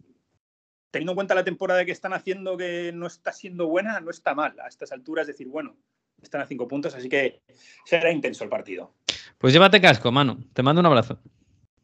Teniendo 0.90 1.12
en 1.12 1.16
cuenta 1.16 1.34
la 1.34 1.44
temporada 1.44 1.84
que 1.84 1.92
están 1.92 2.14
haciendo, 2.14 2.56
que 2.56 2.90
no 2.94 3.06
está 3.06 3.30
siendo 3.32 3.66
buena, 3.66 4.00
no 4.00 4.10
está 4.10 4.34
mal. 4.34 4.58
A 4.60 4.68
estas 4.68 4.92
alturas, 4.92 5.26
decir, 5.26 5.46
bueno, 5.46 5.76
están 6.22 6.40
a 6.40 6.46
cinco 6.46 6.66
puntos, 6.66 6.94
así 6.94 7.08
que 7.08 7.42
será 7.84 8.10
intenso 8.10 8.44
el 8.44 8.50
partido. 8.50 8.94
Pues 9.36 9.52
llévate 9.52 9.80
casco, 9.80 10.10
Manu. 10.10 10.38
Te 10.54 10.62
mando 10.62 10.80
un 10.80 10.86
abrazo. 10.86 11.18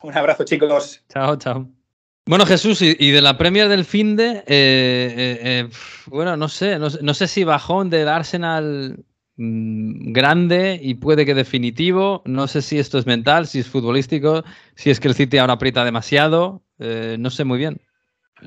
Un 0.03 0.17
abrazo, 0.17 0.45
chicos. 0.45 1.05
Chao, 1.11 1.37
chao. 1.37 1.69
Bueno, 2.25 2.47
Jesús, 2.47 2.81
y, 2.81 2.97
y 2.99 3.11
de 3.11 3.21
la 3.21 3.37
Premier 3.37 3.69
del 3.69 3.85
fin 3.85 4.17
de, 4.17 5.69
bueno, 6.07 6.37
no 6.37 6.49
sé, 6.49 6.79
no, 6.79 6.89
sé- 6.89 7.01
no 7.03 7.13
sé 7.13 7.27
si 7.27 7.45
bajón 7.45 7.91
del 7.91 8.09
Arsenal 8.09 9.05
mm, 9.43 10.13
grande 10.13 10.79
y 10.83 10.95
puede 10.95 11.27
que 11.27 11.35
definitivo. 11.35 12.23
No 12.27 12.47
sé 12.47 12.63
si 12.63 12.79
esto 12.79 12.99
es 12.99 13.07
mental, 13.07 13.47
si 13.47 13.61
es 13.61 13.69
futbolístico, 13.69 14.45
si 14.75 14.91
es 14.91 15.01
que 15.01 15.09
el 15.09 15.15
City 15.15 15.39
ahora 15.39 15.55
aprieta 15.55 15.85
demasiado. 15.85 16.63
eh, 16.79 17.17
no 17.19 17.31
sé 17.31 17.45
muy 17.45 17.59
bien. 17.59 17.81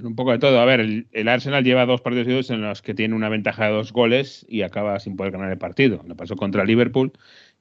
Un 0.04 0.16
poco 0.16 0.32
de 0.32 0.40
todo. 0.40 0.60
A 0.60 0.66
ver, 0.66 0.82
el, 0.82 1.28
Arsenal 1.28 1.64
lleva 1.64 1.86
dos 1.86 2.02
partidos 2.02 2.50
en 2.50 2.62
los 2.62 2.82
que 2.82 2.94
tiene 2.94 3.16
una 3.16 3.30
ventaja 3.30 3.66
de 3.66 3.72
dos 3.72 3.94
goles 3.94 4.46
y 4.50 4.62
acaba 4.62 5.00
sin 5.00 5.16
poder 5.16 5.32
ganar 5.32 5.52
el 5.52 5.58
partido. 5.58 6.04
Le 6.08 6.16
pasó 6.16 6.36
contra 6.36 6.66
Liverpool 6.66 7.14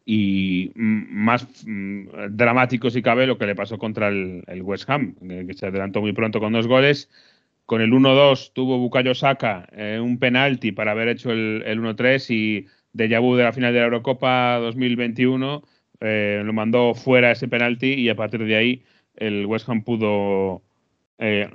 y 0.05 0.73
mm, 0.75 1.05
más 1.11 1.47
mm, 1.67 2.09
dramático 2.31 2.91
si 2.91 3.03
cabe 3.03 3.27
lo 3.27 3.39
que 3.39 3.47
le 3.47 3.55
pasó 3.55 3.79
contra 3.79 4.09
el, 4.09 4.43
West 4.63 4.89
Ham, 4.91 5.15
que, 5.17 5.47
que 5.47 5.55
se 5.55 5.67
adelantó 5.67 6.01
muy 6.01 6.13
pronto 6.13 6.41
con 6.41 6.53
dos 6.53 6.67
goles. 6.67 7.09
Con 7.67 7.81
el 7.81 7.93
1-2 7.93 8.53
tuvo 8.53 8.79
Bukayo 8.79 9.15
Saka 9.15 9.67
eh, 9.73 9.99
un 10.03 10.19
penalti 10.19 10.73
para 10.73 10.91
haber 10.91 11.09
hecho 11.09 11.31
el, 11.31 11.63
el 11.65 11.81
1-3 11.81 12.31
y 12.31 12.67
de 12.95 13.19
vu 13.19 13.37
de 13.37 13.45
la 13.45 13.53
final 13.53 13.73
de 13.73 13.81
la 13.81 13.87
Eurocopa 13.87 14.59
2021 14.61 15.63
eh, 16.01 16.43
lo 16.45 16.53
mandó 16.53 16.95
fuera 16.95 17.33
ese 17.33 17.49
penalti 17.49 17.95
y 17.95 18.09
a 18.09 18.17
partir 18.17 18.45
de 18.45 18.57
ahí 18.57 18.85
el 19.17 19.47
West 19.47 19.69
Ham 19.69 19.83
pudo 19.83 20.63
eh, 21.19 21.49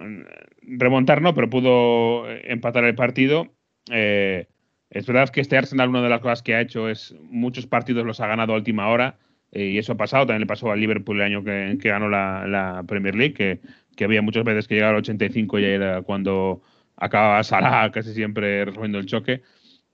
remontar, 0.62 1.22
no, 1.22 1.34
pero 1.34 1.50
pudo 1.50 2.30
empatar 2.30 2.84
el 2.86 2.96
partido. 2.96 3.54
Eh, 3.92 4.48
es 4.90 5.06
verdad 5.06 5.30
que 5.30 5.42
este 5.42 5.58
Arsenal, 5.58 5.90
una 5.90 6.02
de 6.02 6.10
las 6.10 6.22
cosas 6.22 6.42
que 6.42 6.56
ha 6.56 6.62
hecho 6.62 6.90
es 6.90 7.16
muchos 7.22 7.68
partidos 7.68 8.06
los 8.06 8.20
ha 8.22 8.28
ganado 8.28 8.54
a 8.54 8.58
última 8.58 8.88
hora. 8.90 9.18
y 9.52 9.78
eso 9.78 9.94
ha 9.94 9.98
pasado, 9.98 10.26
también 10.26 10.42
le 10.42 10.48
pasó 10.48 10.72
al 10.72 10.80
Liverpool 10.80 11.18
el 11.18 11.24
año 11.24 11.44
que, 11.44 11.78
ganó 11.90 12.10
la, 12.10 12.84
Premier 12.88 13.16
League, 13.16 13.34
que, 13.34 13.60
que, 13.96 14.04
había 14.04 14.22
muchas 14.22 14.44
veces 14.44 14.68
que 14.68 14.76
llegaba 14.76 14.92
al 14.94 15.00
85 15.00 15.60
y 15.60 15.66
era 15.66 16.02
cuando 16.04 16.62
acababa 16.98 17.44
Salah 17.44 17.92
casi 17.94 18.14
siempre 18.14 18.66
resolviendo 18.66 19.00
el 19.00 19.06
choque. 19.06 19.42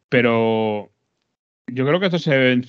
Pero 0.10 0.95
yo 1.68 1.86
creo 1.86 2.00
que 2.00 2.08
esto 2.08 2.20
se 2.20 2.62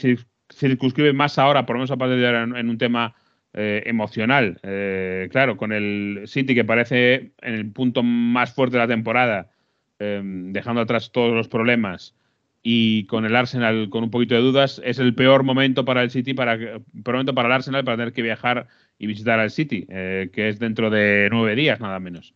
circunscribe 0.54 1.12
más 1.12 1.38
ahora, 1.38 1.66
por 1.66 1.76
lo 1.76 1.80
menos 1.80 1.90
a 1.90 1.96
partir 1.96 2.18
de 2.18 2.26
ahora, 2.26 2.42
en, 2.42 2.68
un 2.70 2.78
tema 2.78 3.14
eh, 3.52 3.82
emocional. 3.86 4.58
Eh, 4.62 5.28
claro, 5.30 5.56
con 5.56 5.72
el 5.72 6.22
City 6.26 6.54
que 6.54 6.64
parece 6.64 7.32
en 7.42 7.54
el 7.54 7.70
punto 7.72 8.02
más 8.02 8.54
fuerte 8.54 8.76
de 8.76 8.82
la 8.82 8.88
temporada, 8.88 9.50
eh, 9.98 10.20
dejando 10.24 10.82
atrás 10.82 11.12
todos 11.12 11.34
los 11.34 11.48
problemas, 11.48 12.14
y 12.62 13.04
con 13.06 13.24
el 13.24 13.36
Arsenal 13.36 13.88
con 13.90 14.02
un 14.02 14.10
poquito 14.10 14.34
de 14.34 14.40
dudas, 14.40 14.80
es 14.84 14.98
el 14.98 15.14
peor 15.14 15.44
momento 15.44 15.84
para 15.84 16.02
el 16.02 16.10
City, 16.10 16.34
para, 16.34 16.58
peor 16.58 16.82
momento 17.06 17.34
para 17.34 17.48
el 17.48 17.54
Arsenal 17.54 17.84
para 17.84 17.96
tener 17.96 18.12
que 18.12 18.22
viajar 18.22 18.66
y 18.98 19.06
visitar 19.06 19.38
al 19.38 19.52
City, 19.52 19.86
que 19.86 20.48
es 20.48 20.58
dentro 20.58 20.90
de 20.90 21.28
nueve 21.30 21.54
días 21.54 21.78
nada 21.78 22.00
menos. 22.00 22.34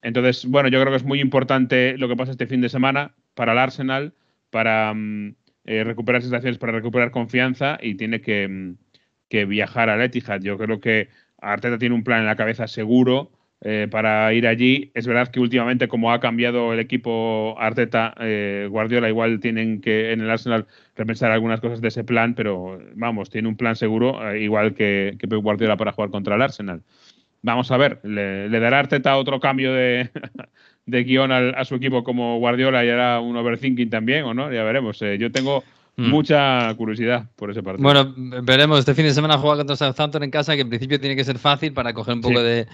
Entonces, 0.00 0.46
bueno, 0.46 0.68
yo 0.70 0.80
creo 0.80 0.92
que 0.92 0.98
es 0.98 1.04
muy 1.04 1.20
importante 1.20 1.98
lo 1.98 2.08
que 2.08 2.16
pasa 2.16 2.30
este 2.30 2.46
fin 2.46 2.60
de 2.62 2.68
semana 2.70 3.14
para 3.34 3.52
el 3.52 3.58
Arsenal, 3.58 4.14
para 4.50 4.94
mm, 4.94 5.34
eh, 5.66 5.84
recuperar 5.84 6.22
sensaciones, 6.22 6.58
para 6.58 6.72
recuperar 6.72 7.10
confianza 7.10 7.78
y 7.82 7.96
tiene 7.96 8.18
mm, 8.18 8.76
que, 9.28 9.44
viajar 9.44 9.90
al 9.90 10.00
Etihad. 10.00 10.40
Yo 10.40 10.56
creo 10.56 10.80
que 10.80 11.08
Arteta 11.40 11.78
tiene 11.78 11.94
un 11.94 12.04
plan 12.04 12.20
en 12.20 12.26
la 12.26 12.36
cabeza 12.36 12.68
seguro 12.68 13.32
eh, 13.60 13.88
para 13.90 14.32
ir 14.32 14.46
allí. 14.46 14.92
Es 14.94 15.06
verdad 15.06 15.28
que 15.28 15.40
últimamente, 15.40 15.88
como 15.88 16.12
ha 16.12 16.20
cambiado 16.20 16.72
el 16.72 16.78
equipo 16.78 17.56
Arteta, 17.58 18.14
eh, 18.20 18.68
Guardiola 18.70 19.08
igual 19.08 19.40
tienen 19.40 19.80
que 19.80 20.12
en 20.12 20.20
el 20.20 20.30
Arsenal 20.30 20.66
repensar 20.94 21.32
algunas 21.32 21.60
cosas 21.60 21.80
de 21.80 21.88
ese 21.88 22.04
plan, 22.04 22.34
pero 22.34 22.78
vamos, 22.94 23.28
tiene 23.28 23.48
un 23.48 23.56
plan 23.56 23.74
seguro, 23.76 24.36
igual 24.36 24.74
que, 24.74 25.16
que 25.18 25.26
Guardiola 25.26 25.76
para 25.76 25.92
jugar 25.92 26.10
contra 26.10 26.36
el 26.36 26.42
Arsenal. 26.42 26.82
Vamos 27.42 27.70
a 27.70 27.76
ver, 27.76 28.00
¿le, 28.02 28.48
dará 28.48 28.80
Arteta 28.80 29.16
otro 29.16 29.38
cambio 29.40 29.72
de, 29.72 30.10
de 30.86 31.04
guion 31.04 31.32
a 31.32 31.64
su 31.64 31.74
equipo 31.74 32.02
como 32.04 32.38
Guardiola 32.38 32.84
y 32.84 32.88
hará 32.88 33.20
un 33.20 33.36
overthinking 33.36 33.90
también 33.90 34.24
o 34.24 34.34
no? 34.34 34.52
Ya 34.52 34.64
veremos. 34.64 35.00
Eh, 35.02 35.18
yo 35.18 35.30
tengo 35.30 35.62
mm. 35.96 36.08
mucha 36.08 36.74
curiosidad 36.74 37.26
por 37.36 37.50
ese 37.50 37.62
partido. 37.62 37.82
Bueno, 37.82 38.14
veremos. 38.42 38.80
Este 38.80 38.94
fin 38.94 39.04
de 39.04 39.12
semana 39.12 39.38
juega 39.38 39.58
contra 39.58 39.76
Southampton 39.76 40.22
en 40.22 40.30
casa, 40.30 40.54
que 40.54 40.62
en 40.62 40.68
principio 40.68 41.00
tiene 41.00 41.16
que 41.16 41.24
ser 41.24 41.38
fácil 41.38 41.72
para 41.72 41.92
coger 41.92 42.14
un 42.14 42.20
poco 42.20 42.42
de, 42.42 42.66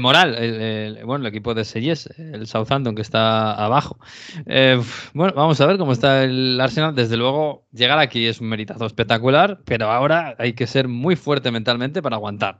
moral. 0.00 0.36
El, 0.36 1.04
bueno, 1.04 1.24
el 1.24 1.28
equipo 1.28 1.54
de 1.54 1.64
Seyes, 1.64 2.08
el 2.16 2.46
Southampton, 2.46 2.94
que 2.94 3.02
está 3.02 3.52
abajo. 3.54 3.98
Eh, 4.46 4.80
bueno, 5.14 5.32
vamos 5.34 5.60
a 5.60 5.66
ver 5.66 5.78
cómo 5.78 5.92
está 5.92 6.24
el 6.24 6.60
Arsenal. 6.60 6.94
Desde 6.94 7.16
luego, 7.16 7.64
llegar 7.72 7.98
aquí 7.98 8.26
es 8.26 8.40
un 8.40 8.48
meritazo 8.48 8.86
espectacular, 8.86 9.60
pero 9.64 9.90
ahora 9.90 10.36
hay 10.38 10.52
que 10.52 10.66
ser 10.66 10.86
muy 10.86 11.16
fuerte 11.16 11.50
mentalmente 11.50 12.02
para 12.02 12.16
aguantar 12.16 12.58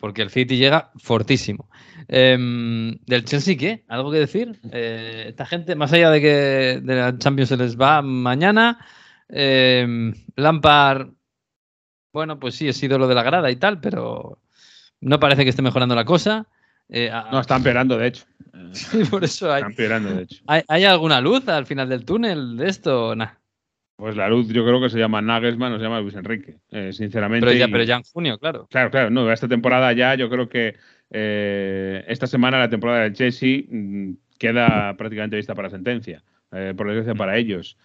porque 0.00 0.22
el 0.22 0.30
City 0.30 0.56
llega 0.56 0.90
fortísimo. 0.96 1.68
Em, 2.08 2.98
¿Del 3.06 3.24
Chelsea 3.24 3.56
qué? 3.56 3.84
¿Algo 3.86 4.10
que 4.10 4.18
decir? 4.18 4.58
Eh, 4.72 5.26
esta 5.28 5.46
gente, 5.46 5.76
más 5.76 5.92
allá 5.92 6.10
de 6.10 6.20
que 6.20 6.80
de 6.82 6.94
la 6.94 7.18
Champions 7.18 7.50
se 7.50 7.56
les 7.58 7.78
va 7.78 8.02
mañana, 8.02 8.84
eh, 9.28 10.12
Lampard, 10.34 11.10
bueno, 12.12 12.40
pues 12.40 12.56
sí, 12.56 12.66
es 12.66 12.82
ídolo 12.82 13.06
de 13.06 13.14
la 13.14 13.22
grada 13.22 13.50
y 13.50 13.56
tal, 13.56 13.80
pero 13.80 14.40
no 15.00 15.20
parece 15.20 15.44
que 15.44 15.50
esté 15.50 15.62
mejorando 15.62 15.94
la 15.94 16.04
cosa. 16.04 16.46
Eh, 16.88 17.10
no, 17.30 17.38
está 17.38 17.56
empeorando, 17.56 17.96
de 17.96 18.08
hecho. 18.08 18.24
Sí, 18.72 19.04
por 19.04 19.24
eso 19.24 19.50
hay. 19.50 19.60
Está 19.62 19.70
empeorando, 19.70 20.14
de 20.14 20.22
hecho. 20.22 20.44
¿Hay, 20.46 20.84
alguna 20.84 21.20
luz 21.20 21.48
al 21.48 21.66
final 21.66 21.88
del 21.88 22.04
túnel 22.04 22.56
de 22.56 22.68
esto? 22.68 23.16
Nah. 23.16 23.39
Pues 24.00 24.16
la 24.16 24.30
luz 24.30 24.48
yo 24.48 24.64
creo 24.64 24.80
que 24.80 24.88
se 24.88 24.98
llama 24.98 25.20
Nagelsmann 25.20 25.74
o 25.74 25.76
se 25.76 25.84
llama 25.84 26.00
Luis 26.00 26.14
Enrique, 26.14 26.56
eh, 26.70 26.90
sinceramente. 26.90 27.46
Pero 27.46 27.58
ya, 27.58 27.68
pero 27.68 27.84
ya 27.84 27.96
en 27.96 28.02
junio, 28.02 28.38
claro. 28.38 28.66
Claro, 28.70 28.90
claro, 28.90 29.10
no, 29.10 29.30
esta 29.30 29.46
temporada 29.46 29.92
ya 29.92 30.14
yo 30.14 30.30
creo 30.30 30.48
que 30.48 30.76
eh, 31.10 32.02
esta 32.08 32.26
semana 32.26 32.58
la 32.58 32.70
temporada 32.70 33.02
del 33.02 33.12
Chelsea 33.12 33.64
mm, 33.68 34.12
queda 34.38 34.96
prácticamente 34.96 35.36
vista 35.36 35.54
para 35.54 35.68
sentencia, 35.68 36.22
eh, 36.50 36.72
por 36.74 36.86
desgracia 36.86 37.14
para 37.14 37.36
ellos. 37.36 37.76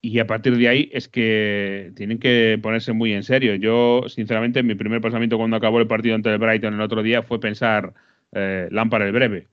Y 0.00 0.18
a 0.18 0.26
partir 0.26 0.56
de 0.56 0.66
ahí 0.66 0.90
es 0.92 1.08
que 1.08 1.92
tienen 1.94 2.18
que 2.18 2.58
ponerse 2.60 2.92
muy 2.92 3.12
en 3.12 3.22
serio. 3.22 3.54
Yo, 3.54 4.02
sinceramente, 4.08 4.64
mi 4.64 4.74
primer 4.74 5.00
pensamiento 5.00 5.38
cuando 5.38 5.56
acabó 5.56 5.78
el 5.78 5.86
partido 5.86 6.16
ante 6.16 6.28
el 6.28 6.38
Brighton 6.38 6.74
el 6.74 6.80
otro 6.80 7.04
día 7.04 7.22
fue 7.22 7.38
pensar 7.38 7.94
eh, 8.32 8.66
Lampard 8.72 9.02
el 9.02 9.12
breve. 9.12 9.46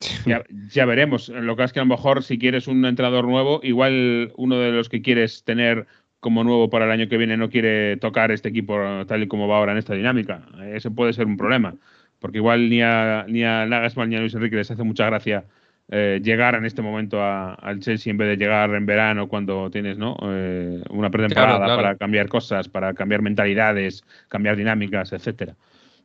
Ya, 0.72 0.86
veremos. 0.86 1.28
Lo 1.28 1.56
que 1.56 1.64
es 1.64 1.72
que 1.72 1.80
a 1.80 1.84
lo 1.84 1.88
mejor 1.88 2.22
si 2.22 2.38
quieres 2.38 2.66
un 2.66 2.84
entrenador 2.84 3.26
nuevo, 3.26 3.60
igual 3.62 4.32
uno 4.36 4.58
de 4.58 4.72
los 4.72 4.88
que 4.88 5.02
quieres 5.02 5.44
tener 5.44 5.86
como 6.20 6.44
nuevo 6.44 6.68
para 6.68 6.84
el 6.84 6.90
año 6.90 7.08
que 7.08 7.16
viene 7.16 7.36
no 7.36 7.48
quiere 7.48 7.96
tocar 7.96 8.30
este 8.30 8.50
equipo 8.50 8.78
tal 9.06 9.22
y 9.22 9.28
como 9.28 9.48
va 9.48 9.56
ahora 9.58 9.72
en 9.72 9.78
esta 9.78 9.94
dinámica. 9.94 10.46
Ese 10.72 10.90
puede 10.90 11.12
ser 11.12 11.26
un 11.26 11.36
problema. 11.36 11.74
Porque 12.18 12.38
igual 12.38 12.68
ni 12.68 12.82
a, 12.82 13.24
ni 13.28 13.44
a 13.44 13.64
Nagelsmann 13.66 14.10
ni 14.10 14.16
a 14.16 14.20
Luis 14.20 14.34
Enrique 14.34 14.56
les 14.56 14.70
hace 14.70 14.82
mucha 14.82 15.06
gracia 15.06 15.44
eh, 15.92 16.20
llegar 16.22 16.54
en 16.54 16.66
este 16.66 16.82
momento 16.82 17.20
al 17.20 17.80
Chelsea 17.80 18.10
en 18.10 18.18
vez 18.18 18.28
de 18.28 18.36
llegar 18.36 18.72
en 18.74 18.86
verano 18.86 19.26
cuando 19.26 19.70
tienes 19.70 19.98
¿no? 19.98 20.16
Eh, 20.22 20.82
una 20.90 21.10
pretemporada 21.10 21.74
para 21.74 21.96
cambiar 21.96 22.28
cosas, 22.28 22.68
para 22.68 22.94
cambiar 22.94 23.22
mentalidades, 23.22 24.04
cambiar 24.28 24.56
dinámicas, 24.56 25.12
etcétera. 25.12 25.56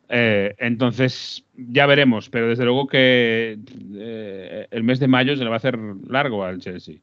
Eh, 0.09 0.55
entonces, 0.59 1.43
ya 1.55 1.85
veremos, 1.85 2.29
pero 2.29 2.47
desde 2.47 2.65
luego 2.65 2.87
que 2.87 3.57
eh, 3.95 4.67
el 4.71 4.83
mes 4.83 4.99
de 4.99 5.07
mayo 5.07 5.35
se 5.35 5.43
le 5.43 5.49
va 5.49 5.55
a 5.55 5.57
hacer 5.57 5.77
largo 6.07 6.43
al 6.43 6.59
Chelsea. 6.59 6.97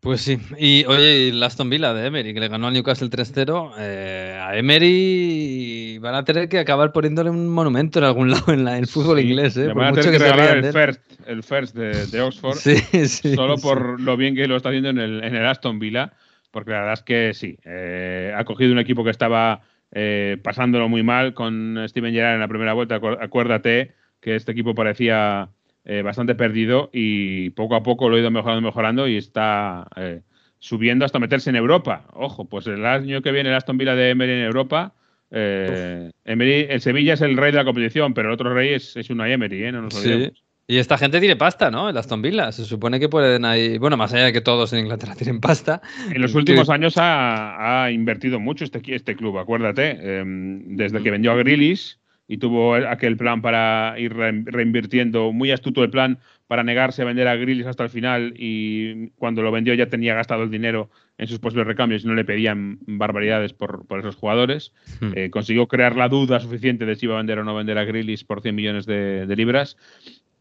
Pues 0.00 0.20
sí, 0.20 0.38
y 0.56 0.84
oye, 0.84 1.30
el 1.30 1.42
Aston 1.42 1.68
Villa 1.68 1.92
de 1.92 2.06
Emery, 2.06 2.32
que 2.32 2.38
le 2.38 2.48
ganó 2.48 2.68
al 2.68 2.74
Newcastle 2.74 3.10
3-0, 3.10 3.72
eh, 3.78 4.38
a 4.40 4.56
Emery 4.56 5.98
van 5.98 6.14
a 6.14 6.24
tener 6.24 6.48
que 6.48 6.60
acabar 6.60 6.92
poniéndole 6.92 7.30
un 7.30 7.48
monumento 7.48 7.98
en 7.98 8.04
algún 8.04 8.30
lado 8.30 8.52
en 8.52 8.68
el 8.68 8.86
fútbol 8.86 9.18
inglés. 9.18 9.56
¿eh? 9.56 9.72
van 9.72 9.88
a 9.88 10.00
tener 10.00 10.12
que, 10.12 10.18
regalar 10.18 10.58
el 10.58 10.72
first, 10.72 11.00
el 11.26 11.42
first 11.42 11.74
de, 11.74 12.20
Oxford, 12.20 12.56
solo 13.34 13.56
por 13.56 14.00
lo 14.00 14.16
bien 14.16 14.36
que 14.36 14.46
lo 14.46 14.56
está 14.56 14.68
haciendo 14.68 14.90
en 14.90 14.98
el, 14.98 15.24
en 15.24 15.34
el 15.34 15.46
Aston 15.46 15.80
Villa, 15.80 16.12
porque 16.52 16.70
la 16.70 16.80
verdad 16.80 16.94
es 16.94 17.02
que 17.02 17.34
sí, 17.34 17.58
ha 17.66 18.44
cogido 18.44 18.72
un 18.72 18.78
equipo 18.78 19.02
que 19.02 19.10
estaba 19.10 19.62
eh, 19.92 20.38
pasándolo 20.42 20.88
muy 20.88 21.02
mal 21.02 21.34
con 21.34 21.78
Steven 21.88 22.12
Gerrard 22.12 22.34
en 22.34 22.40
la 22.40 22.48
primera 22.48 22.72
vuelta. 22.72 23.00
Acuérdate 23.20 23.92
que 24.20 24.34
este 24.34 24.52
equipo 24.52 24.74
parecía 24.74 25.50
eh, 25.84 26.02
bastante 26.02 26.34
perdido 26.34 26.90
y 26.92 27.50
poco 27.50 27.76
a 27.76 27.82
poco 27.82 28.08
lo 28.08 28.16
ha 28.16 28.20
ido 28.20 28.30
mejorando, 28.30 28.62
mejorando 28.62 29.08
y 29.08 29.16
está 29.16 29.86
eh, 29.96 30.22
subiendo 30.58 31.04
hasta 31.04 31.18
meterse 31.18 31.50
en 31.50 31.56
Europa. 31.56 32.06
Ojo, 32.12 32.46
pues 32.46 32.66
el 32.66 32.84
año 32.84 33.22
que 33.22 33.32
viene 33.32 33.50
el 33.50 33.54
Aston 33.54 33.78
Villa 33.78 33.94
de 33.94 34.10
Emery 34.10 34.32
en 34.32 34.42
Europa. 34.42 34.94
Emery, 35.30 36.66
el 36.70 36.80
Sevilla 36.80 37.14
es 37.14 37.20
el 37.20 37.36
rey 37.36 37.50
de 37.50 37.58
la 37.58 37.64
competición, 37.64 38.14
pero 38.14 38.28
el 38.28 38.34
otro 38.34 38.54
rey 38.54 38.74
es, 38.74 38.96
es 38.96 39.10
una 39.10 39.28
Emery, 39.28 39.70
no 39.72 39.82
nos 39.82 39.94
olvidemos. 39.96 40.45
Y 40.68 40.78
esta 40.78 40.98
gente 40.98 41.20
tiene 41.20 41.36
pasta, 41.36 41.70
¿no? 41.70 41.88
El 41.88 41.96
Aston 41.96 42.22
Villa. 42.22 42.50
Se 42.50 42.64
supone 42.64 42.98
que 42.98 43.08
pueden 43.08 43.44
ahí. 43.44 43.78
Bueno, 43.78 43.96
más 43.96 44.12
allá 44.12 44.24
de 44.24 44.32
que 44.32 44.40
todos 44.40 44.72
en 44.72 44.80
Inglaterra 44.80 45.14
tienen 45.18 45.40
pasta. 45.40 45.80
En 46.12 46.20
los 46.20 46.34
últimos 46.34 46.68
años 46.70 46.94
ha, 46.96 47.88
invertido 47.92 48.40
mucho 48.40 48.64
este, 48.64 48.82
este 48.94 49.14
club, 49.14 49.38
acuérdate. 49.38 50.18
Em, 50.20 50.76
desde 50.76 51.02
que 51.02 51.10
vendió 51.10 51.32
a 51.32 51.36
Grillis 51.36 52.00
y 52.28 52.38
tuvo 52.38 52.74
aquel 52.74 53.16
plan 53.16 53.40
para 53.40 53.94
ir 53.98 54.12
reinvirtiendo, 54.12 55.32
muy 55.32 55.52
astuto 55.52 55.84
el 55.84 55.90
plan 55.90 56.18
para 56.48 56.64
negarse 56.64 57.02
a 57.02 57.04
vender 57.04 57.28
a 57.28 57.36
Grillis 57.36 57.66
hasta 57.66 57.84
el 57.84 57.88
final 57.88 58.34
y 58.36 59.10
cuando 59.10 59.42
lo 59.42 59.52
vendió 59.52 59.74
ya 59.74 59.86
tenía 59.86 60.14
gastado 60.14 60.42
el 60.42 60.50
dinero 60.50 60.90
en 61.18 61.28
sus 61.28 61.38
posibles 61.38 61.68
recambios 61.68 62.04
y 62.04 62.08
no 62.08 62.14
le 62.14 62.24
pedían 62.24 62.78
barbaridades 62.86 63.52
por, 63.52 63.86
esos 64.00 64.16
jugadores. 64.16 64.72
Hmm. 65.00 65.12
Eh, 65.14 65.30
consiguió 65.30 65.68
crear 65.68 65.94
la 65.94 66.08
duda 66.08 66.40
suficiente 66.40 66.84
de 66.84 66.96
si 66.96 67.06
iba 67.06 67.14
a 67.14 67.18
vender 67.18 67.38
o 67.38 67.44
no 67.44 67.54
vender 67.54 67.78
a 67.78 67.84
Grillis 67.84 68.24
por 68.24 68.42
100 68.42 68.54
millones 68.56 68.86
de, 68.86 69.26
de 69.26 69.36
libras 69.36 69.76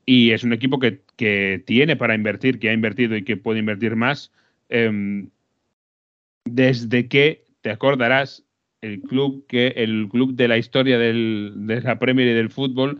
y 0.06 0.32
es 0.32 0.44
un 0.44 0.54
equipo 0.54 0.80
que, 0.80 1.04
tiene 1.66 1.96
para 1.96 2.16
invertir, 2.16 2.60
que 2.60 2.70
ha 2.70 2.74
invertido 2.74 3.16
y 3.16 3.24
que 3.24 3.38
puede 3.38 3.60
invertir 3.60 3.96
más. 3.96 4.32
Em, 4.70 5.30
desde 6.44 7.08
que 7.08 7.46
te 7.62 7.72
acordarás 7.72 8.44
el 8.82 9.02
club 9.02 9.46
que 9.48 9.68
el 9.78 10.08
club 10.10 10.36
de 10.36 10.48
la 10.48 10.58
historia 10.58 11.00
del, 11.00 11.54
de 11.56 11.82
la 11.82 11.98
Premier 11.98 12.28
y 12.28 12.34
del 12.34 12.50
fútbol 12.52 13.00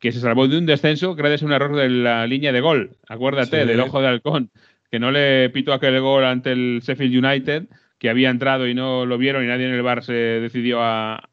que 0.00 0.12
se 0.12 0.20
salvó 0.20 0.48
de 0.48 0.58
un 0.58 0.66
descenso 0.66 1.14
gracias 1.14 1.42
a 1.42 1.46
un 1.46 1.52
error 1.52 1.76
de 1.76 1.88
la 1.88 2.26
línea 2.26 2.52
de 2.52 2.60
gol. 2.60 2.96
Acuérdate 3.08 3.64
del 3.64 3.80
ojo 3.80 4.00
de 4.00 4.08
halcón, 4.08 4.50
que 4.90 4.98
no 4.98 5.10
le 5.10 5.50
pitó 5.50 5.72
aquel 5.72 5.98
gol 6.00 6.24
ante 6.24 6.52
el 6.52 6.80
Sheffield 6.82 7.24
United, 7.24 7.68
que 7.98 8.10
había 8.10 8.30
entrado 8.30 8.68
y 8.68 8.74
no 8.74 9.06
lo 9.06 9.18
vieron 9.18 9.44
y 9.44 9.46
nadie 9.46 9.66
en 9.66 9.74
el 9.74 9.82
bar 9.82 10.04
se 10.04 10.12
decidió 10.12 10.82
a, 10.82 11.30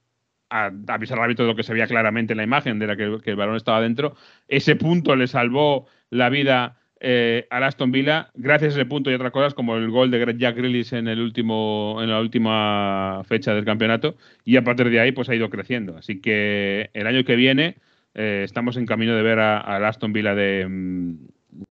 a, 0.51 0.69
avisar 0.87 1.19
al 1.19 1.33
de 1.33 1.43
lo 1.45 1.55
que 1.55 1.63
se 1.63 1.73
veía 1.73 1.87
claramente 1.87 2.33
en 2.33 2.37
la 2.37 2.43
imagen, 2.43 2.77
de 2.77 2.87
la 2.87 2.95
que, 2.95 3.03
el 3.23 3.35
balón 3.35 3.55
estaba 3.55 3.81
dentro. 3.81 4.15
Ese 4.47 4.75
punto 4.75 5.15
le 5.15 5.27
salvó 5.27 5.87
la 6.09 6.29
vida 6.29 6.77
eh, 6.99 7.47
a 7.49 7.65
Aston 7.65 7.91
Villa, 7.91 8.29
gracias 8.35 8.75
a 8.75 8.79
ese 8.79 8.85
punto 8.85 9.09
y 9.09 9.13
otras 9.13 9.31
cosas, 9.31 9.53
como 9.53 9.77
el 9.77 9.89
gol 9.89 10.11
de 10.11 10.35
Jack 10.37 10.57
Grealish 10.57 10.93
en, 10.93 11.07
el 11.07 11.21
último, 11.21 11.99
en 12.01 12.09
la 12.09 12.19
última 12.19 13.23
fecha 13.25 13.55
del 13.55 13.65
campeonato, 13.65 14.17
y 14.43 14.57
a 14.57 14.63
partir 14.63 14.89
de 14.89 14.99
ahí 14.99 15.13
pues 15.13 15.29
ha 15.29 15.35
ido 15.35 15.49
creciendo. 15.49 15.97
Así 15.97 16.19
que 16.21 16.89
el 16.93 17.07
año 17.07 17.23
que 17.23 17.37
viene 17.37 17.77
eh, 18.13 18.41
estamos 18.43 18.75
en 18.75 18.85
camino 18.85 19.15
de 19.15 19.23
ver 19.23 19.39
al 19.39 19.85
Aston 19.85 20.11
Villa 20.11 20.35
de, 20.35 20.67
mm, 20.67 21.15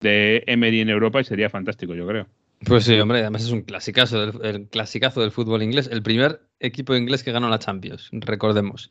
de 0.00 0.44
Emery 0.46 0.80
en 0.80 0.88
Europa 0.88 1.20
y 1.20 1.24
sería 1.24 1.50
fantástico, 1.50 1.94
yo 1.94 2.06
creo. 2.06 2.28
Pues 2.64 2.84
sí, 2.84 2.98
hombre, 2.98 3.20
además 3.20 3.44
es 3.44 3.50
un 3.50 3.62
clasicazo 3.62 4.26
del, 4.26 4.44
el 4.44 4.68
clasicazo 4.68 5.20
del 5.20 5.30
fútbol 5.30 5.62
inglés, 5.62 5.88
el 5.92 6.02
primer 6.02 6.42
equipo 6.60 6.96
inglés 6.96 7.22
que 7.22 7.32
ganó 7.32 7.48
la 7.48 7.58
Champions, 7.58 8.08
recordemos. 8.12 8.90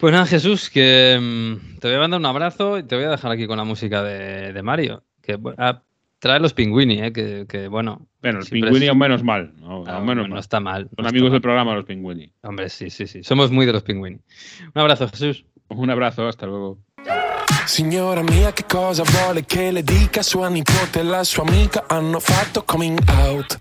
Pues 0.00 0.14
nada, 0.14 0.24
Jesús, 0.24 0.70
que 0.70 1.18
mm, 1.20 1.78
te 1.78 1.88
voy 1.88 1.98
a 1.98 2.00
mandar 2.00 2.20
un 2.20 2.26
abrazo 2.26 2.78
y 2.78 2.84
te 2.84 2.96
voy 2.96 3.04
a 3.04 3.10
dejar 3.10 3.32
aquí 3.32 3.46
con 3.46 3.58
la 3.58 3.64
música 3.64 4.02
de, 4.02 4.62
Mario. 4.62 5.04
Que 5.20 5.38
ah, 5.58 5.82
trae 6.18 6.40
los 6.40 6.54
pingüini, 6.54 7.02
eh, 7.02 7.12
que, 7.12 7.68
bueno. 7.68 8.08
Bueno, 8.22 8.38
los 8.38 8.48
pingüini 8.48 8.88
es... 8.88 8.96
menos 8.96 9.22
mal. 9.22 9.52
No, 9.58 9.84
ah, 9.86 10.00
menos 10.00 10.26
no 10.30 10.38
está 10.38 10.58
mal. 10.58 10.88
Son 10.96 11.06
amigos 11.06 11.32
del 11.32 11.42
programa 11.42 11.74
los 11.74 11.84
pingüini. 11.84 12.32
Hombre, 12.40 12.70
sí, 12.70 12.88
sí, 12.88 13.06
sí. 13.06 13.22
Somos 13.22 13.50
muy 13.50 13.66
de 13.66 13.74
los 13.74 13.82
pingüini. 13.82 14.20
Un 14.74 14.80
abrazo, 14.80 15.06
Jesús. 15.06 15.44
Un 15.68 15.90
abrazo, 15.90 16.26
hasta 16.26 16.46
luego. 16.46 16.78
Signora 17.64 18.22
mia, 18.22 18.52
che 18.52 18.64
cosa 18.66 19.02
vuole 19.04 19.44
che 19.44 19.70
le 19.70 19.82
dica? 19.82 20.22
Sua 20.22 20.48
nipote 20.48 21.00
e 21.00 21.02
la 21.02 21.24
sua 21.24 21.44
amica 21.44 21.84
hanno 21.86 22.18
fatto 22.18 22.64
coming 22.64 22.98
out. 23.08 23.60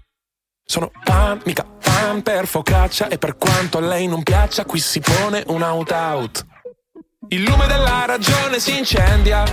Sono 0.63 0.91
pan, 1.03 1.41
mica 1.45 1.63
pan 1.63 2.21
per 2.21 2.47
focaccia 2.47 3.07
e 3.07 3.17
per 3.17 3.37
quanto 3.37 3.77
a 3.77 3.81
lei 3.81 4.07
non 4.07 4.23
piaccia, 4.23 4.65
qui 4.65 4.79
si 4.79 4.99
pone 4.99 5.43
un 5.47 5.61
out-out. 5.61 6.45
Il 7.29 7.43
lume 7.43 7.67
della 7.67 8.05
ragione 8.05 8.59
si 8.59 8.77
incendia. 8.77 9.43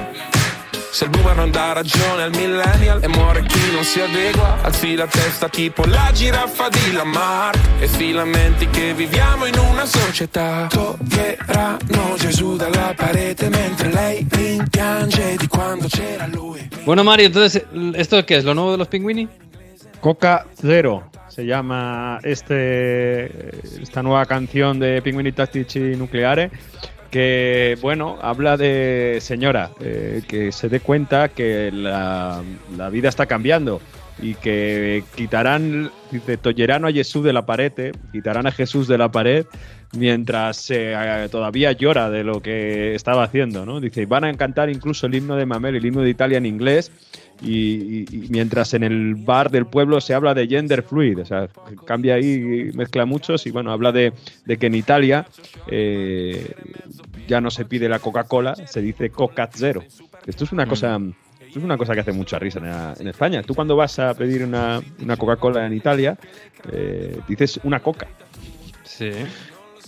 Se 0.97 1.05
il 1.05 1.11
boomer 1.11 1.37
non 1.37 1.51
dà 1.51 1.75
ragione 1.75 2.23
al 2.23 2.31
millennial 2.35 3.03
e 3.03 3.09
muore 3.09 3.43
chi 3.43 3.71
non 3.71 3.85
si 3.85 4.01
adegua, 4.01 4.63
alzi 4.63 4.95
la 4.95 5.07
testa 5.07 5.47
tipo 5.47 5.85
la 5.85 6.11
giraffa 6.11 6.71
di 6.71 6.93
Lamar 6.93 7.55
e 7.79 7.87
si 7.87 8.13
lamenti 8.13 8.67
che 8.71 8.95
viviamo 8.95 9.45
in 9.45 9.59
una 9.59 9.85
società. 9.85 10.69
Toglieranno 10.71 12.15
Gesù 12.17 12.57
dalla 12.57 12.95
parete 12.97 13.51
mentre 13.51 13.93
lei 13.93 14.27
rimpiange 14.27 15.37
di 15.37 15.47
quando 15.49 15.87
c'era 15.87 16.27
lui. 16.29 16.67
Bueno 16.85 17.05
Mario, 17.05 17.27
entonces, 17.27 17.63
¿esto 17.93 18.25
qué 18.25 18.39
es? 18.39 18.45
¿Lo 18.45 18.55
nuevo 18.55 18.71
de 18.71 18.79
los 18.79 18.89
pingüini? 18.89 19.29
Coca 20.01 20.47
Zero 20.55 21.11
se 21.29 21.45
llama 21.45 22.21
este 22.23 23.51
esta 23.83 24.03
nueva 24.03 24.25
canción 24.25 24.79
de 24.79 25.03
Pinguini 25.03 25.33
Tattici 25.33 25.95
Nucleare 25.95 26.51
que, 27.11 27.79
bueno, 27.81 28.19
habla 28.21 28.57
de, 28.57 29.19
señora, 29.21 29.71
eh, 29.81 30.23
que 30.27 30.53
se 30.53 30.69
dé 30.69 30.81
cuenta 30.81 31.29
que 31.29 31.71
la, 31.73 32.43
vida 32.91 33.09
está 33.09 33.27
cambiando 33.27 33.81
y 34.21 34.35
que 34.35 35.05
quitarán, 35.15 35.91
dice, 36.11 36.37
tollerán 36.37 36.85
a 36.85 36.93
Jesús 36.93 37.25
de 37.25 37.33
la 37.33 37.45
pared, 37.45 37.73
eh, 37.77 37.93
quitarán 38.13 38.47
a 38.47 38.53
Jesús 38.53 38.89
de 38.89 38.99
la 38.99 39.11
pared 39.11 39.47
mientras 39.97 40.71
eh, 40.71 41.29
todavía 41.31 41.73
llora 41.73 42.11
de 42.11 42.25
lo 42.25 42.41
que 42.43 42.95
estaba 42.95 43.25
haciendo, 43.25 43.65
¿no? 43.67 43.81
Dice, 43.81 44.07
van 44.07 44.25
a 44.25 44.35
cantar 44.35 44.71
incluso 44.71 45.07
el 45.07 45.15
himno 45.15 45.37
de 45.37 45.47
Mamel, 45.47 45.77
el 45.77 45.85
himno 45.85 46.03
de 46.03 46.11
Italia 46.11 46.39
en 46.39 46.47
inglés, 46.47 46.91
y, 47.43 48.05
mientras 48.31 48.75
en 48.75 48.83
el 48.83 49.15
bar 49.15 49.51
del 49.51 49.67
pueblo 49.67 50.01
se 50.01 50.15
habla 50.15 50.35
de 50.35 50.47
gender 50.47 50.83
fluid, 50.83 51.21
o 51.21 51.25
sea, 51.25 51.49
cambia 51.85 52.15
ahí, 52.15 52.71
mezcla 52.75 53.05
muchos, 53.05 53.47
y 53.47 53.51
bueno, 53.51 53.73
habla 53.73 53.93
de, 53.93 54.13
que 54.59 54.67
en 54.67 54.75
Italia 54.75 55.27
eh, 55.67 56.55
ya 57.27 57.41
no 57.41 57.51
se 57.51 57.65
pide 57.65 57.89
la 57.89 57.99
Coca-Cola, 57.99 58.55
se 58.55 58.81
dice 58.81 59.11
Coca 59.11 59.49
Zero. 59.53 59.83
Esto 60.27 60.45
es 60.45 60.53
una 60.53 60.67
mm. 60.67 60.69
cosa... 60.69 61.01
es 61.49 61.57
una 61.57 61.77
cosa 61.77 61.95
que 61.95 62.01
hace 62.01 62.13
mucha 62.13 62.39
risa 62.39 62.95
en, 62.99 63.09
España. 63.09 63.43
Tú 63.43 63.55
cuando 63.55 63.77
vas 63.77 63.99
a 63.99 64.15
pedir 64.15 64.45
una, 64.45 64.81
Coca-Cola 65.19 65.67
en 65.67 65.73
Italia, 65.73 66.19
eh, 66.73 67.21
dices 67.29 67.61
una 67.65 67.81
coca. 67.81 68.09
Sí 68.85 69.11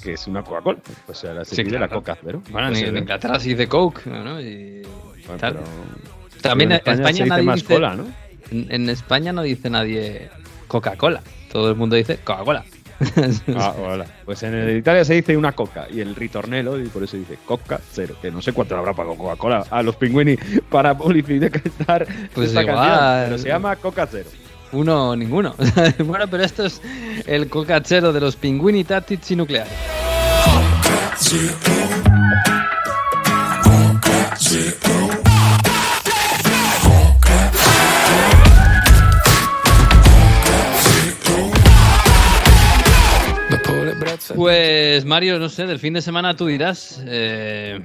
que 0.03 0.13
es 0.13 0.29
una 0.29 0.43
Coca-Cola. 0.43 0.79
Pues 1.07 1.25
ahora 1.25 1.45
se 1.45 1.65
pide 1.65 1.79
la 1.79 1.89
Coca 1.89 2.17
Zero. 2.23 2.41
Bueno, 2.51 2.69
en, 2.69 2.97
Inglaterra 2.97 3.41
se 3.41 3.49
dice 3.49 3.67
Coke, 3.67 4.09
¿no? 4.09 4.41
Y 4.41 4.83
Pero, 5.41 5.65
También 6.43 6.73
en 6.73 6.81
España, 6.85 7.27
nadie 7.27 7.45
más 7.45 7.57
dice, 7.57 7.75
cola, 7.75 7.95
¿no? 7.95 8.07
En, 8.51 8.89
España 8.89 9.33
no 9.33 9.43
dice 9.43 9.71
nadie 9.71 10.31
Coca-Cola. 10.67 11.23
Todo 11.53 11.71
el 11.71 11.77
mundo 11.77 11.97
dice 11.97 12.19
Coca-Cola. 12.19 12.65
ah, 13.57 13.75
hola. 13.79 14.07
Pues 14.25 14.43
en 14.43 14.77
Italia 14.77 15.05
se 15.05 15.15
dice 15.15 15.37
una 15.37 15.53
coca 15.53 15.87
y 15.91 16.01
el 16.01 16.17
ritornelo, 16.17 16.81
y 16.81 16.89
por 16.89 17.05
eso 17.05 17.17
dice 17.17 17.39
Coca 17.45 17.81
Cero, 17.93 18.17
que 18.21 18.31
no 18.31 18.43
sé 18.43 18.53
cuánto 18.53 18.77
habrá 18.77 18.93
pagado 18.93 19.17
Coca-Cola 19.17 19.67
a 19.71 19.83
los 19.83 19.97
pingüini 19.97 20.37
para 20.69 20.97
publicitar 20.97 22.07
pues 22.35 22.49
esta 22.49 22.63
igual. 22.63 22.77
canción, 22.77 23.25
pero 23.25 23.39
se 23.39 23.49
llama 23.49 23.77
Coca 23.77 24.07
Cero. 24.11 24.31
Uno, 24.73 25.17
ninguno. 25.17 25.55
bueno, 26.05 26.27
pero 26.29 26.43
esto 26.43 26.67
es 26.67 26.83
el 27.27 27.49
cocachero 27.49 28.13
de 28.13 28.21
los 28.21 28.37
pingüini 28.37 28.85
tattici 28.85 29.35
nucleares. 29.37 29.73
Pues 44.35 45.05
Mario, 45.05 45.39
no 45.39 45.49
sé, 45.49 45.67
del 45.67 45.79
fin 45.79 45.95
de 45.95 46.03
semana 46.03 46.35
tú 46.37 46.47
dirás, 46.47 47.03
eh, 47.07 47.81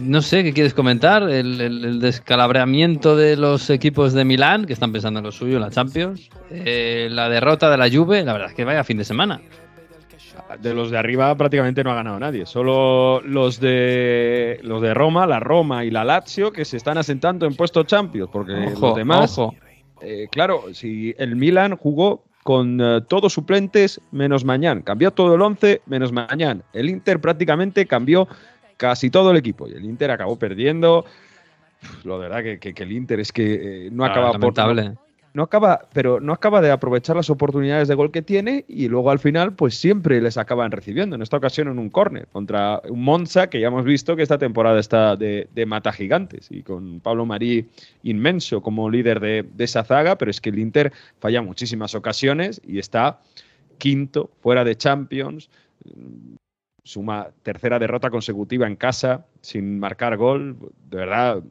no 0.00 0.22
sé, 0.22 0.44
¿qué 0.44 0.52
quieres 0.52 0.74
comentar? 0.74 1.28
El, 1.28 2.00
descalabreamiento 2.00 3.16
de 3.16 3.36
los 3.36 3.70
equipos 3.70 4.12
de 4.12 4.24
Milán, 4.24 4.66
que 4.66 4.72
están 4.72 4.92
pensando 4.92 5.20
en 5.20 5.24
lo 5.24 5.32
suyo, 5.32 5.56
en 5.56 5.62
la 5.62 5.70
Champions, 5.70 6.28
eh, 6.50 7.08
la 7.10 7.28
derrota 7.28 7.70
de 7.70 7.76
la 7.76 7.90
Juve, 7.90 8.24
la 8.24 8.32
verdad 8.32 8.50
es 8.50 8.54
que 8.54 8.64
vaya 8.64 8.84
fin 8.84 8.98
de 8.98 9.04
semana. 9.04 9.40
De 10.60 10.74
los 10.74 10.90
de 10.90 10.98
arriba 10.98 11.34
prácticamente 11.36 11.82
no 11.82 11.90
ha 11.90 11.94
ganado 11.94 12.18
nadie, 12.18 12.46
solo 12.46 13.20
los 13.22 13.58
de 13.60 14.60
los 14.62 14.82
de 14.82 14.94
Roma, 14.94 15.26
la 15.26 15.40
Roma 15.40 15.84
y 15.84 15.90
la 15.90 16.04
Lazio 16.04 16.52
que 16.52 16.64
se 16.64 16.76
están 16.76 16.98
asentando 16.98 17.46
en 17.46 17.54
puesto 17.54 17.82
Champions, 17.84 18.30
porque 18.32 18.52
los 18.78 18.94
demás, 18.94 19.36
eh, 20.00 20.28
claro, 20.30 20.64
si 20.72 21.14
el 21.18 21.34
Milan 21.34 21.76
jugó 21.76 22.24
con 22.44 22.78
eh, 22.80 23.00
todos 23.08 23.32
suplentes 23.32 24.00
menos 24.12 24.44
Mañán. 24.44 24.82
Cambió 24.82 25.10
todo 25.10 25.34
el 25.34 25.42
11 25.42 25.82
menos 25.86 26.12
Mañán. 26.12 26.62
El 26.72 26.88
Inter 26.90 27.20
prácticamente 27.20 27.86
cambió 27.86 28.28
casi 28.76 29.10
todo 29.10 29.32
el 29.32 29.38
equipo 29.38 29.66
y 29.66 29.72
el 29.72 29.84
Inter 29.84 30.12
acabó 30.12 30.38
perdiendo. 30.38 31.06
Lo 32.04 32.20
de 32.20 32.28
verdad 32.28 32.58
que, 32.60 32.74
el 32.76 32.92
Inter 32.92 33.18
es 33.18 33.32
que 33.32 33.86
eh, 33.86 33.90
no 33.90 34.04
acaba 34.04 34.32
por 34.38 34.54
no 35.34 35.42
acaba, 35.42 35.88
pero 35.92 36.20
no 36.20 36.32
acaba 36.32 36.60
de 36.60 36.70
aprovechar 36.70 37.16
las 37.16 37.28
oportunidades 37.28 37.88
de 37.88 37.96
gol 37.96 38.12
que 38.12 38.22
tiene 38.22 38.64
y 38.68 38.88
luego 38.88 39.10
al 39.10 39.18
final, 39.18 39.54
pues 39.54 39.76
siempre 39.76 40.20
les 40.20 40.38
acaban 40.38 40.70
recibiendo. 40.70 41.16
En 41.16 41.22
esta 41.22 41.36
ocasión 41.36 41.66
en 41.66 41.80
un 41.80 41.90
córner 41.90 42.28
contra 42.28 42.80
un 42.88 43.02
Monza 43.02 43.50
que 43.50 43.60
ya 43.60 43.66
hemos 43.66 43.84
visto 43.84 44.14
que 44.14 44.22
esta 44.22 44.38
temporada 44.38 44.78
está 44.78 45.16
de, 45.16 45.48
mata 45.66 45.92
gigantes 45.92 46.46
y 46.50 46.62
con 46.62 47.00
Pablo 47.00 47.26
Marí 47.26 47.68
inmenso 48.04 48.62
como 48.62 48.88
líder 48.88 49.18
de, 49.18 49.44
esa 49.58 49.82
zaga, 49.82 50.16
pero 50.16 50.30
es 50.30 50.40
que 50.40 50.50
el 50.50 50.58
Inter 50.60 50.92
falla 51.18 51.42
muchísimas 51.42 51.96
ocasiones 51.96 52.60
y 52.64 52.78
está 52.78 53.20
quinto 53.78 54.30
fuera 54.40 54.62
de 54.62 54.76
Champions. 54.76 55.50
Suma 56.84 57.30
tercera 57.42 57.80
derrota 57.80 58.08
consecutiva 58.08 58.68
en 58.68 58.76
casa 58.76 59.26
sin 59.40 59.80
marcar 59.80 60.16
gol. 60.16 60.56
De 60.88 60.98
verdad, 60.98 61.42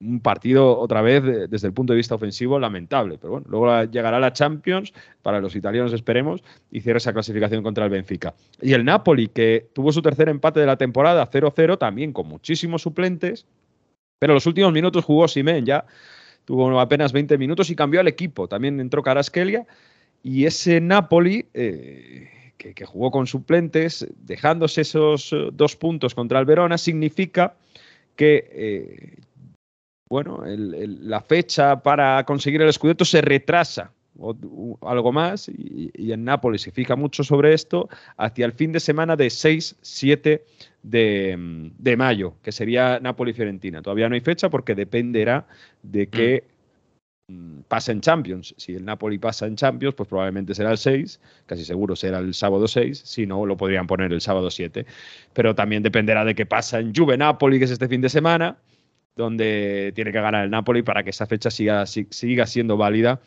un 0.00 0.20
partido 0.20 0.78
otra 0.78 1.02
vez 1.02 1.50
desde 1.50 1.66
el 1.66 1.72
punto 1.72 1.92
de 1.92 1.96
vista 1.96 2.14
ofensivo 2.14 2.58
lamentable. 2.58 3.18
Pero 3.18 3.32
bueno, 3.32 3.46
luego 3.48 3.84
llegará 3.84 4.20
la 4.20 4.32
Champions, 4.32 4.92
para 5.22 5.40
los 5.40 5.56
italianos 5.56 5.92
esperemos, 5.92 6.42
y 6.70 6.80
cierra 6.80 6.98
esa 6.98 7.12
clasificación 7.12 7.62
contra 7.62 7.84
el 7.84 7.90
Benfica. 7.90 8.34
Y 8.60 8.72
el 8.72 8.84
Napoli, 8.84 9.28
que 9.28 9.68
tuvo 9.72 9.92
su 9.92 10.02
tercer 10.02 10.28
empate 10.28 10.60
de 10.60 10.66
la 10.66 10.76
temporada 10.76 11.28
0-0, 11.28 11.78
también 11.78 12.12
con 12.12 12.28
muchísimos 12.28 12.82
suplentes, 12.82 13.46
pero 14.18 14.34
los 14.34 14.46
últimos 14.46 14.72
minutos 14.72 15.04
jugó 15.04 15.28
Simen 15.28 15.64
ya, 15.64 15.84
tuvo 16.44 16.78
apenas 16.80 17.12
20 17.12 17.38
minutos 17.38 17.70
y 17.70 17.76
cambió 17.76 18.00
al 18.00 18.08
equipo. 18.08 18.48
También 18.48 18.80
entró 18.80 19.02
Caraskelia 19.02 19.66
y 20.22 20.44
ese 20.44 20.80
Napoli... 20.80 21.46
Eh, 21.54 22.28
que, 22.58 22.84
jugó 22.84 23.10
con 23.10 23.26
suplentes, 23.26 24.06
dejándose 24.16 24.82
esos 24.82 25.32
eh, 25.32 25.50
dos 25.52 25.76
puntos 25.76 26.14
contra 26.14 26.40
el 26.40 26.44
Verona, 26.44 26.76
significa 26.76 27.54
que 28.16 28.50
eh, 28.50 29.16
bueno, 30.08 30.42
la 30.46 31.20
fecha 31.20 31.82
para 31.82 32.24
conseguir 32.24 32.62
el 32.62 32.72
Scudetto 32.72 33.04
se 33.04 33.20
retrasa 33.20 33.92
o, 34.18 34.78
algo 34.82 35.12
más 35.12 35.48
y, 35.48 36.12
en 36.12 36.24
Nápoles 36.24 36.62
se 36.62 36.70
fija 36.70 36.96
mucho 36.96 37.22
sobre 37.24 37.54
esto 37.54 37.88
hacia 38.16 38.46
el 38.46 38.52
fin 38.52 38.72
de 38.72 38.80
semana 38.80 39.16
de 39.16 39.26
6-7 39.26 40.42
de, 40.82 41.96
mayo, 41.96 42.34
que 42.42 42.52
sería 42.52 42.98
Nápoles-Fiorentina. 43.00 43.82
Todavía 43.82 44.08
no 44.08 44.14
hay 44.14 44.20
fecha 44.20 44.50
porque 44.50 44.74
dependerá 44.74 45.46
de 45.82 46.08
que 46.08 46.44
mm. 47.28 47.60
pase 47.68 47.92
en 47.92 48.00
Champions. 48.00 48.54
Si 48.56 48.74
el 48.74 48.84
Napoli 48.84 49.18
pasa 49.18 49.46
en 49.46 49.56
Champions, 49.56 49.94
pues 49.94 50.08
probablemente 50.08 50.54
será 50.54 50.72
el 50.72 50.78
6, 50.78 51.20
casi 51.46 51.64
seguro 51.64 51.94
será 51.94 52.18
el 52.18 52.34
sábado 52.34 52.66
6, 52.66 53.02
si 53.04 53.26
no, 53.26 53.44
lo 53.46 53.56
podrían 53.56 53.86
poner 53.86 54.12
el 54.12 54.20
sábado 54.20 54.50
7. 54.50 54.84
Pero 55.32 55.54
también 55.54 55.82
dependerá 55.82 56.24
de 56.24 56.34
qué 56.34 56.46
pasa 56.46 56.80
en 56.80 56.94
Juve-Napoli, 56.94 57.58
que 57.58 57.66
es 57.66 57.70
este 57.70 57.88
fin 57.88 58.00
de 58.00 58.08
semana 58.08 58.56
donde 59.18 59.92
tiene 59.94 60.12
que 60.12 60.20
ganar 60.20 60.44
el 60.44 60.50
Napoli 60.50 60.82
para 60.82 61.02
que 61.02 61.10
esa 61.10 61.26
fecha 61.26 61.50
siga, 61.50 61.84
siga 61.84 62.46
siendo 62.46 62.76
válida 62.76 63.20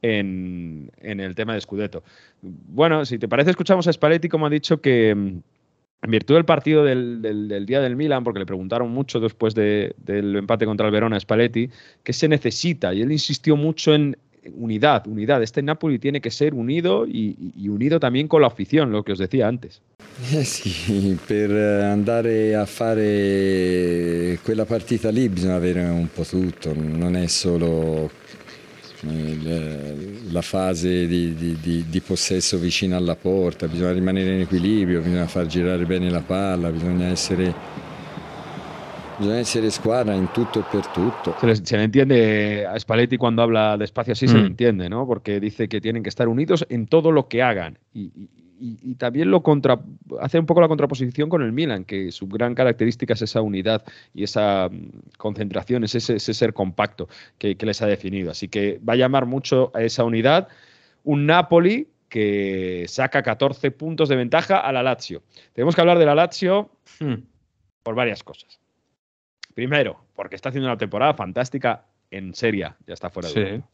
en, 0.00 0.90
el 1.00 1.34
tema 1.34 1.54
de 1.54 1.60
Scudetto. 1.60 2.02
Bueno, 2.40 3.04
si 3.04 3.18
te 3.18 3.28
parece, 3.28 3.50
escuchamos 3.50 3.86
a 3.88 3.92
Spalletti 3.92 4.28
como 4.28 4.46
ha 4.46 4.50
dicho 4.50 4.80
que, 4.80 5.10
en 5.10 5.42
virtud 6.06 6.36
del 6.36 6.44
partido 6.44 6.84
del, 6.84 7.20
del- 7.20 7.66
día 7.66 7.80
del 7.80 7.96
Milan, 7.96 8.24
porque 8.24 8.38
le 8.40 8.46
preguntaron 8.46 8.90
mucho 8.90 9.20
después 9.20 9.54
de- 9.54 9.94
del 9.98 10.36
empate 10.36 10.64
contra 10.64 10.86
el 10.86 10.92
Verona 10.92 11.16
a 11.16 11.20
Spalletti, 11.20 11.68
qué 12.02 12.12
se 12.12 12.28
necesita, 12.28 12.94
y 12.94 13.02
él 13.02 13.12
insistió 13.12 13.56
mucho 13.56 13.94
en 13.94 14.16
unidad, 14.54 15.06
unidad. 15.06 15.42
Este 15.42 15.62
Napoli 15.62 15.98
tiene 15.98 16.20
que 16.20 16.30
ser 16.30 16.54
unido 16.54 17.06
y, 17.06 17.36
y 17.56 17.68
unido 17.68 18.00
también 18.00 18.28
con 18.28 18.40
la 18.40 18.48
afición, 18.48 18.90
lo 18.90 19.02
que 19.02 19.12
os 19.12 19.18
decía 19.18 19.48
antes. 19.48 19.80
Eh 20.32 20.44
sì, 20.44 21.18
per 21.26 21.50
andare 21.50 22.54
a 22.54 22.66
fare 22.66 24.38
quella 24.42 24.64
partita 24.64 25.10
lì 25.10 25.28
bisogna 25.28 25.54
avere 25.54 25.82
un 25.84 26.08
po' 26.12 26.24
tutto, 26.24 26.74
non 26.76 27.16
è 27.16 27.26
solo 27.28 28.10
la 30.30 30.42
fase 30.42 31.06
di, 31.08 31.34
di- 31.34 31.56
di- 31.60 31.84
di 31.88 32.00
possesso 32.00 32.58
vicino 32.58 32.96
alla 32.96 33.16
porta, 33.16 33.66
bisogna 33.66 33.92
rimanere 33.92 34.34
in 34.34 34.40
equilibrio, 34.42 35.00
bisogna 35.00 35.26
far 35.26 35.46
girare 35.46 35.84
bene 35.86 36.08
la 36.08 36.20
palla, 36.20 36.70
bisogna 36.70 37.06
essere, 37.06 37.52
bisogna 39.22 39.38
essere 39.38 39.70
squadra 39.70 40.14
in 40.14 40.30
tutto 40.32 40.58
e 40.60 40.62
per 40.70 40.86
tutto. 40.88 41.34
Se, 41.38 41.46
les- 41.46 41.62
se 41.62 41.76
le 41.76 41.84
entiende 41.84 42.66
a 42.66 42.78
Spalletti 42.78 43.16
cuando 43.16 43.42
habla 43.42 43.76
despacio 43.76 44.12
así, 44.12 44.26
se 44.26 44.34
le 44.34 44.42
Mm. 44.42 44.46
entiende, 44.46 44.88
¿no? 44.88 45.06
Porque 45.06 45.38
dice 45.40 45.68
que 45.68 45.80
tienen 45.80 46.02
que 46.02 46.08
estar 46.08 46.28
unidos 46.28 46.66
en 46.68 46.86
todo 46.86 47.12
lo 47.12 47.28
que 47.28 47.42
hagan. 47.42 47.78
Y, 47.94 48.00
y- 48.14 48.28
y- 48.60 48.78
y 48.92 48.94
también 48.96 49.30
lo 49.30 49.42
contra, 49.42 49.80
hace 50.20 50.38
un 50.38 50.46
poco 50.46 50.60
la 50.60 50.68
contraposición 50.68 51.28
con 51.28 51.42
el 51.42 51.52
Milan, 51.52 51.84
que 51.84 52.10
su 52.12 52.26
gran 52.28 52.54
característica 52.54 53.14
es 53.14 53.22
esa 53.22 53.40
unidad 53.42 53.82
y 54.14 54.24
esa 54.24 54.68
mm, 54.70 55.16
concentración, 55.18 55.84
es 55.84 55.94
ese, 55.94 56.16
ese 56.16 56.34
ser 56.34 56.52
compacto 56.52 57.08
que, 57.38 57.56
que 57.56 57.66
les 57.66 57.80
ha 57.82 57.86
definido. 57.86 58.30
Así 58.30 58.48
que 58.48 58.80
va 58.88 58.92
a 58.94 58.96
llamar 58.96 59.26
mucho 59.26 59.70
a 59.74 59.82
esa 59.82 60.04
unidad. 60.04 60.48
Un 61.04 61.26
Napoli 61.26 61.88
que 62.08 62.84
saca 62.88 63.22
14 63.22 63.70
puntos 63.70 64.08
de 64.08 64.16
ventaja 64.16 64.58
a 64.58 64.70
la 64.72 64.82
Lazio. 64.82 65.22
Tenemos 65.54 65.74
que 65.74 65.80
hablar 65.80 65.98
de 65.98 66.06
la 66.06 66.14
Lazio 66.14 66.70
Hmm. 67.00 67.14
por 67.82 67.94
varias 67.94 68.22
cosas. 68.22 68.60
Primero, 69.54 69.98
porque 70.14 70.36
está 70.36 70.48
haciendo 70.48 70.68
una 70.68 70.78
temporada 70.78 71.14
fantástica 71.14 71.84
en 72.10 72.34
Serie, 72.34 72.64
A, 72.64 72.76
ya 72.86 72.94
está 72.94 73.10
fuera 73.10 73.28
de 73.28 73.34
Sí. 73.34 73.40
Europa. 73.40 73.68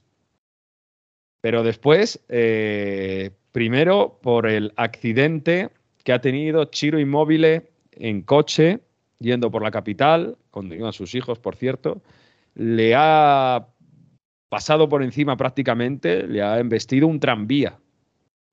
Pero 1.40 1.62
después, 1.62 2.24
eh, 2.28 3.30
primero 3.52 4.18
por 4.22 4.46
el 4.46 4.72
accidente 4.76 5.70
que 6.02 6.12
ha 6.12 6.20
tenido 6.20 6.64
Chiro 6.66 6.98
Inmóvil 6.98 7.62
en 7.92 8.22
coche, 8.22 8.80
yendo 9.20 9.50
por 9.50 9.62
la 9.62 9.70
capital, 9.70 10.36
con 10.50 10.72
iban 10.72 10.92
sus 10.92 11.14
hijos, 11.14 11.38
por 11.38 11.54
cierto, 11.56 12.00
le 12.54 12.94
ha 12.96 13.66
pasado 14.48 14.88
por 14.88 15.02
encima 15.02 15.36
prácticamente, 15.36 16.26
le 16.26 16.42
ha 16.42 16.58
embestido 16.58 17.06
un 17.06 17.20
tranvía 17.20 17.78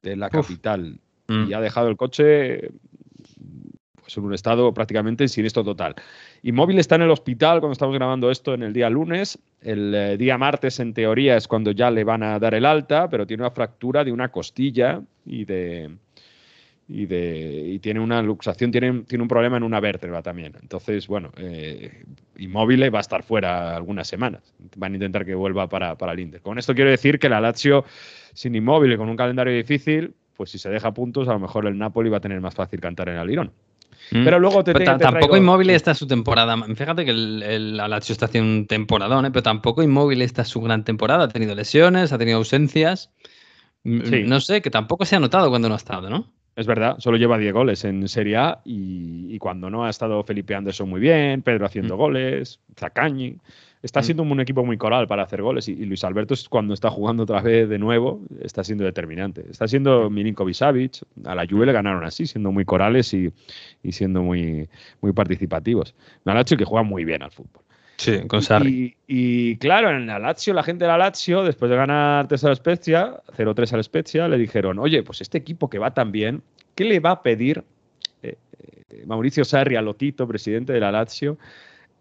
de 0.04 0.16
la 0.16 0.28
Uf. 0.28 0.32
capital 0.34 1.00
Mm. 1.28 1.50
y 1.50 1.54
ha 1.54 1.62
dejado 1.62 1.88
el 1.88 1.98
coche 1.98 2.70
pues, 4.06 4.18
en 4.18 4.24
un 4.24 4.36
estado 4.36 4.72
prácticamente 4.72 5.28
siniestro 5.28 5.64
total. 5.64 5.96
Inmóvil 6.44 6.78
está 6.78 6.94
en 6.94 7.02
el 7.02 7.10
hospital 7.10 7.60
cuando 7.60 7.74
estamos 7.74 7.96
grabando 7.96 8.30
esto 8.30 8.54
en 8.54 8.62
el 8.62 8.72
día 8.72 8.88
lunes. 8.88 9.40
El 9.62 9.96
eh, 9.96 10.16
día 10.16 10.38
martes, 10.38 10.80
en 10.80 10.94
teoría, 10.94 11.36
es 11.36 11.48
cuando 11.48 11.72
ya 11.72 11.90
le 11.90 12.04
van 12.04 12.22
a 12.22 12.38
dar 12.38 12.54
el 12.54 12.66
alta, 12.66 13.10
pero 13.10 13.26
tiene 13.26 13.42
una 13.42 13.50
fractura 13.50 14.04
de 14.04 14.12
una 14.12 14.30
costilla 14.30 15.02
y 15.26 15.46
de. 15.46 15.90
Y, 16.88 17.08
de, 17.08 17.64
y 17.66 17.80
tiene 17.80 18.00
una 18.00 18.22
luxación, 18.22 18.70
tiene, 18.70 19.06
tiene 19.08 19.24
un 19.24 19.28
problema 19.28 19.58
en 19.58 19.64
una 19.64 19.80
vértebra 19.80 20.22
también. 20.22 20.54
Entonces, 20.62 21.08
bueno, 21.08 21.32
eh, 21.36 22.04
Inmóvil 22.38 22.94
va 22.94 23.00
a 23.00 23.02
estar 23.02 23.24
fuera 23.24 23.76
algunas 23.76 24.08
semanas. 24.08 24.54
Van 24.78 24.92
a 24.92 24.96
intentar 24.98 25.26
que 25.26 25.34
vuelva 25.34 25.68
para, 25.68 25.98
para 25.98 26.12
el 26.12 26.20
Inter. 26.20 26.42
Con 26.42 26.60
esto 26.60 26.76
quiero 26.76 26.92
decir 26.92 27.18
que 27.18 27.28
la 27.28 27.42
Lazio, 27.42 27.86
sin 28.36 28.54
Inmóvil 28.54 28.98
con 28.98 29.10
un 29.10 29.16
calendario 29.16 29.52
difícil, 29.52 30.14
pues 30.36 30.52
si 30.52 30.60
se 30.60 30.70
deja 30.70 30.94
puntos, 30.94 31.28
a 31.28 31.34
lo 31.34 31.40
mejor 31.40 31.66
el 31.66 31.76
Napoli 31.76 32.12
va 32.12 32.18
a 32.18 32.22
tener 32.22 32.40
más 32.42 32.54
fácil 32.54 32.80
cantar 32.80 33.10
en 33.10 33.18
Alirón. 33.18 33.52
Mm. 34.12 34.24
Pero 34.24 34.40
luego 34.40 34.64
te, 34.64 34.74
Pero 34.74 34.80
te- 34.80 34.86
ta- 34.92 34.98
te 34.98 35.04
tampoco 35.04 35.34
traigo- 35.34 35.38
Inmóvil 35.38 35.70
está 35.72 35.94
su 35.94 36.06
temporada. 36.08 36.56
Fíjate 36.76 37.06
que 37.06 37.12
el, 37.12 37.44
el 37.44 37.78
la 37.78 37.88
Lazio 37.88 38.14
está 38.14 38.26
haciendo 38.28 38.50
un 38.52 38.68
temporadón, 38.68 39.26
¿eh? 39.26 39.32
pero 39.32 39.44
tampoco 39.44 39.82
Inmóvil 39.84 40.22
está 40.22 40.46
su 40.46 40.62
gran 40.62 40.84
temporada. 40.84 41.24
Ha 41.26 41.28
tenido 41.30 41.56
lesiones, 41.56 42.14
ha 42.14 42.18
tenido 42.18 42.38
ausencias. 42.38 43.12
Mm, 43.84 44.02
Sí. 44.06 44.24
No 44.24 44.40
sé, 44.42 44.62
que 44.62 44.70
tampoco 44.70 45.06
se 45.06 45.16
ha 45.16 45.20
notado 45.20 45.50
cuando 45.50 45.68
no 45.70 45.76
ha 45.76 45.78
estado, 45.78 46.10
¿no? 46.10 46.32
Es 46.56 46.68
verdad, 46.68 46.96
solo 47.00 47.18
lleva 47.18 47.38
10 47.38 47.52
goles 47.54 47.84
en 47.84 48.08
Serie 48.08 48.38
A 48.38 48.60
y, 48.64 49.28
y 49.36 49.38
cuando 49.40 49.70
no 49.70 49.86
ha 49.86 49.90
estado 49.90 50.24
Felipe 50.24 50.56
Anderson 50.56 50.90
muy 50.90 51.02
bien, 51.02 51.42
Pedro 51.42 51.66
haciendo 51.66 51.96
Mm. 51.96 51.98
goles, 51.98 52.60
Zacañi. 52.80 53.36
Está 53.86 54.00
Mm. 54.00 54.04
siendo 54.04 54.24
un 54.24 54.40
equipo 54.40 54.66
muy 54.66 54.78
coral 54.78 55.08
para 55.08 55.22
hacer 55.22 55.44
goles 55.44 55.70
y, 55.70 55.74
y 55.74 55.86
Luis 55.86 56.04
Alberto 56.04 56.34
es 56.34 56.50
cuando 56.50 56.74
está 56.74 56.90
jugando 56.90 57.22
otra 57.24 57.40
vez 57.42 57.70
de 57.70 57.78
nuevo 57.78 58.20
está 58.42 58.64
siendo 58.64 58.84
determinante. 58.84 59.46
Está 59.50 59.68
siendo 59.68 60.10
Milinkovic 60.10 60.56
Savic, 60.56 61.04
a 61.24 61.36
la 61.36 61.46
Juve 61.48 61.68
le 61.68 61.72
ganaron 61.72 62.04
así, 62.04 62.26
siendo 62.26 62.52
muy 62.52 62.66
corales 62.66 63.14
y, 63.14 63.32
y 63.84 63.92
siendo 63.92 64.24
muy, 64.24 64.68
muy 65.02 65.14
participativos. 65.14 65.94
Un 66.26 66.34
Lazio 66.34 66.58
que 66.58 66.66
juega 66.66 66.82
muy 66.82 67.06
bien 67.06 67.22
al 67.22 67.30
fútbol. 67.32 67.62
Sí, 67.98 68.22
con 68.28 68.42
Sarri. 68.42 68.96
Y, 69.08 69.52
y 69.52 69.58
claro, 69.58 69.92
en 69.92 70.08
la 70.08 70.18
Lazio, 70.18 70.54
la 70.56 70.64
gente 70.64 70.84
de 70.84 70.90
la 70.90 70.98
Lazio, 70.98 71.44
después 71.44 71.70
de 71.70 71.78
ganar 71.78 72.28
3 72.28 72.44
al 72.44 72.56
Spezia, 72.56 73.22
0-3 73.38 73.72
al 73.72 73.84
Spezia, 73.84 74.28
le 74.28 74.38
dijeron, 74.38 74.80
oye, 74.80 75.04
pues 75.04 75.22
este 75.22 75.38
equipo 75.38 75.70
que 75.70 75.78
va 75.80 75.94
tan 75.94 76.12
bien, 76.12 76.42
¿qué 76.74 76.84
le 76.86 77.00
va 77.00 77.12
a 77.12 77.22
pedir 77.22 77.64
eh, 78.24 78.36
eh, 78.90 79.04
Mauricio 79.06 79.46
Sarri 79.46 79.76
a 79.76 79.82
Lotito, 79.82 80.28
presidente 80.28 80.74
de 80.74 80.80
la 80.80 80.92
Lazio, 80.92 81.38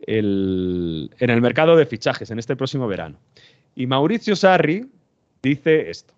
el- 0.07 1.11
en 1.19 1.31
el 1.31 1.41
mercado 1.41 1.77
de 1.77 1.87
fichajes 1.87 2.31
en 2.31 2.39
este 2.39 2.57
próximo 2.57 2.87
verano? 2.87 3.17
Y 3.77 3.87
Mauricio 3.87 4.37
Sarri 4.37 4.87
dice 5.43 5.91
esto. 5.91 6.13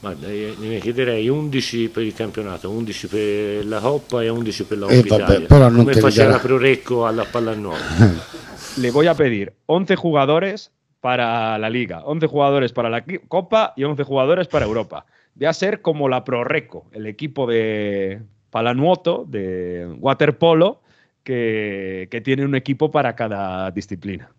Guarda, 0.00 0.26
ne 0.26 0.80
chiederei 0.80 1.28
11 1.28 1.88
per 1.90 2.02
il 2.02 2.12
campionato, 2.14 2.68
11 2.70 3.06
per 3.06 3.64
la 3.66 3.78
Coppa 3.78 4.22
e 4.24 4.28
11 4.28 4.64
per 4.64 4.78
la 4.78 4.86
Eh, 4.88 5.02
Coppa 5.02 5.16
vabbè, 5.18 5.30
Italia. 5.30 5.46
però 5.46 5.68
non 5.68 5.84
Come 5.84 5.94
faceva. 5.94 6.38
Prorecco 6.40 7.06
alla 7.06 7.24
Pallanuova. 7.24 7.78
Le 8.78 8.90
voy 8.90 9.06
a 9.06 9.14
pedir 9.14 9.52
11 9.66 9.94
jugadores 9.94 10.72
para 11.00 11.56
la 11.58 11.68
Liga, 11.70 12.02
11 12.04 12.26
jugadores 12.26 12.72
para 12.72 12.88
la 12.88 13.04
Copa 13.28 13.74
y 13.76 13.84
11 13.84 14.02
jugadores 14.02 14.48
para 14.48 14.64
Europa. 14.66 15.04
Voy 15.34 15.46
a 15.46 15.52
ser 15.52 15.80
como 15.82 16.08
la 16.08 16.24
Proreco, 16.24 16.86
el 16.92 17.06
equipo 17.06 17.46
de 17.46 18.22
Palanuoto, 18.50 19.24
de 19.28 19.86
waterpolo, 20.00 20.80
que, 21.22 22.08
que 22.10 22.20
tiene 22.20 22.44
un 22.44 22.54
equipo 22.54 22.90
para 22.90 23.14
cada 23.14 23.70
disciplina. 23.70 24.32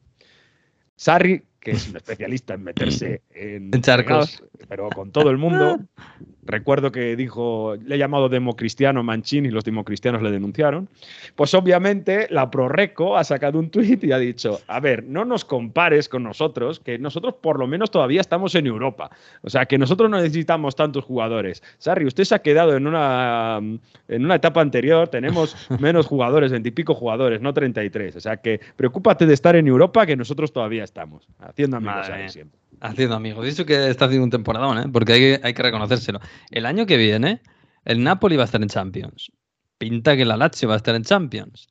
Sarri, 0.96 1.44
que 1.60 1.72
es 1.72 1.90
un 1.90 1.98
especialista 1.98 2.54
en 2.54 2.64
meterse 2.64 3.22
en, 3.32 3.74
En 3.74 3.82
charcos. 3.82 4.44
pero 4.68 4.90
con 4.90 5.12
todo 5.12 5.30
el 5.30 5.38
mundo. 5.38 5.80
Recuerdo 6.46 6.92
que 6.92 7.16
dijo, 7.16 7.76
le 7.86 7.96
he 7.96 7.98
llamado 7.98 8.30
democristiano 8.30 9.00
a 9.00 9.04
Mancini 9.04 9.48
y 9.48 9.52
los 9.52 9.64
democristianos 9.64 10.22
le 10.22 10.32
denunciaron. 10.32 10.90
Pues 11.36 11.54
obviamente 11.54 12.28
la 12.30 12.52
Proreco 12.52 13.18
ha 13.18 13.24
sacado 13.24 13.60
un 13.60 13.70
tuit 13.70 14.04
y 14.04 14.12
ha 14.12 14.18
dicho, 14.18 14.60
a 14.68 14.80
ver, 14.80 15.04
no 15.06 15.26
nos 15.26 15.46
compares 15.46 16.10
con 16.10 16.24
nosotros, 16.24 16.80
que 16.80 16.98
nosotros 17.00 17.36
por 17.42 17.60
lo 17.60 17.68
menos 17.68 17.92
todavía 17.92 18.22
estamos 18.22 18.56
en 18.56 18.68
Europa. 18.68 19.10
O 19.42 19.50
sea, 19.50 19.66
que 19.66 19.78
nosotros 19.78 20.10
no 20.10 20.18
necesitamos 20.18 20.76
tantos 20.76 21.04
jugadores. 21.04 21.64
Sarri, 21.78 22.06
usted 22.06 22.24
se 22.24 22.36
ha 22.36 22.40
quedado 22.40 22.76
en 22.76 22.88
una, 22.88 23.60
en 24.08 24.26
una 24.26 24.36
etapa 24.36 24.62
anterior, 24.62 25.08
tenemos 25.08 25.56
menos 25.80 26.08
jugadores, 26.08 26.52
veintipico 26.52 26.94
jugadores, 26.94 27.42
no 27.42 27.54
33. 27.54 28.16
O 28.16 28.20
sea, 28.20 28.38
que 28.38 28.60
preocúpate 28.76 29.26
de 29.26 29.34
estar 29.34 29.56
en 29.56 29.68
Europa, 29.68 30.06
que 30.06 30.16
nosotros 30.16 30.52
todavía 30.52 30.84
estamos. 30.84 31.28
Haciendo 31.40 31.78
amigos 31.78 31.96
Madre 31.96 32.14
ahí 32.14 32.30
siempre. 32.30 32.63
Haciendo 32.86 33.16
amigos. 33.16 33.46
Dicho 33.46 33.66
que 33.66 33.90
está 33.90 34.06
haciendo 34.06 34.26
un 34.26 34.30
temporadón, 34.30 34.78
¿eh? 34.78 34.90
porque 34.92 35.14
hay, 35.14 35.20
que- 35.20 35.40
hay 35.42 35.54
que 35.54 35.64
reconocérselo. 35.64 36.20
El 36.52 36.66
año 36.66 36.86
que 36.86 36.98
viene, 36.98 37.42
el 37.86 38.04
Napoli 38.04 38.36
va 38.36 38.44
a 38.44 38.46
estar 38.46 38.62
en 38.62 38.68
Champions. 38.70 39.32
Pinta 39.78 40.16
que 40.18 40.26
la 40.26 40.36
Lazio 40.38 40.68
va 40.68 40.76
a 40.76 40.78
estar 40.78 40.94
en 40.96 41.04
Champions. 41.04 41.68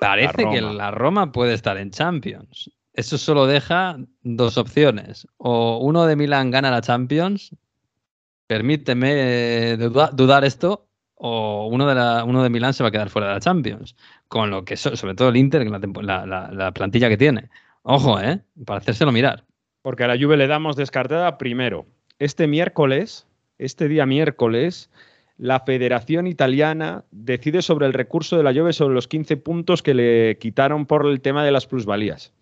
Parece 0.00 0.32
que 0.50 0.60
la 0.74 0.90
Roma 0.90 1.32
puede 1.32 1.54
estar 1.54 1.78
en 1.78 1.90
Champions. 1.90 2.70
Eso 2.92 3.18
solo 3.18 3.46
deja 3.46 3.96
dos 4.22 4.58
opciones. 4.58 5.26
O 5.38 5.78
uno 5.78 6.06
de 6.06 6.16
Milán 6.16 6.50
gana 6.50 6.70
la 6.70 6.80
Champions, 6.80 7.54
permíteme 8.46 9.72
eh, 9.72 9.76
duda- 9.76 10.10
dudar 10.12 10.44
esto, 10.44 10.88
o 11.14 11.68
uno 11.70 11.86
de, 11.86 11.94
la, 11.94 12.24
uno 12.24 12.42
de 12.42 12.50
Milán 12.50 12.74
se 12.74 12.82
va 12.82 12.90
a 12.90 12.92
quedar 12.92 13.08
fuera 13.10 13.28
de 13.28 13.34
la 13.34 13.40
Champions. 13.40 13.96
Con 14.28 14.50
lo 14.50 14.64
que, 14.64 14.76
so- 14.76 14.96
sobre 14.96 15.14
todo 15.14 15.28
el 15.30 15.36
Inter, 15.36 15.66
la- 15.66 16.26
la- 16.26 16.50
la 16.52 16.72
plantilla 16.72 17.08
que 17.08 17.16
tiene. 17.16 17.48
Ojo, 17.82 18.20
¿eh? 18.20 18.42
Para 18.66 18.80
hacérselo 18.80 19.12
mirar. 19.12 19.45
Porque 19.86 20.02
a 20.02 20.08
la 20.08 20.18
Juve 20.20 20.36
le 20.36 20.48
damos 20.48 20.74
descartada 20.74 21.38
primero. 21.38 21.86
Este 22.18 22.48
miércoles, 22.48 23.24
este 23.56 23.86
día 23.86 24.04
miércoles, 24.04 24.90
la 25.38 25.60
Federación 25.60 26.26
Italiana 26.26 27.04
decide 27.12 27.62
sobre 27.62 27.86
el 27.86 27.92
recurso 27.92 28.36
de 28.36 28.42
la 28.42 28.52
Juve 28.52 28.72
sobre 28.72 28.94
los 28.96 29.06
15 29.06 29.36
puntos 29.36 29.84
que 29.84 29.94
le 29.94 30.38
quitaron 30.38 30.86
por 30.86 31.06
el 31.06 31.20
tema 31.20 31.44
de 31.44 31.52
las 31.52 31.68
plusvalías. 31.68 32.32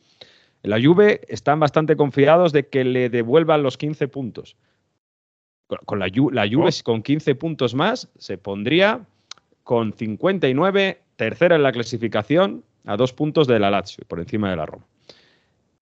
En 0.62 0.70
la 0.70 0.80
Juve 0.82 1.20
están 1.28 1.60
bastante 1.60 1.96
confiados 1.96 2.50
de 2.54 2.66
que 2.68 2.82
le 2.82 3.10
devuelvan 3.10 3.62
los 3.62 3.76
15 3.76 4.08
puntos. 4.08 4.56
Con- 5.66 5.80
Con 5.84 5.98
la, 5.98 6.08
Ju- 6.08 6.32
la 6.32 6.48
Juve 6.50 6.70
con 6.82 7.02
15 7.02 7.34
puntos 7.34 7.74
más 7.74 8.08
se 8.16 8.38
pondría 8.38 9.02
con 9.64 9.92
59, 9.92 10.98
tercera 11.16 11.56
en 11.56 11.62
la 11.62 11.72
clasificación, 11.72 12.64
a 12.86 12.96
dos 12.96 13.12
puntos 13.12 13.46
de 13.46 13.58
la 13.58 13.70
Lazio, 13.70 14.04
por 14.08 14.18
encima 14.18 14.48
de 14.48 14.56
la 14.56 14.64
Roma. 14.64 14.86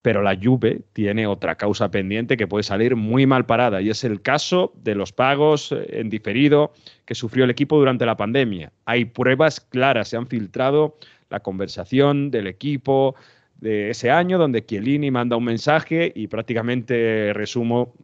Pero 0.02 0.20
la 0.20 0.36
Juve 0.36 0.82
tiene 0.92 1.28
otra 1.28 1.54
causa 1.54 1.90
pendiente 1.90 2.36
que 2.36 2.48
puede 2.48 2.64
salir 2.64 2.96
muy 2.96 3.24
mal 3.24 3.46
parada 3.46 3.80
y 3.80 3.88
es 3.88 4.02
el 4.02 4.20
caso 4.20 4.72
de 4.82 4.96
los 4.96 5.12
pagos 5.12 5.70
eh, 5.70 6.00
en 6.00 6.10
diferido 6.10 6.72
que 7.04 7.14
sufrió 7.14 7.44
el 7.44 7.50
equipo 7.50 7.78
durante 7.78 8.04
la 8.04 8.16
pandemia. 8.16 8.72
Hay 8.84 9.04
pruebas 9.04 9.60
claras, 9.60 10.08
se 10.08 10.16
han 10.16 10.26
filtrado 10.26 10.96
la 11.30 11.40
conversación 11.40 12.30
del 12.32 12.48
equipo 12.48 13.14
de 13.60 13.90
ese 13.90 14.10
año 14.10 14.38
donde 14.38 14.66
Chiellini 14.66 15.12
manda 15.12 15.36
un 15.36 15.44
mensaje 15.44 16.12
y 16.14 16.26
prácticamente 16.26 17.32
resumo 17.32 17.94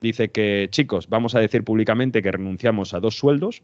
dice 0.00 0.28
que 0.28 0.68
chicos, 0.70 1.08
vamos 1.08 1.34
a 1.34 1.40
decir 1.40 1.64
públicamente 1.64 2.22
que 2.22 2.30
renunciamos 2.30 2.94
a 2.94 3.00
dos 3.00 3.16
sueldos, 3.16 3.62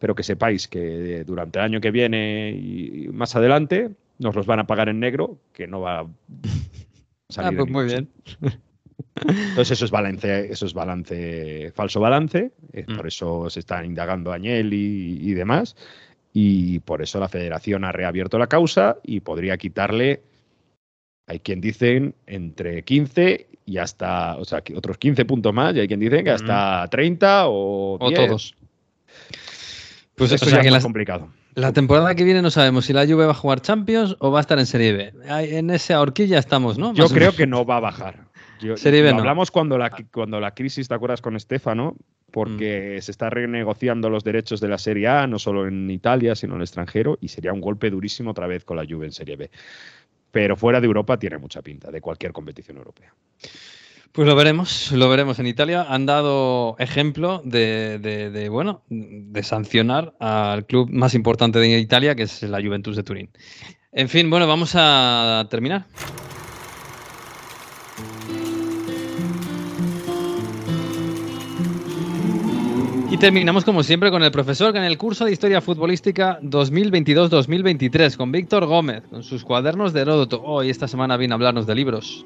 pero 0.00 0.16
que 0.16 0.24
sepáis 0.24 0.66
que 0.66 1.22
durante 1.24 1.60
el 1.60 1.64
año 1.64 1.80
que 1.80 1.92
viene 1.92 2.50
y 2.50 3.08
más 3.12 3.36
adelante 3.36 3.90
nos 4.18 4.34
los 4.34 4.46
van 4.46 4.58
a 4.58 4.66
pagar 4.66 4.88
en 4.88 4.98
negro, 4.98 5.38
que 5.52 5.68
no 5.68 5.80
va 5.80 6.08
Ah, 7.38 7.50
pues 7.56 7.70
muy 7.70 7.84
bien. 7.86 8.08
Entonces 9.16 9.72
eso 9.72 9.84
es 9.84 9.90
balance, 9.90 10.52
eso 10.52 10.66
es 10.66 10.74
balance, 10.74 11.72
falso 11.74 12.00
balance, 12.00 12.52
eh, 12.72 12.84
mm. 12.86 12.96
por 12.96 13.06
eso 13.06 13.50
se 13.50 13.60
están 13.60 13.84
indagando 13.84 14.32
Agnelli 14.32 15.18
y, 15.20 15.34
demás, 15.34 15.76
y 16.32 16.80
por 16.80 17.02
eso 17.02 17.20
la 17.20 17.28
federación 17.28 17.84
ha 17.84 17.92
reabierto 17.92 18.38
la 18.38 18.48
causa 18.48 18.98
y 19.02 19.20
podría 19.20 19.56
quitarle, 19.56 20.22
hay 21.26 21.40
quien 21.40 21.60
dicen 21.60 22.14
entre 22.26 22.82
15 22.82 23.46
y 23.66 23.78
hasta, 23.78 24.36
o 24.36 24.44
sea, 24.44 24.62
otros 24.76 24.98
15 24.98 25.24
puntos 25.24 25.54
más, 25.54 25.74
y 25.74 25.80
hay 25.80 25.88
quien 25.88 26.00
dicen 26.00 26.24
que 26.24 26.30
hasta 26.30 26.86
30 26.90 27.48
o, 27.48 27.96
o 28.00 28.12
todos. 28.12 28.54
Pues 30.16 30.32
eso 30.32 30.48
ya 30.48 30.60
es 30.60 30.70
más 30.70 30.82
complicado. 30.82 31.28
La 31.54 31.72
temporada 31.72 32.14
que 32.14 32.24
viene 32.24 32.42
no 32.42 32.50
sabemos 32.50 32.86
si 32.86 32.92
la 32.92 33.06
Juve 33.06 33.26
va 33.26 33.32
a 33.32 33.34
jugar 33.34 33.60
Champions 33.60 34.16
o 34.18 34.30
va 34.30 34.38
a 34.38 34.40
estar 34.40 34.58
en 34.58 34.66
Serie 34.66 34.92
B. 34.92 35.12
En 35.28 35.70
esa 35.70 36.00
horquilla 36.00 36.38
estamos, 36.38 36.78
¿no? 36.78 36.94
Yo 36.94 37.08
creo 37.08 37.34
que 37.34 37.46
no 37.46 37.64
va 37.64 37.76
a 37.76 37.80
bajar. 37.80 38.24
Serie 38.76 39.02
B 39.02 39.10
Hablamos 39.10 39.50
cuando 39.50 39.76
la, 39.76 39.90
cuando 40.12 40.40
la 40.40 40.54
crisis, 40.54 40.88
¿te 40.88 40.94
acuerdas 40.94 41.20
con 41.20 41.36
Estefano? 41.36 41.96
Porque 42.30 42.96
mm. 42.98 43.02
se 43.02 43.10
está 43.10 43.30
renegociando 43.30 44.10
los 44.10 44.24
derechos 44.24 44.60
de 44.60 44.68
la 44.68 44.78
Serie 44.78 45.08
A, 45.08 45.26
no 45.26 45.38
solo 45.38 45.66
en 45.66 45.90
Italia, 45.90 46.34
sino 46.34 46.54
en 46.54 46.60
el 46.60 46.64
extranjero, 46.64 47.18
y 47.20 47.28
sería 47.28 47.52
un 47.52 47.60
golpe 47.60 47.90
durísimo 47.90 48.30
otra 48.30 48.46
vez 48.46 48.64
con 48.64 48.76
la 48.76 48.84
Juve 48.88 49.06
en 49.06 49.12
Serie 49.12 49.36
B. 49.36 49.50
Pero 50.30 50.56
fuera 50.56 50.80
de 50.80 50.86
Europa 50.86 51.18
tiene 51.18 51.38
mucha 51.38 51.62
pinta, 51.62 51.90
de 51.90 52.00
cualquier 52.00 52.32
competición 52.32 52.78
europea. 52.78 53.14
Pues 54.14 54.28
lo 54.28 54.36
veremos, 54.36 54.92
lo 54.92 55.08
veremos. 55.08 55.40
En 55.40 55.48
Italia 55.48 55.86
han 55.88 56.06
dado 56.06 56.76
ejemplo 56.78 57.42
de, 57.44 58.48
bueno, 58.48 58.82
de 58.88 59.42
sancionar 59.42 60.14
al 60.20 60.66
club 60.66 60.88
más 60.88 61.16
importante 61.16 61.58
de 61.58 61.80
Italia, 61.80 62.14
que 62.14 62.22
es 62.22 62.40
la 62.44 62.62
Juventus 62.62 62.94
de 62.94 63.02
Turín. 63.02 63.30
En 63.90 64.08
fin, 64.08 64.30
bueno, 64.30 64.46
vamos 64.46 64.74
a 64.76 65.48
terminar. 65.50 65.86
Y 73.10 73.16
terminamos 73.16 73.64
como 73.64 73.82
siempre 73.82 74.12
con 74.12 74.22
el 74.22 74.30
profesor 74.30 74.70
que 74.72 74.78
en 74.78 74.84
el 74.84 74.96
curso 74.96 75.24
de 75.24 75.32
Historia 75.32 75.60
Futbolística 75.60 76.38
2022-2023 76.42 78.16
con 78.16 78.30
Víctor 78.30 78.66
Gómez, 78.66 79.02
con 79.10 79.24
sus 79.24 79.42
cuadernos 79.42 79.92
de 79.92 80.02
Heródoto. 80.02 80.40
Hoy 80.40 80.70
esta 80.70 80.86
semana 80.86 81.16
viene 81.16 81.34
a 81.34 81.36
hablarnos 81.36 81.66
de 81.66 81.74
libros. 81.74 82.24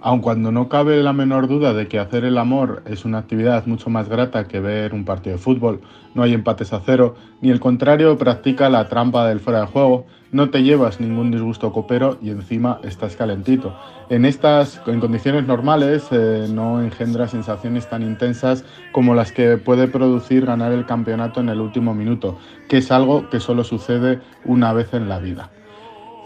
Aun 0.00 0.20
cuando 0.20 0.52
no 0.52 0.68
cabe 0.68 1.02
la 1.02 1.12
menor 1.12 1.48
duda 1.48 1.72
de 1.72 1.88
que 1.88 1.98
hacer 1.98 2.24
el 2.24 2.38
amor 2.38 2.82
es 2.86 3.04
una 3.04 3.18
actividad 3.18 3.66
mucho 3.66 3.90
más 3.90 4.08
grata 4.08 4.46
que 4.46 4.60
ver 4.60 4.94
un 4.94 5.04
partido 5.04 5.36
de 5.36 5.42
fútbol, 5.42 5.80
no 6.14 6.22
hay 6.22 6.34
empates 6.34 6.72
a 6.72 6.80
cero, 6.84 7.16
ni 7.40 7.50
el 7.50 7.58
contrario 7.58 8.16
practica 8.16 8.68
la 8.68 8.88
trampa 8.88 9.26
del 9.26 9.40
fuera 9.40 9.62
de 9.62 9.66
juego, 9.66 10.06
no 10.30 10.50
te 10.50 10.62
llevas 10.62 11.00
ningún 11.00 11.32
disgusto 11.32 11.72
copero 11.72 12.16
y 12.22 12.30
encima 12.30 12.78
estás 12.84 13.16
calentito. 13.16 13.74
En 14.08 14.24
estas 14.24 14.80
en 14.86 15.00
condiciones 15.00 15.46
normales 15.46 16.06
eh, 16.12 16.46
no 16.48 16.80
engendra 16.80 17.26
sensaciones 17.26 17.88
tan 17.88 18.02
intensas 18.02 18.64
como 18.92 19.16
las 19.16 19.32
que 19.32 19.56
puede 19.56 19.88
producir 19.88 20.46
ganar 20.46 20.70
el 20.70 20.86
campeonato 20.86 21.40
en 21.40 21.48
el 21.48 21.60
último 21.60 21.92
minuto, 21.92 22.38
que 22.68 22.78
es 22.78 22.92
algo 22.92 23.28
que 23.30 23.40
solo 23.40 23.64
sucede 23.64 24.20
una 24.44 24.72
vez 24.72 24.94
en 24.94 25.08
la 25.08 25.18
vida. 25.18 25.50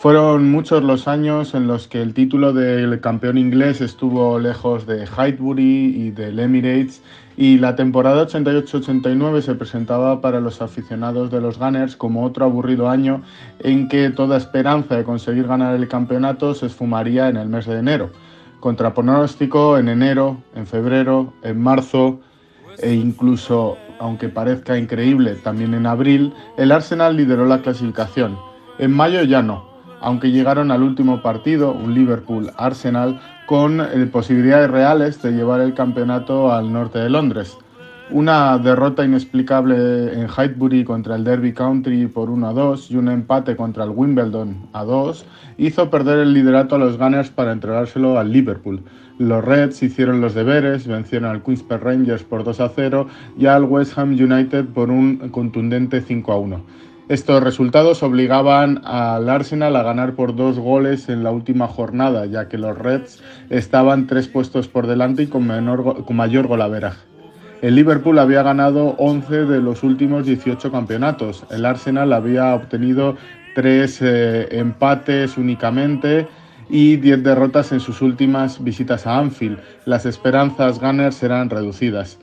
Fueron 0.03 0.51
muchos 0.51 0.83
los 0.83 1.07
años 1.07 1.55
en 1.55 1.69
los 1.69 1.87
que 1.87 2.03
el 2.03 2.13
título 2.13 2.53
del 2.53 3.01
campeón 3.01 3.39
inglés 3.39 3.81
estuvo 3.81 4.41
lejos 4.41 4.85
de 4.85 5.07
Highbury 5.07 5.95
y 5.97 6.11
del 6.11 6.41
Emirates 6.41 7.01
y 7.37 7.59
la 7.59 7.77
temporada 7.77 8.27
88-89 8.27 9.43
se 9.43 9.55
presentaba 9.55 10.21
para 10.21 10.41
los 10.41 10.61
aficionados 10.61 11.31
de 11.31 11.41
los 11.41 11.57
Gunners 11.57 11.95
como 11.95 12.25
otro 12.25 12.47
aburrido 12.47 12.89
año 12.89 13.23
en 13.61 13.87
que 13.87 14.11
toda 14.11 14.39
esperanza 14.39 14.97
de 14.97 15.05
conseguir 15.05 15.47
ganar 15.47 15.77
el 15.77 15.87
campeonato 15.87 16.53
se 16.53 16.67
esfumaría 16.67 17.29
en 17.29 17.37
el 17.37 17.49
mes 17.49 17.67
de 17.67 17.79
enero. 17.79 18.11
Contra 18.59 18.95
pronóstico 18.95 19.79
en 19.79 19.89
enero, 19.89 20.43
en 20.57 20.67
febrero, 20.67 21.33
en 21.45 21.61
marzo 21.61 22.19
e 22.79 22.93
incluso, 22.93 23.77
aunque 24.01 24.29
parezca 24.29 24.77
increíble, 24.77 25.37
también 25.37 25.75
en 25.75 25.87
abril, 25.87 26.35
el 26.57 26.73
Arsenal 26.73 27.17
lideró 27.17 27.47
la 27.47 27.63
clasificación. 27.63 28.37
En 28.81 28.91
mayo 28.91 29.23
ya 29.23 29.43
no, 29.43 29.72
aunque 30.03 30.31
llegaron 30.31 30.71
al 30.71 30.83
último 30.83 31.23
partido, 31.23 31.73
un 31.73 31.95
Liverpool-Arsenal, 31.95 33.21
con 33.47 33.81
eh, 33.81 34.07
posibilidades 34.11 34.71
reales 34.71 35.23
de 35.23 35.33
llevar 35.33 35.61
el 35.61 35.75
campeonato 35.75 36.53
al 36.53 36.73
norte 36.73 36.99
de 36.99 37.11
Londres. 37.11 37.57
Una 38.11 38.59
derrota 38.59 39.05
inexplicable 39.05 40.13
en 40.13 40.29
Highbury 40.29 40.85
contra 40.85 41.17
el 41.17 41.25
Derby 41.25 41.55
Country 41.55 42.07
por 42.09 42.29
1 42.29 42.49
a 42.49 42.53
2 42.53 42.91
y 42.91 42.97
un 42.97 43.09
empate 43.09 43.57
contra 43.57 43.85
el 43.85 43.91
Wimbledon 43.91 44.69
a 44.75 44.85
2 44.85 45.25
hizo 45.57 45.89
perder 45.89 46.19
el 46.19 46.35
liderato 46.35 46.75
a 46.75 46.79
los 46.79 46.99
Gunners 46.99 47.31
para 47.31 47.53
entregárselo 47.53 48.19
al 48.19 48.31
Liverpool. 48.31 48.83
Los 49.19 49.45
Reds 49.45 49.83
hicieron 49.83 50.21
los 50.21 50.35
deberes, 50.35 50.87
vencieron 50.87 51.31
al 51.31 51.43
Queen's 51.43 51.65
Rangers 51.69 52.23
por 52.23 52.45
2 52.45 52.61
a 52.61 52.69
0 52.69 53.07
y 53.39 53.47
al 53.47 53.65
West 53.65 53.97
Ham 53.97 54.11
United 54.11 54.67
por 54.67 54.91
un 54.91 55.31
contundente 55.31 56.01
5 56.01 56.33
a 56.33 56.39
1. 56.39 56.65
Estos 57.13 57.43
resultados 57.43 58.03
obligaban 58.03 58.81
al 58.87 59.29
Arsenal 59.29 59.77
a 59.77 59.83
ganar 59.83 60.15
por 60.15 60.35
dos 60.35 60.59
goles 60.59 61.11
en 61.11 61.23
la 61.23 61.31
última 61.31 61.69
jornada, 61.69 62.25
ya 62.25 62.49
que 62.49 62.57
los 62.57 62.79
Reds 62.79 63.23
estaban 63.51 64.07
tres 64.07 64.29
puestos 64.29 64.67
por 64.67 64.87
delante 64.87 65.25
y 65.25 65.27
con, 65.27 65.47
mayor 65.47 66.47
golaveraje. 66.47 67.03
El 67.61 67.75
Liverpool 67.75 68.19
había 68.19 68.43
ganado 68.43 68.95
11 68.97 69.45
de 69.45 69.61
los 69.61 69.83
últimos 69.83 70.25
18 70.25 70.73
campeonatos. 70.73 71.45
El 71.51 71.67
Arsenal 71.67 72.15
había 72.15 72.55
obtenido 72.55 73.19
tres 73.55 74.01
eh, 74.01 74.49
empates 74.53 75.37
únicamente 75.37 76.27
y 76.71 76.97
10 76.97 77.23
derrotas 77.23 77.73
en 77.73 77.81
sus 77.81 78.01
últimas 78.01 78.65
visitas 78.65 79.07
a 79.07 79.19
Anfield. 79.19 79.59
Las 79.85 80.07
esperanzas 80.07 80.81
Gunners 80.81 81.23
eran 81.23 81.51
reducidas. 81.51 82.19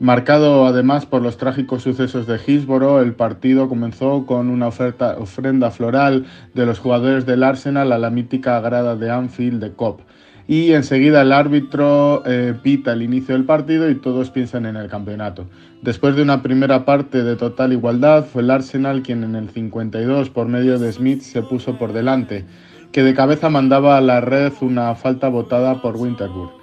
Marcado 0.00 0.64
además 0.64 1.04
por 1.04 1.20
los 1.20 1.36
trágicos 1.36 1.82
sucesos 1.82 2.26
de 2.26 2.40
Hillsborough, 2.46 3.02
el 3.02 3.12
partido 3.12 3.68
comenzó 3.68 4.24
con 4.24 4.48
una 4.48 4.68
ofrenda 4.68 5.70
floral 5.70 6.24
de 6.54 6.64
los 6.64 6.78
jugadores 6.78 7.26
del 7.26 7.42
Arsenal 7.42 7.92
a 7.92 7.98
la 7.98 8.08
mítica 8.08 8.58
grada 8.60 8.96
de 8.96 9.10
Anfield 9.10 9.62
de 9.62 9.72
Cop. 9.72 10.00
Y 10.48 10.72
enseguida 10.72 11.20
el 11.20 11.32
árbitro 11.32 12.22
eh, 12.24 12.54
pita 12.62 12.94
el 12.94 13.02
inicio 13.02 13.34
del 13.34 13.44
partido 13.44 13.90
y 13.90 13.94
todos 13.94 14.30
piensan 14.30 14.64
en 14.64 14.76
el 14.76 14.88
campeonato. 14.88 15.50
Después 15.82 16.16
de 16.16 16.22
una 16.22 16.42
primera 16.42 16.86
parte 16.86 17.22
de 17.22 17.36
total 17.36 17.74
igualdad, 17.74 18.24
fue 18.24 18.40
el 18.40 18.50
Arsenal 18.50 19.02
quien 19.02 19.22
en 19.22 19.36
el 19.36 19.50
52 19.50 20.30
por 20.30 20.48
medio 20.48 20.78
de 20.78 20.90
Smith 20.92 21.20
se 21.20 21.42
puso 21.42 21.76
por 21.76 21.92
delante, 21.92 22.46
que 22.90 23.02
de 23.02 23.12
cabeza 23.12 23.50
mandaba 23.50 23.98
a 23.98 24.00
la 24.00 24.22
red 24.22 24.54
una 24.62 24.94
falta 24.94 25.28
votada 25.28 25.82
por 25.82 25.96
Winterburg. 25.96 26.59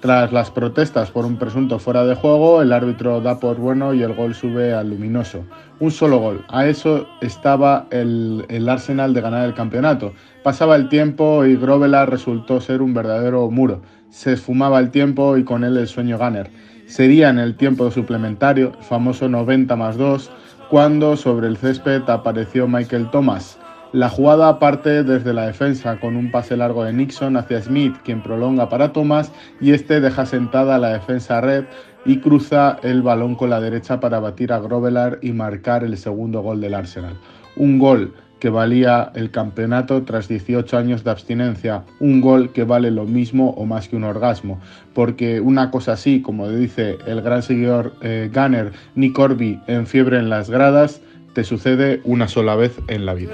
Tras 0.00 0.32
las 0.32 0.52
protestas 0.52 1.10
por 1.10 1.24
un 1.24 1.38
presunto 1.38 1.80
fuera 1.80 2.04
de 2.04 2.14
juego, 2.14 2.62
el 2.62 2.72
árbitro 2.72 3.20
da 3.20 3.40
por 3.40 3.56
bueno 3.56 3.94
y 3.94 4.02
el 4.04 4.14
gol 4.14 4.32
sube 4.32 4.72
al 4.72 4.90
luminoso. 4.90 5.44
Un 5.80 5.90
solo 5.90 6.18
gol. 6.18 6.44
A 6.48 6.68
eso 6.68 7.08
estaba 7.20 7.88
el, 7.90 8.68
Arsenal 8.68 9.12
de 9.12 9.20
ganar 9.20 9.44
el 9.44 9.54
campeonato. 9.54 10.12
Pasaba 10.44 10.76
el 10.76 10.88
tiempo 10.88 11.44
y 11.44 11.56
Grovela 11.56 12.06
resultó 12.06 12.60
ser 12.60 12.80
un 12.80 12.94
verdadero 12.94 13.50
muro. 13.50 13.82
Se 14.10 14.34
esfumaba 14.34 14.78
el 14.78 14.90
tiempo 14.92 15.36
y 15.36 15.42
con 15.42 15.64
él 15.64 15.76
el 15.76 15.88
sueño 15.88 16.16
Gunner. 16.16 16.48
Sería 16.86 17.30
en 17.30 17.40
el 17.40 17.56
tiempo 17.56 17.90
suplementario, 17.90 18.74
el 18.78 18.84
famoso 18.84 19.28
90 19.28 19.74
más 19.74 19.96
2, 19.96 20.30
cuando 20.70 21.16
sobre 21.16 21.48
el 21.48 21.56
césped 21.56 22.08
apareció 22.08 22.68
Michael 22.68 23.10
Thomas 23.10 23.58
la 23.92 24.08
jugada 24.08 24.58
parte 24.58 25.02
desde 25.02 25.32
la 25.32 25.46
defensa 25.46 25.98
con 25.98 26.16
un 26.16 26.30
pase 26.30 26.56
largo 26.56 26.84
de 26.84 26.92
Nixon 26.92 27.36
hacia 27.36 27.62
Smith, 27.62 27.96
quien 28.04 28.22
prolonga 28.22 28.68
para 28.68 28.92
Thomas 28.92 29.32
y 29.60 29.72
este 29.72 30.00
deja 30.00 30.26
sentada 30.26 30.78
la 30.78 30.92
defensa 30.92 31.40
red 31.40 31.64
y 32.04 32.18
cruza 32.18 32.78
el 32.82 33.02
balón 33.02 33.34
con 33.34 33.50
la 33.50 33.60
derecha 33.60 34.00
para 34.00 34.20
batir 34.20 34.52
a 34.52 34.60
Grovelar 34.60 35.18
y 35.22 35.32
marcar 35.32 35.84
el 35.84 35.96
segundo 35.96 36.42
gol 36.42 36.60
del 36.60 36.74
Arsenal. 36.74 37.16
Un 37.56 37.78
gol 37.78 38.14
que 38.38 38.50
valía 38.50 39.10
el 39.14 39.30
campeonato 39.30 40.04
tras 40.04 40.28
18 40.28 40.78
años 40.78 41.02
de 41.04 41.10
abstinencia, 41.10 41.84
un 42.00 42.20
gol 42.20 42.52
que 42.52 42.64
vale 42.64 42.90
lo 42.90 43.04
mismo 43.04 43.50
o 43.50 43.66
más 43.66 43.88
que 43.88 43.96
un 43.96 44.04
orgasmo, 44.04 44.60
porque 44.94 45.40
una 45.40 45.70
cosa 45.70 45.92
así, 45.92 46.22
como 46.22 46.48
dice 46.48 46.98
el 47.06 47.20
gran 47.22 47.42
seguidor 47.42 47.94
eh, 48.00 48.30
Gunner 48.32 48.72
Nick 48.94 49.14
Corby 49.14 49.60
en 49.66 49.86
Fiebre 49.86 50.18
en 50.18 50.28
las 50.28 50.50
gradas, 50.50 51.00
te 51.32 51.44
sucede 51.44 52.00
una 52.04 52.28
sola 52.28 52.56
vez 52.56 52.78
en 52.88 53.06
la 53.06 53.14
vida. 53.14 53.32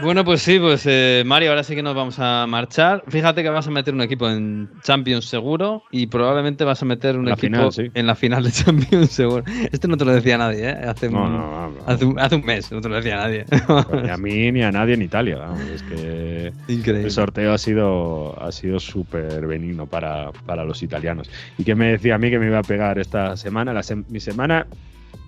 Bueno, 0.00 0.24
pues 0.24 0.42
sí, 0.42 0.60
pues 0.60 0.84
eh, 0.86 1.24
Mario, 1.26 1.50
ahora 1.50 1.64
sí 1.64 1.74
que 1.74 1.82
nos 1.82 1.94
vamos 1.96 2.20
a 2.20 2.46
marchar. 2.46 3.02
Fíjate 3.08 3.42
que 3.42 3.48
vas 3.48 3.66
a 3.66 3.70
meter 3.72 3.92
un 3.92 4.00
equipo 4.00 4.28
en 4.30 4.68
Champions 4.82 5.24
seguro 5.24 5.82
y 5.90 6.06
probablemente 6.06 6.62
vas 6.62 6.80
a 6.82 6.84
meter 6.84 7.18
un 7.18 7.24
La 7.24 7.32
equipo 7.32 7.46
final, 7.48 7.72
sí. 7.72 7.90
en 7.94 8.06
la 8.06 8.14
final 8.14 8.44
de 8.44 8.52
Champions 8.52 9.10
seguro. 9.10 9.42
Esto 9.72 9.88
no 9.88 9.96
te 9.96 10.04
lo 10.04 10.12
decía 10.12 10.38
nadie, 10.38 10.70
¿eh? 10.70 10.76
Hace, 10.86 11.10
No, 11.10 11.24
un, 11.24 11.32
no, 11.32 11.38
no, 11.38 11.70
no. 11.70 11.76
hace, 11.84 12.04
un, 12.04 12.20
hace 12.20 12.36
un 12.36 12.44
mes 12.44 12.70
no 12.70 12.80
te 12.80 12.88
lo 12.88 12.94
decía 12.94 13.16
nadie. 13.16 13.44
Ni 14.04 14.08
a 14.08 14.16
mí 14.18 14.52
ni 14.52 14.62
a 14.62 14.70
nadie 14.70 14.94
en 14.94 15.02
Italia. 15.02 15.36
vamos, 15.38 15.62
es 15.68 15.82
que 15.82 16.52
Increíble. 16.68 17.02
el 17.06 17.10
sorteo 17.10 17.52
ha 17.52 17.58
sido 17.58 18.40
ha 18.40 18.52
sido 18.52 18.78
súper 18.78 19.48
benigno 19.48 19.86
para, 19.86 20.30
para 20.46 20.64
los 20.64 20.80
italianos. 20.84 21.28
Y 21.58 21.64
que 21.64 21.74
me 21.74 21.88
decía 21.90 22.14
a 22.14 22.18
mí 22.18 22.30
que 22.30 22.38
me 22.38 22.46
iba 22.46 22.60
a 22.60 22.62
pegar 22.62 23.00
esta 23.00 23.36
semana, 23.36 23.72
la 23.72 23.80
sem- 23.80 24.04
mi 24.08 24.20
semana. 24.20 24.64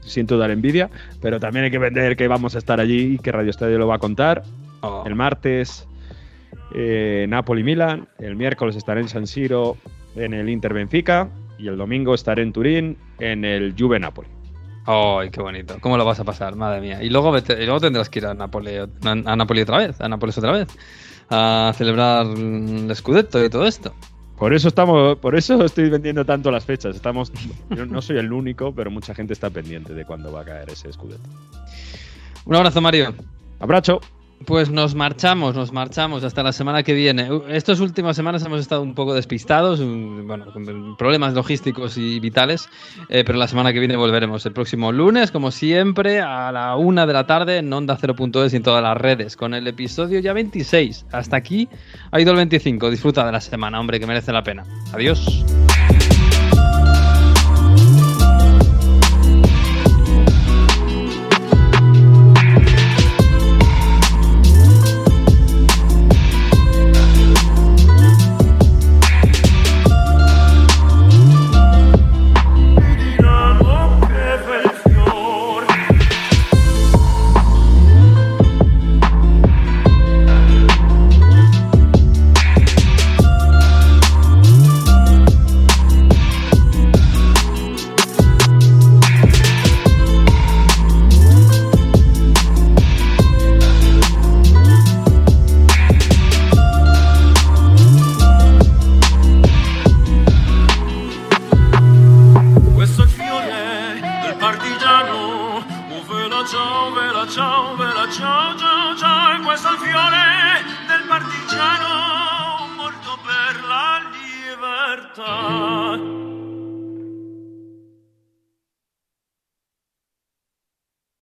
Siento 0.00 0.38
dar 0.38 0.50
envidia, 0.50 0.90
pero 1.20 1.38
también 1.38 1.66
hay 1.66 1.70
que 1.70 1.78
vender 1.78 2.16
que 2.16 2.26
vamos 2.26 2.54
a 2.54 2.58
estar 2.58 2.80
allí 2.80 3.14
y 3.14 3.18
que 3.18 3.30
Radio 3.32 3.50
Estadio 3.50 3.78
lo 3.78 3.86
va 3.86 3.96
a 3.96 3.98
contar. 3.98 4.42
Oh. 4.80 5.04
El 5.06 5.14
martes, 5.14 5.86
eh, 6.74 7.26
Napoli-Milan. 7.28 8.08
El 8.18 8.36
miércoles 8.36 8.76
estaré 8.76 9.00
en 9.00 9.08
San 9.08 9.26
Siro 9.26 9.76
en 10.16 10.34
el 10.34 10.48
Inter-Benfica. 10.48 11.28
Y 11.58 11.68
el 11.68 11.76
domingo 11.76 12.14
estaré 12.14 12.42
en 12.42 12.52
Turín 12.52 12.96
en 13.18 13.44
el 13.44 13.74
Juve-Napoli. 13.78 14.28
¡Ay, 14.86 15.30
qué 15.30 15.42
bonito! 15.42 15.76
¿Cómo 15.80 15.98
lo 15.98 16.04
vas 16.04 16.20
a 16.20 16.24
pasar? 16.24 16.56
Madre 16.56 16.80
mía. 16.80 17.02
Y 17.02 17.10
luego, 17.10 17.36
y 17.36 17.64
luego 17.66 17.80
tendrás 17.80 18.08
que 18.08 18.20
ir 18.20 18.26
a 18.26 18.34
Napoli, 18.34 18.76
a, 18.76 18.86
Napoli 19.36 19.60
otra 19.60 19.78
vez, 19.78 20.00
a 20.00 20.08
Nápoles 20.08 20.38
otra 20.38 20.52
vez, 20.52 20.68
a 21.28 21.72
celebrar 21.76 22.26
el 22.26 22.90
Scudetto 22.94 23.44
y 23.44 23.50
todo 23.50 23.66
esto. 23.66 23.94
Por 24.40 24.54
eso 24.54 24.68
estamos, 24.68 25.18
por 25.18 25.36
eso 25.36 25.62
estoy 25.66 25.90
vendiendo 25.90 26.24
tanto 26.24 26.50
las 26.50 26.64
fechas. 26.64 26.96
Estamos, 26.96 27.30
yo 27.76 27.84
no 27.84 28.00
soy 28.00 28.16
el 28.16 28.32
único, 28.32 28.74
pero 28.74 28.90
mucha 28.90 29.14
gente 29.14 29.34
está 29.34 29.50
pendiente 29.50 29.92
de 29.92 30.06
cuándo 30.06 30.32
va 30.32 30.40
a 30.40 30.44
caer 30.46 30.70
ese 30.70 30.88
escudete. 30.88 31.20
Un 32.46 32.56
abrazo, 32.56 32.80
Mario. 32.80 33.14
Abrazo. 33.58 34.00
Pues 34.46 34.70
nos 34.70 34.94
marchamos, 34.94 35.54
nos 35.54 35.70
marchamos 35.70 36.24
hasta 36.24 36.42
la 36.42 36.52
semana 36.52 36.82
que 36.82 36.94
viene. 36.94 37.28
Estas 37.48 37.78
últimas 37.78 38.16
semanas 38.16 38.44
hemos 38.44 38.60
estado 38.60 38.82
un 38.82 38.94
poco 38.94 39.14
despistados, 39.14 39.80
bueno, 39.80 40.46
con 40.52 40.96
problemas 40.96 41.34
logísticos 41.34 41.98
y 41.98 42.20
vitales, 42.20 42.68
eh, 43.10 43.22
pero 43.24 43.38
la 43.38 43.46
semana 43.46 43.72
que 43.72 43.78
viene 43.78 43.96
volveremos 43.96 44.44
el 44.46 44.52
próximo 44.52 44.92
lunes, 44.92 45.30
como 45.30 45.50
siempre, 45.50 46.20
a 46.20 46.50
la 46.52 46.76
una 46.76 47.06
de 47.06 47.12
la 47.12 47.26
tarde 47.26 47.58
en 47.58 47.70
Onda 47.70 47.98
0.es 47.98 48.54
y 48.54 48.56
en 48.56 48.62
todas 48.62 48.82
las 48.82 48.96
redes, 48.96 49.36
con 49.36 49.52
el 49.52 49.66
episodio 49.66 50.20
ya 50.20 50.32
26. 50.32 51.06
Hasta 51.12 51.36
aquí 51.36 51.68
ha 52.10 52.20
ido 52.20 52.30
el 52.30 52.38
25. 52.38 52.90
Disfruta 52.90 53.26
de 53.26 53.32
la 53.32 53.40
semana, 53.42 53.78
hombre, 53.78 54.00
que 54.00 54.06
merece 54.06 54.32
la 54.32 54.42
pena. 54.42 54.64
Adiós. 54.94 55.44